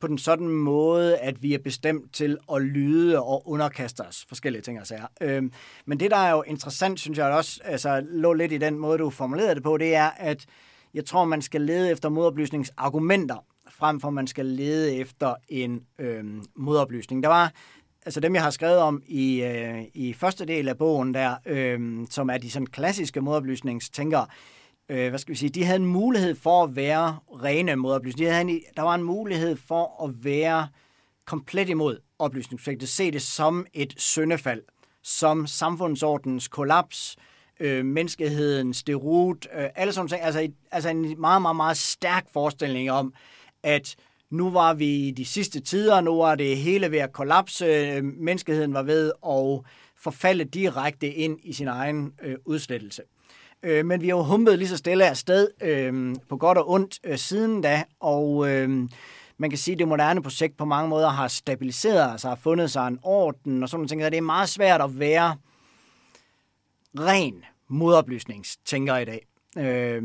på 0.00 0.06
den 0.06 0.18
sådan 0.18 0.48
måde, 0.48 1.18
at 1.18 1.42
vi 1.42 1.54
er 1.54 1.58
bestemt 1.58 2.14
til 2.14 2.38
at 2.52 2.62
lyde 2.62 3.22
og 3.22 3.48
underkaste 3.48 4.00
os 4.00 4.24
forskellige 4.28 4.62
ting 4.62 4.80
og 4.80 4.86
sager. 4.86 5.06
Øhm, 5.20 5.52
men 5.86 6.00
det, 6.00 6.10
der 6.10 6.16
er 6.16 6.30
jo 6.30 6.42
interessant, 6.42 7.00
synes 7.00 7.18
jeg 7.18 7.26
også, 7.26 7.60
altså 7.64 8.06
lå 8.10 8.32
lidt 8.32 8.52
i 8.52 8.58
den 8.58 8.78
måde, 8.78 8.98
du 8.98 9.10
formulerede 9.10 9.54
det 9.54 9.62
på, 9.62 9.76
det 9.76 9.94
er, 9.94 10.10
at 10.16 10.46
jeg 10.94 11.04
tror, 11.04 11.24
man 11.24 11.42
skal 11.42 11.60
lede 11.60 11.90
efter 11.90 12.08
modoplysningsargumenter, 12.08 13.44
frem 13.70 14.00
for 14.00 14.10
man 14.10 14.26
skal 14.26 14.46
lede 14.46 14.94
efter 14.94 15.34
en 15.48 15.82
øhm, 15.98 16.44
modoplysning. 16.56 17.22
Der 17.22 17.28
var 17.28 17.52
altså 18.06 18.20
dem, 18.20 18.34
jeg 18.34 18.42
har 18.42 18.50
skrevet 18.50 18.78
om 18.78 19.02
i, 19.06 19.42
øh, 19.42 19.84
i 19.94 20.12
første 20.12 20.44
del 20.44 20.68
af 20.68 20.78
bogen 20.78 21.14
der, 21.14 21.36
øh, 21.46 22.06
som 22.10 22.30
er 22.30 22.38
de 22.38 22.50
sådan 22.50 22.66
klassiske 22.66 23.20
modoplysningstænkere, 23.20 24.26
øh, 24.88 25.08
hvad 25.08 25.18
skal 25.18 25.32
vi 25.32 25.38
sige, 25.38 25.50
de 25.50 25.64
havde 25.64 25.76
en 25.76 25.86
mulighed 25.86 26.34
for 26.34 26.64
at 26.64 26.76
være 26.76 27.18
rene 27.44 27.76
modoplysninger. 27.76 28.30
De 28.30 28.34
havde 28.34 28.50
en, 28.50 28.60
der 28.76 28.82
var 28.82 28.94
en 28.94 29.02
mulighed 29.02 29.56
for 29.56 30.04
at 30.04 30.24
være 30.24 30.68
komplet 31.26 31.68
imod 31.68 31.98
oplysningsprojektet, 32.18 32.88
se 32.88 33.10
det 33.10 33.22
som 33.22 33.66
et 33.74 33.94
syndefald, 33.96 34.62
som 35.02 35.46
samfundsordens 35.46 36.48
kollaps, 36.48 37.16
øh, 37.60 37.84
menneskehedens 37.84 38.82
derut, 38.82 39.48
øh, 39.58 39.68
alle 39.74 39.92
sådan 39.92 40.08
ting. 40.08 40.22
Altså, 40.22 40.48
altså 40.70 40.88
en 40.88 41.20
meget, 41.20 41.42
meget, 41.42 41.56
meget 41.56 41.76
stærk 41.76 42.26
forestilling 42.32 42.90
om, 42.90 43.14
at 43.62 43.96
nu 44.30 44.50
var 44.50 44.74
vi 44.74 44.86
i 44.86 45.10
de 45.10 45.24
sidste 45.24 45.60
tider, 45.60 46.00
nu 46.00 46.16
var 46.16 46.34
det 46.34 46.56
hele 46.56 46.90
ved 46.90 46.98
at 46.98 47.12
kollapse, 47.12 47.64
øh, 47.64 48.04
menneskeheden 48.04 48.74
var 48.74 48.82
ved 48.82 49.12
at 49.28 49.72
forfalde 49.98 50.44
direkte 50.44 51.14
ind 51.14 51.38
i 51.42 51.52
sin 51.52 51.68
egen 51.68 52.12
øh, 52.22 52.36
udslettelse. 52.44 53.02
Øh, 53.62 53.86
men 53.86 54.00
vi 54.00 54.08
har 54.08 54.16
jo 54.16 54.22
humpet 54.22 54.58
lige 54.58 54.68
så 54.68 54.76
stille 54.76 55.06
afsted 55.06 55.48
øh, 55.62 56.14
på 56.28 56.36
godt 56.36 56.58
og 56.58 56.70
ondt 56.70 56.98
øh, 57.04 57.18
siden 57.18 57.62
da, 57.62 57.84
og 58.00 58.48
øh, 58.50 58.88
man 59.38 59.50
kan 59.50 59.58
sige, 59.58 59.72
at 59.72 59.78
det 59.78 59.88
moderne 59.88 60.22
projekt 60.22 60.56
på 60.56 60.64
mange 60.64 60.88
måder 60.88 61.08
har 61.08 61.28
stabiliseret 61.28 62.20
sig, 62.20 62.30
har 62.30 62.36
fundet 62.36 62.70
sig 62.70 62.88
en 62.88 62.98
orden 63.02 63.62
og 63.62 63.68
sådan 63.68 63.88
så 63.88 63.94
Det 63.94 64.14
er 64.14 64.20
meget 64.20 64.48
svært 64.48 64.80
at 64.80 64.98
være 64.98 65.36
ren 66.98 67.44
modoplysningstænker 67.68 68.96
i 68.96 69.04
dag. 69.04 69.26
Øh, 69.58 70.02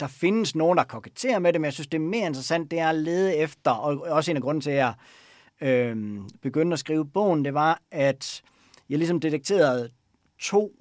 der 0.00 0.06
findes 0.06 0.54
nogen, 0.54 0.78
der 0.78 0.84
koketterer 0.84 1.38
med 1.38 1.52
det, 1.52 1.60
men 1.60 1.64
jeg 1.64 1.72
synes, 1.72 1.86
det 1.86 1.98
er 1.98 2.02
mere 2.02 2.26
interessant, 2.26 2.70
det 2.70 2.78
er 2.78 2.88
at 2.88 2.94
lede 2.94 3.36
efter, 3.36 3.70
og 3.70 4.00
også 4.00 4.30
en 4.30 4.36
af 4.36 4.42
grunden 4.42 4.60
til, 4.60 4.70
at 4.70 4.76
jeg 4.76 4.94
øh, 5.60 6.20
begyndte 6.42 6.74
at 6.74 6.78
skrive 6.78 7.06
bogen, 7.06 7.44
det 7.44 7.54
var, 7.54 7.80
at 7.90 8.42
jeg 8.88 8.98
ligesom 8.98 9.20
detekterede 9.20 9.90
to 10.38 10.72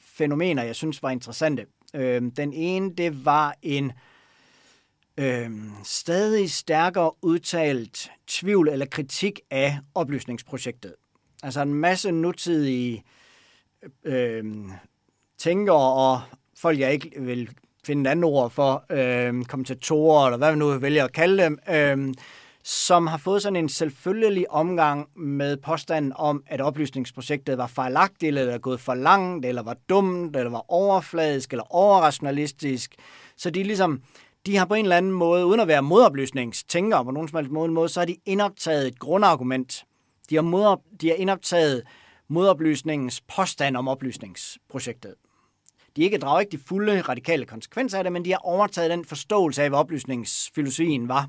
fænomener, 0.00 0.62
jeg 0.62 0.76
synes 0.76 1.02
var 1.02 1.10
interessante. 1.10 1.66
Øh, 1.94 2.22
den 2.36 2.52
ene, 2.52 2.94
det 2.94 3.24
var 3.24 3.54
en 3.62 3.92
øh, 5.18 5.50
stadig 5.84 6.50
stærkere 6.50 7.12
udtalt 7.22 8.10
tvivl 8.26 8.68
eller 8.68 8.86
kritik 8.86 9.40
af 9.50 9.78
oplysningsprojektet. 9.94 10.94
Altså 11.42 11.62
en 11.62 11.74
masse 11.74 12.12
nutidige 12.12 13.04
øh, 14.04 14.44
tænkere 15.38 15.92
og 15.94 16.20
folk, 16.60 16.78
jeg 16.78 16.92
ikke 16.92 17.10
vil 17.20 17.50
finde 17.86 18.08
et 18.08 18.10
andet 18.10 18.24
ord 18.24 18.50
for, 18.50 18.84
øh, 18.90 19.44
kommentatorer, 19.44 20.26
eller 20.26 20.38
hvad 20.38 20.52
vi 20.52 20.58
nu 20.58 20.78
vælger 20.78 21.04
at 21.04 21.12
kalde 21.12 21.42
dem, 21.42 21.58
øh, 21.70 22.14
som 22.64 23.06
har 23.06 23.18
fået 23.18 23.42
sådan 23.42 23.56
en 23.56 23.68
selvfølgelig 23.68 24.50
omgang 24.50 25.08
med 25.16 25.56
påstanden 25.56 26.12
om, 26.16 26.42
at 26.46 26.60
oplysningsprojektet 26.60 27.58
var 27.58 27.66
fejlagtigt, 27.66 28.38
eller 28.38 28.58
gået 28.58 28.80
for 28.80 28.94
langt, 28.94 29.46
eller 29.46 29.62
var 29.62 29.76
dumt, 29.88 30.36
eller 30.36 30.50
var 30.50 30.64
overfladisk, 30.68 31.52
eller 31.52 31.74
overrationalistisk. 31.74 32.94
Så 33.36 33.50
de 33.50 33.62
ligesom, 33.62 34.02
de 34.46 34.56
har 34.56 34.66
på 34.66 34.74
en 34.74 34.84
eller 34.84 34.96
anden 34.96 35.12
måde, 35.12 35.46
uden 35.46 35.60
at 35.60 35.68
være 35.68 35.82
modoplysningstænkere 35.82 37.04
på 37.04 37.10
nogen 37.10 37.28
som 37.28 37.36
helst 37.36 37.52
måde, 37.52 37.88
så 37.88 38.00
har 38.00 38.06
de 38.06 38.16
indoptaget 38.26 38.86
et 38.86 38.98
grundargument. 38.98 39.84
De 40.30 40.34
har, 40.34 40.42
mod, 40.42 40.76
de 41.00 41.08
har 41.08 41.14
indoptaget 41.14 41.82
modoplysningens 42.28 43.20
påstand 43.36 43.76
om 43.76 43.88
oplysningsprojektet 43.88 45.14
de 45.98 46.02
ikke 46.04 46.18
drager 46.18 46.40
ikke 46.40 46.52
de 46.52 46.62
fulde 46.66 47.00
radikale 47.00 47.44
konsekvenser 47.44 47.98
af 47.98 48.04
det, 48.04 48.12
men 48.12 48.24
de 48.24 48.30
har 48.30 48.38
overtaget 48.38 48.90
den 48.90 49.04
forståelse 49.04 49.62
af, 49.62 49.68
hvad 49.68 49.78
oplysningsfilosofien 49.78 51.08
var, 51.08 51.28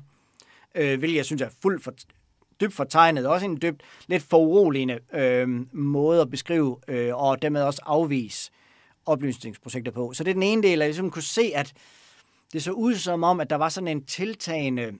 øh, 0.74 0.98
hvilket 0.98 1.16
jeg 1.16 1.24
synes 1.24 1.42
er 1.42 1.48
fuldt 1.62 1.84
for, 1.84 1.92
dybt 2.60 2.74
fortegnet, 2.74 3.26
også 3.26 3.46
en 3.46 3.62
dybt 3.62 3.82
lidt 4.06 4.22
foruroligende 4.22 4.98
øh, 5.12 5.48
måde 5.72 6.20
at 6.20 6.30
beskrive 6.30 6.78
øh, 6.88 7.16
og 7.16 7.42
dermed 7.42 7.62
også 7.62 7.82
afvise 7.86 8.50
oplysningsprojekter 9.06 9.92
på. 9.92 10.12
Så 10.12 10.24
det 10.24 10.30
er 10.30 10.34
den 10.34 10.42
ene 10.42 10.62
del, 10.62 10.72
at 10.72 10.78
jeg 10.78 10.88
ligesom 10.88 11.10
kunne 11.10 11.22
se, 11.22 11.52
at 11.54 11.72
det 12.52 12.62
så 12.62 12.72
ud 12.72 12.94
som 12.94 13.24
om, 13.24 13.40
at 13.40 13.50
der 13.50 13.56
var 13.56 13.68
sådan 13.68 13.88
en 13.88 14.04
tiltagende 14.04 14.92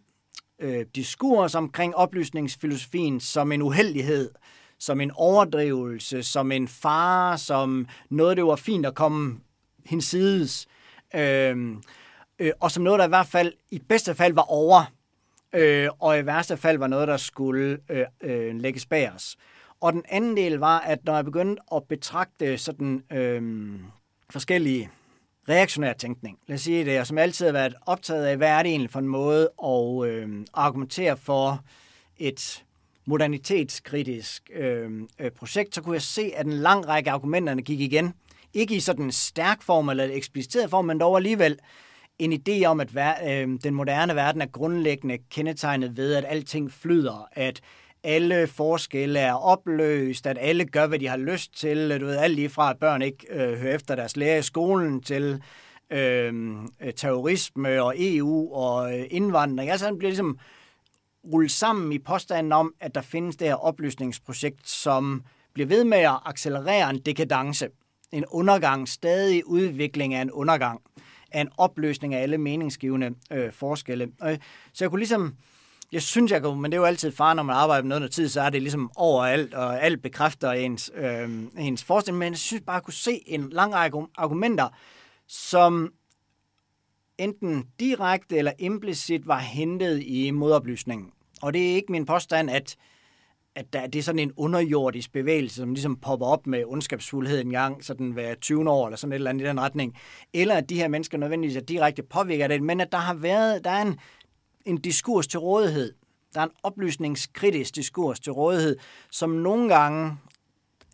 øh, 0.59 0.87
diskurs 0.95 1.55
omkring 1.55 1.97
oplysningsfilosofien 1.97 3.21
som 3.21 3.53
en 3.53 3.63
uheldighed, 3.63 4.31
som 4.79 5.01
en 5.01 5.11
overdrivelse, 5.15 6.23
som 6.23 6.53
en 6.53 6.69
fare, 6.69 7.39
som 7.39 7.87
noget, 8.11 8.37
det 8.37 8.45
var 8.45 8.57
fint 8.57 8.87
at 8.87 8.95
komme 8.95 9.41
hinsides, 9.87 10.67
øh, 11.15 11.77
øh, 12.39 12.53
og 12.61 12.71
som 12.71 12.83
noget, 12.83 12.99
der 12.99 13.05
i 13.05 13.09
hvert 13.09 13.27
fald 13.27 13.53
i 13.71 13.79
bedste 13.79 14.15
fald 14.15 14.33
var 14.33 14.51
over, 14.51 14.93
øh, 15.53 15.89
og 15.99 16.19
i 16.19 16.27
værste 16.27 16.57
fald 16.57 16.79
var 16.79 16.87
noget, 16.87 17.09
der 17.09 17.17
skulle 17.17 17.79
øh, 17.89 18.05
øh, 18.21 18.55
lægges 18.55 18.87
bag 18.87 19.13
os. 19.13 19.37
Og 19.81 19.93
den 19.93 20.03
anden 20.09 20.37
del 20.37 20.53
var, 20.59 20.81
at 20.81 21.05
når 21.05 21.15
jeg 21.15 21.25
begyndte 21.25 21.63
at 21.75 21.85
betragte 21.85 22.59
sådan 22.59 23.03
øh, 23.13 23.71
forskellige 24.31 24.91
reaktionær 25.49 25.93
tænkning, 25.93 26.39
lad 26.47 26.55
os 26.55 26.61
sige 26.61 26.85
det, 26.85 27.01
og 27.01 27.07
som 27.07 27.19
altid 27.19 27.47
har 27.47 27.53
været 27.53 27.75
optaget 27.87 28.27
af, 28.27 28.37
hvad 28.37 28.49
er 28.49 28.63
det 28.63 28.71
egentlig 28.71 28.91
for 28.91 28.99
en 28.99 29.09
måde 29.09 29.51
at 29.65 30.09
øh, 30.09 30.47
argumentere 30.55 31.17
for 31.17 31.65
et 32.19 32.65
modernitetskritisk 33.05 34.51
øhm, 34.55 35.09
øh, 35.19 35.31
projekt, 35.31 35.75
så 35.75 35.83
kunne 35.83 35.95
jeg 35.95 36.03
se, 36.03 36.33
at 36.37 36.47
en 36.47 36.53
lang 36.53 36.89
række 36.89 37.11
argumenterne 37.11 37.63
gik 37.63 37.81
igen. 37.81 38.15
Ikke 38.55 38.75
i 38.75 38.81
sådan 38.81 39.05
en 39.05 39.13
stærk 39.13 39.63
form 39.63 39.89
eller 39.89 40.05
en 40.05 40.11
ekspliciteret 40.11 40.71
form, 40.71 40.85
men 40.85 41.01
dog 41.01 41.17
alligevel 41.17 41.59
en 42.19 42.33
idé 42.33 42.65
om, 42.65 42.81
at 42.81 42.95
ver- 42.95 43.31
øh, 43.31 43.59
den 43.65 43.75
moderne 43.75 44.15
verden 44.15 44.43
er 44.43 44.47
grundlæggende 44.47 45.19
kendetegnet 45.31 45.97
ved, 45.97 46.15
at 46.15 46.25
alting 46.29 46.73
flyder, 46.73 47.29
at 47.33 47.61
alle 48.05 48.47
forskelle 48.47 49.19
er 49.19 49.33
opløst, 49.33 50.27
at 50.27 50.39
alle 50.41 50.65
gør, 50.65 50.87
hvad 50.87 50.99
de 50.99 51.07
har 51.07 51.17
lyst 51.17 51.57
til. 51.57 52.01
Du 52.01 52.07
ved, 52.07 52.17
alt 52.17 52.35
lige 52.35 52.49
fra, 52.49 52.71
at 52.71 52.79
børn 52.79 53.03
ikke 53.03 53.27
øh, 53.31 53.59
hører 53.59 53.75
efter 53.75 53.97
deres 53.97 54.17
lærer 54.17 54.39
i 54.39 54.43
skolen, 54.43 55.03
til 55.03 55.43
øh, 55.91 56.35
øh 56.81 56.93
terrorisme 56.97 57.83
og 57.83 57.95
EU 57.99 58.55
og 58.55 58.99
øh, 58.99 59.07
indvandring. 59.11 59.71
Altså, 59.71 59.87
han 59.87 59.99
bliver 59.99 60.11
ligesom 60.11 60.39
rullet 61.33 61.51
sammen 61.51 61.93
i 61.93 61.99
påstanden 61.99 62.53
om, 62.53 62.75
at 62.81 62.95
der 62.95 63.01
findes 63.01 63.37
det 63.37 63.49
her 63.49 63.55
oplysningsprojekt, 63.55 64.69
som 64.69 65.23
bliver 65.55 65.67
ved 65.67 65.85
med 65.85 65.99
at 65.99 66.19
accelerere 66.25 66.91
en 66.91 66.99
dekadence. 66.99 67.69
En 68.13 68.25
undergang, 68.31 68.89
stadig 68.89 69.47
udvikling 69.47 70.15
af 70.15 70.23
en 70.23 70.31
undergang, 70.31 70.81
af 71.33 71.41
en 71.41 71.49
opløsning 71.57 72.15
af 72.15 72.23
alle 72.23 72.39
meningsgivende 72.39 73.15
øh, 73.33 73.53
forskelle. 73.53 74.09
Øh, 74.25 74.39
så 74.73 74.85
jeg 74.85 74.91
kunne 74.91 75.01
ligesom 75.01 75.37
jeg 75.93 76.03
synes, 76.03 76.33
jeg 76.33 76.43
kunne, 76.43 76.61
men 76.61 76.73
det 76.73 76.77
er 76.77 76.81
jo 76.81 76.87
altid 76.87 77.13
far, 77.13 77.35
når 77.35 77.43
man 77.43 77.57
arbejder 77.57 77.83
med 77.83 77.89
noget, 77.89 78.01
noget 78.01 78.13
tid, 78.13 78.29
så 78.29 78.41
er 78.41 78.51
det 78.51 78.63
ligesom 78.63 78.91
overalt, 78.97 79.55
og 79.55 79.83
alt 79.83 80.03
bekræfter 80.03 80.53
ens, 80.53 80.91
øh, 80.95 81.31
ens 81.59 81.85
forestilling. 81.85 82.19
Men 82.19 82.33
jeg 82.33 82.39
synes 82.39 82.63
bare, 82.67 82.77
at 82.77 82.79
jeg 82.79 82.85
kunne 82.85 82.95
se 82.95 83.21
en 83.27 83.51
lang 83.51 83.75
række 83.75 83.99
argumenter, 84.17 84.69
som 85.27 85.93
enten 87.19 87.67
direkte 87.81 88.37
eller 88.37 88.53
implicit 88.59 89.27
var 89.27 89.39
hentet 89.39 90.03
i 90.03 90.31
modoplysningen. 90.31 91.11
Og 91.43 91.53
det 91.53 91.71
er 91.71 91.75
ikke 91.75 91.93
min 91.93 92.07
påstand, 92.07 92.51
at, 92.51 92.77
at 93.55 93.73
der, 93.73 93.87
det 93.87 93.99
er 93.99 94.03
sådan 94.03 94.19
en 94.19 94.33
underjordisk 94.37 95.13
bevægelse, 95.13 95.57
som 95.57 95.75
ligesom 95.75 95.97
popper 95.97 96.27
op 96.27 96.47
med 96.47 96.65
ondskabsfuldhed 96.67 97.41
en 97.41 97.51
gang, 97.51 97.85
sådan 97.85 98.11
hver 98.11 98.35
20 98.35 98.71
år, 98.71 98.87
eller 98.87 98.97
sådan 98.97 99.13
et 99.13 99.15
eller 99.15 99.31
andet 99.31 99.45
i 99.45 99.49
den 99.49 99.61
retning. 99.61 99.97
Eller 100.33 100.55
at 100.55 100.69
de 100.69 100.75
her 100.75 100.89
mennesker 100.89 101.19
nødvendigvis 101.19 101.57
er 101.57 101.61
direkte 101.61 102.03
påvirket 102.03 102.43
af 102.43 102.49
det, 102.49 102.63
men 102.63 102.81
at 102.81 102.93
der 102.93 102.99
har 102.99 103.15
været, 103.15 103.65
der 103.65 103.71
er 103.71 103.83
en, 103.83 103.99
en 104.65 104.77
diskurs 104.77 105.27
til 105.27 105.41
rådighed. 105.41 105.95
Der 106.35 106.41
er 106.41 106.45
en 106.45 106.53
oplysningskritisk 106.63 107.75
diskurs 107.75 108.21
til 108.21 108.33
rådighed, 108.33 108.77
som 109.11 109.31
nogle 109.31 109.75
gange 109.75 110.17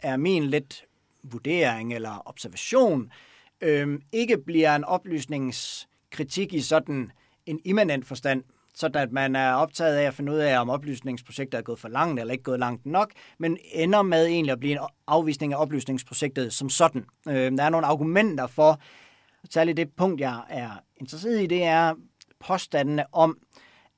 er 0.03 0.17
min 0.17 0.45
lidt 0.45 0.85
vurdering 1.23 1.95
eller 1.95 2.23
observation, 2.29 3.11
øh, 3.61 4.01
ikke 4.13 4.39
bliver 4.39 4.77
en 4.77 4.85
oplysningskritik 4.85 6.53
i 6.53 6.61
sådan 6.61 7.13
en 7.47 7.61
immanent 7.65 8.07
forstand, 8.07 8.43
sådan 8.77 9.03
at 9.03 9.12
man 9.12 9.37
er 9.37 9.53
optaget 9.53 9.97
af 9.97 10.03
at 10.03 10.14
finde 10.14 10.33
ud 10.33 10.39
af, 10.39 10.61
om 10.61 10.70
oplysningsprojektet 10.70 11.59
er 11.59 11.62
gået 11.62 11.79
for 11.79 11.89
langt 11.89 12.20
eller 12.20 12.33
ikke 12.33 12.45
gået 12.45 12.59
langt 12.61 12.87
nok, 12.87 13.11
men 13.39 13.59
ender 13.72 14.03
med 14.03 14.27
egentlig 14.27 14.53
at 14.53 14.61
blive 14.61 14.72
en 14.72 14.87
afvisning 15.07 15.53
af 15.53 15.61
oplysningsprojektet 15.61 16.53
som 16.53 16.68
sådan. 16.68 17.05
Øh, 17.29 17.53
der 17.53 17.62
er 17.62 17.70
nogle 17.70 17.87
argumenter 17.87 18.47
for, 18.47 18.81
særligt 19.51 19.77
det 19.77 19.89
punkt, 19.97 20.20
jeg 20.20 20.41
er 20.49 20.70
interesseret 20.97 21.43
i, 21.43 21.47
det 21.47 21.64
er 21.64 21.95
påstandene 22.41 23.05
om, 23.12 23.39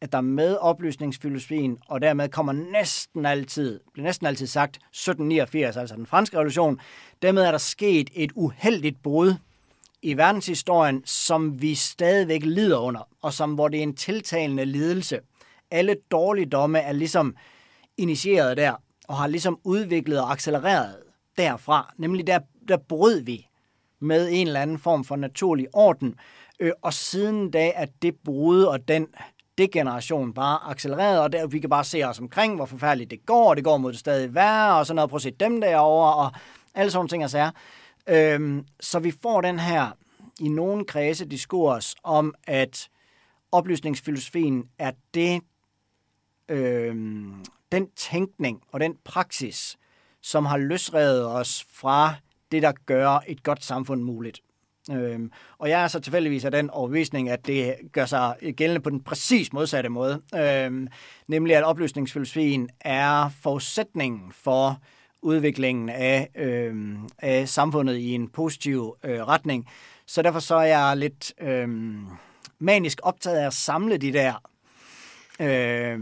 at 0.01 0.13
der 0.13 0.21
med 0.21 0.57
oplysningsfilosofien, 0.57 1.79
og 1.89 2.03
dermed 2.03 2.29
kommer 2.29 2.53
næsten 2.53 3.27
altid, 3.27 3.81
bliver 3.93 4.05
næsten 4.05 4.27
altid 4.27 4.47
sagt 4.47 4.77
1789, 4.77 5.77
altså 5.77 5.97
den 5.97 6.07
franske 6.07 6.37
revolution, 6.37 6.81
dermed 7.23 7.43
er 7.43 7.51
der 7.51 7.59
sket 7.59 8.11
et 8.15 8.33
uheldigt 8.35 9.03
brud 9.03 9.35
i 10.03 10.17
verdenshistorien, 10.17 11.03
som 11.05 11.63
vi 11.63 11.75
stadigvæk 11.75 12.45
lider 12.45 12.79
under, 12.79 13.09
og 13.23 13.33
som 13.33 13.55
hvor 13.55 13.69
det 13.69 13.79
er 13.79 13.83
en 13.83 13.97
tiltalende 13.97 14.65
lidelse. 14.65 15.21
Alle 15.71 15.97
dårligdomme 16.11 16.79
er 16.79 16.93
ligesom 16.93 17.37
initieret 17.97 18.57
der, 18.57 18.73
og 19.09 19.17
har 19.17 19.27
ligesom 19.27 19.59
udviklet 19.65 20.21
og 20.21 20.33
accelereret 20.33 20.97
derfra. 21.39 21.95
Nemlig 21.97 22.27
der, 22.27 22.39
der 22.69 22.77
brød 22.77 23.21
vi 23.21 23.47
med 24.01 24.29
en 24.33 24.47
eller 24.47 24.61
anden 24.61 24.79
form 24.79 25.05
for 25.05 25.17
naturlig 25.17 25.67
orden, 25.73 26.15
øh, 26.61 26.73
og 26.83 26.95
siden 26.95 27.51
da 27.51 27.73
at 27.75 27.89
det 28.03 28.15
brud 28.25 28.63
og 28.63 28.89
den 28.89 29.07
degeneration 29.59 30.35
bare 30.35 30.71
accelereret, 30.71 31.21
og 31.21 31.33
der, 31.33 31.47
vi 31.47 31.59
kan 31.59 31.71
bare 31.71 31.85
se 31.85 32.03
os 32.05 32.19
omkring, 32.19 32.57
hvor 32.57 32.67
forfærdeligt 32.67 33.11
det 33.11 33.27
går, 33.27 33.49
og 33.49 33.57
det 33.57 33.65
går 33.65 33.77
mod 33.77 33.93
det 33.93 34.01
stadig 34.01 34.35
værre, 34.35 34.79
og 34.79 34.87
sådan 34.87 34.97
noget, 34.97 35.11
prøv 35.11 35.17
at 35.17 35.23
se 35.23 35.31
dem 35.31 35.61
derovre, 35.61 36.15
og 36.15 36.33
alle 36.75 36.91
sådan 36.91 37.09
ting 37.09 37.25
og 37.25 37.31
sager. 37.31 37.51
Øhm, 38.09 38.67
så 38.81 38.99
vi 38.99 39.13
får 39.23 39.41
den 39.41 39.59
her 39.59 39.91
i 40.41 40.49
nogen 40.49 40.85
kredse 40.85 41.25
diskurs 41.25 41.95
om, 42.03 42.35
at 42.47 42.89
oplysningsfilosofien 43.53 44.69
er 44.79 44.93
det, 45.15 45.41
øhm, 46.49 47.45
den 47.73 47.91
tænkning 47.91 48.63
og 48.73 48.81
den 48.81 48.97
praksis, 49.05 49.77
som 50.23 50.47
har 50.47 50.57
løsrevet 50.57 51.27
os 51.27 51.67
fra 51.73 52.15
det, 52.53 52.63
der 52.63 52.73
gør 52.87 53.19
et 53.27 53.43
godt 53.43 53.65
samfund 53.65 54.03
muligt. 54.03 54.41
Øhm, 54.93 55.33
og 55.59 55.69
jeg 55.69 55.83
er 55.83 55.89
så 55.89 56.01
tilfældigvis 56.01 56.45
af 56.45 56.51
den 56.51 56.71
overbevisning, 56.71 57.29
at 57.31 57.47
det 57.47 57.75
gør 57.93 58.07
sig 58.07 58.37
gældende 58.57 58.81
på 58.81 58.91
den 58.91 59.03
præcis 59.03 59.53
modsatte 59.53 59.89
måde. 59.89 60.23
Øhm, 60.35 60.89
nemlig 61.27 61.57
at 61.57 61.65
oplysningsfilosofien 61.65 62.69
er 62.81 63.29
forudsætningen 63.43 64.33
for 64.33 64.81
udviklingen 65.23 65.89
af, 65.89 66.29
øh, 66.35 66.97
af 67.19 67.49
samfundet 67.49 67.97
i 67.97 68.15
en 68.15 68.29
positiv 68.29 68.97
øh, 69.05 69.23
retning. 69.29 69.69
Så 70.07 70.23
derfor 70.23 70.41
så 70.41 70.55
er 70.55 70.65
jeg 70.65 70.97
lidt 70.97 71.33
øh, 71.41 71.69
manisk 72.59 73.01
optaget 73.03 73.37
af 73.39 73.47
at 73.47 73.53
samle 73.53 73.97
de 73.97 74.13
der 74.13 74.43
øh, 75.41 75.99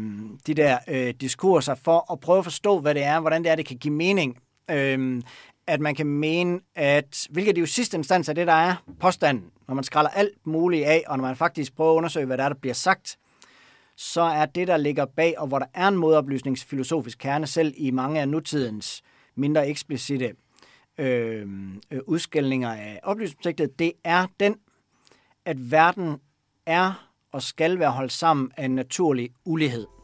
de 0.47 0.55
der 0.55 0.79
øh, 0.89 1.15
diskurser 1.21 1.75
for 1.75 2.13
at 2.13 2.21
prøve 2.21 2.39
at 2.39 2.45
forstå, 2.45 2.81
hvad 2.81 2.95
det 2.95 3.03
er, 3.03 3.21
hvordan 3.21 3.45
det 3.45 3.51
er, 3.51 3.55
det 3.55 3.67
kan 3.67 3.79
give 3.79 3.95
mening. 3.95 4.39
Øh, 4.71 5.23
at 5.67 5.81
man 5.81 5.95
kan 5.95 6.07
mene, 6.07 6.61
at, 6.75 7.27
hvilket 7.31 7.55
det 7.57 7.61
jo 7.61 7.67
sidste 7.67 7.97
instans 7.97 8.29
er 8.29 8.33
det, 8.33 8.47
der 8.47 8.53
er 8.53 8.75
påstanden, 9.01 9.45
når 9.69 9.75
man 9.75 9.85
skræller 9.85 10.11
alt 10.11 10.47
muligt 10.47 10.87
af, 10.87 11.05
og 11.07 11.17
når 11.17 11.25
man 11.25 11.37
faktisk 11.37 11.77
prøver 11.77 11.93
at 11.93 11.97
undersøge, 11.97 12.27
hvad 12.27 12.39
der 12.39 12.45
er, 12.45 12.49
der 12.49 12.57
bliver 12.61 12.75
sagt, 12.75 13.17
så 13.97 14.21
er 14.21 14.47
det, 14.47 14.69
der 14.69 14.77
ligger 14.77 15.05
bag, 15.05 15.39
og 15.39 15.47
hvor 15.47 15.59
der 15.59 15.67
er 15.75 15.89
en 15.89 15.97
modoplysningsfilosofisk 15.97 17.19
kerne 17.19 17.47
selv 17.47 17.75
i 17.77 17.91
mange 17.91 18.21
af 18.21 18.29
nutidens 18.29 19.03
mindre 19.35 19.69
eksplicite 19.69 20.33
øhm, 20.99 21.75
øh, 21.75 21.81
øh, 21.91 22.01
udskældninger 22.07 22.73
af 22.73 23.01
oplysningsprojektet, 23.03 23.79
det 23.79 23.93
er 24.05 24.27
den, 24.41 24.57
at 25.45 25.71
verden 25.71 26.17
er 26.67 27.11
og 27.33 27.43
skal 27.43 27.79
være 27.79 27.91
holdt 27.91 28.13
sammen 28.13 28.51
af 28.57 28.65
en 28.65 28.75
naturlig 28.75 29.31
ulighed. 29.45 29.96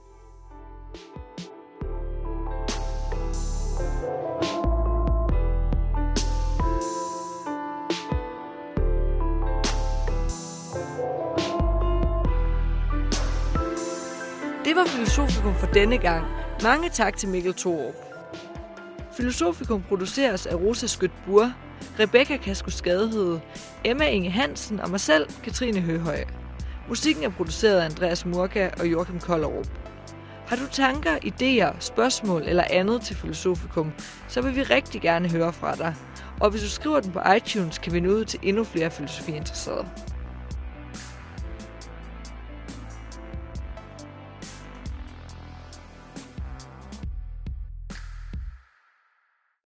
Det 14.73 14.81
var 14.81 14.87
Filosofikum 14.87 15.55
for 15.55 15.67
denne 15.67 15.99
gang. 15.99 16.27
Mange 16.63 16.89
tak 16.89 17.17
til 17.17 17.29
Mikkel 17.29 17.55
Thorup. 17.55 17.95
Filosofikum 19.17 19.83
produceres 19.83 20.47
af 20.47 20.55
Rosa 20.55 20.87
Skødt 20.87 21.13
Bur, 21.27 21.53
Rebecca 22.01 22.37
Kasko 22.37 22.71
Skadehede, 22.71 23.41
Emma 23.85 24.05
Inge 24.05 24.31
Hansen 24.31 24.81
og 24.81 24.91
mig 24.91 25.01
selv, 25.01 25.27
Katrine 25.45 25.81
Høhøj. 25.81 26.25
Musikken 26.89 27.25
er 27.25 27.29
produceret 27.29 27.81
af 27.81 27.85
Andreas 27.85 28.27
Murka 28.27 28.71
og 28.81 28.87
Joachim 28.87 29.21
Kollerup. 29.21 29.67
Har 30.47 30.57
du 30.57 30.67
tanker, 30.71 31.17
idéer, 31.17 31.81
spørgsmål 31.81 32.43
eller 32.43 32.65
andet 32.71 33.03
til 33.03 33.17
Filosofikum, 33.17 33.93
så 34.29 34.41
vil 34.41 34.57
vi 34.57 34.63
rigtig 34.63 35.01
gerne 35.01 35.31
høre 35.31 35.53
fra 35.53 35.75
dig. 35.75 35.95
Og 36.41 36.51
hvis 36.51 36.63
du 36.63 36.69
skriver 36.69 37.01
den 37.01 37.13
på 37.13 37.21
iTunes, 37.37 37.79
kan 37.79 37.93
vi 37.93 38.01
nå 38.01 38.09
ud 38.09 38.25
til 38.25 38.41
endnu 38.43 38.65
flere 38.65 38.91
filosofiinteresserede. 38.91 39.87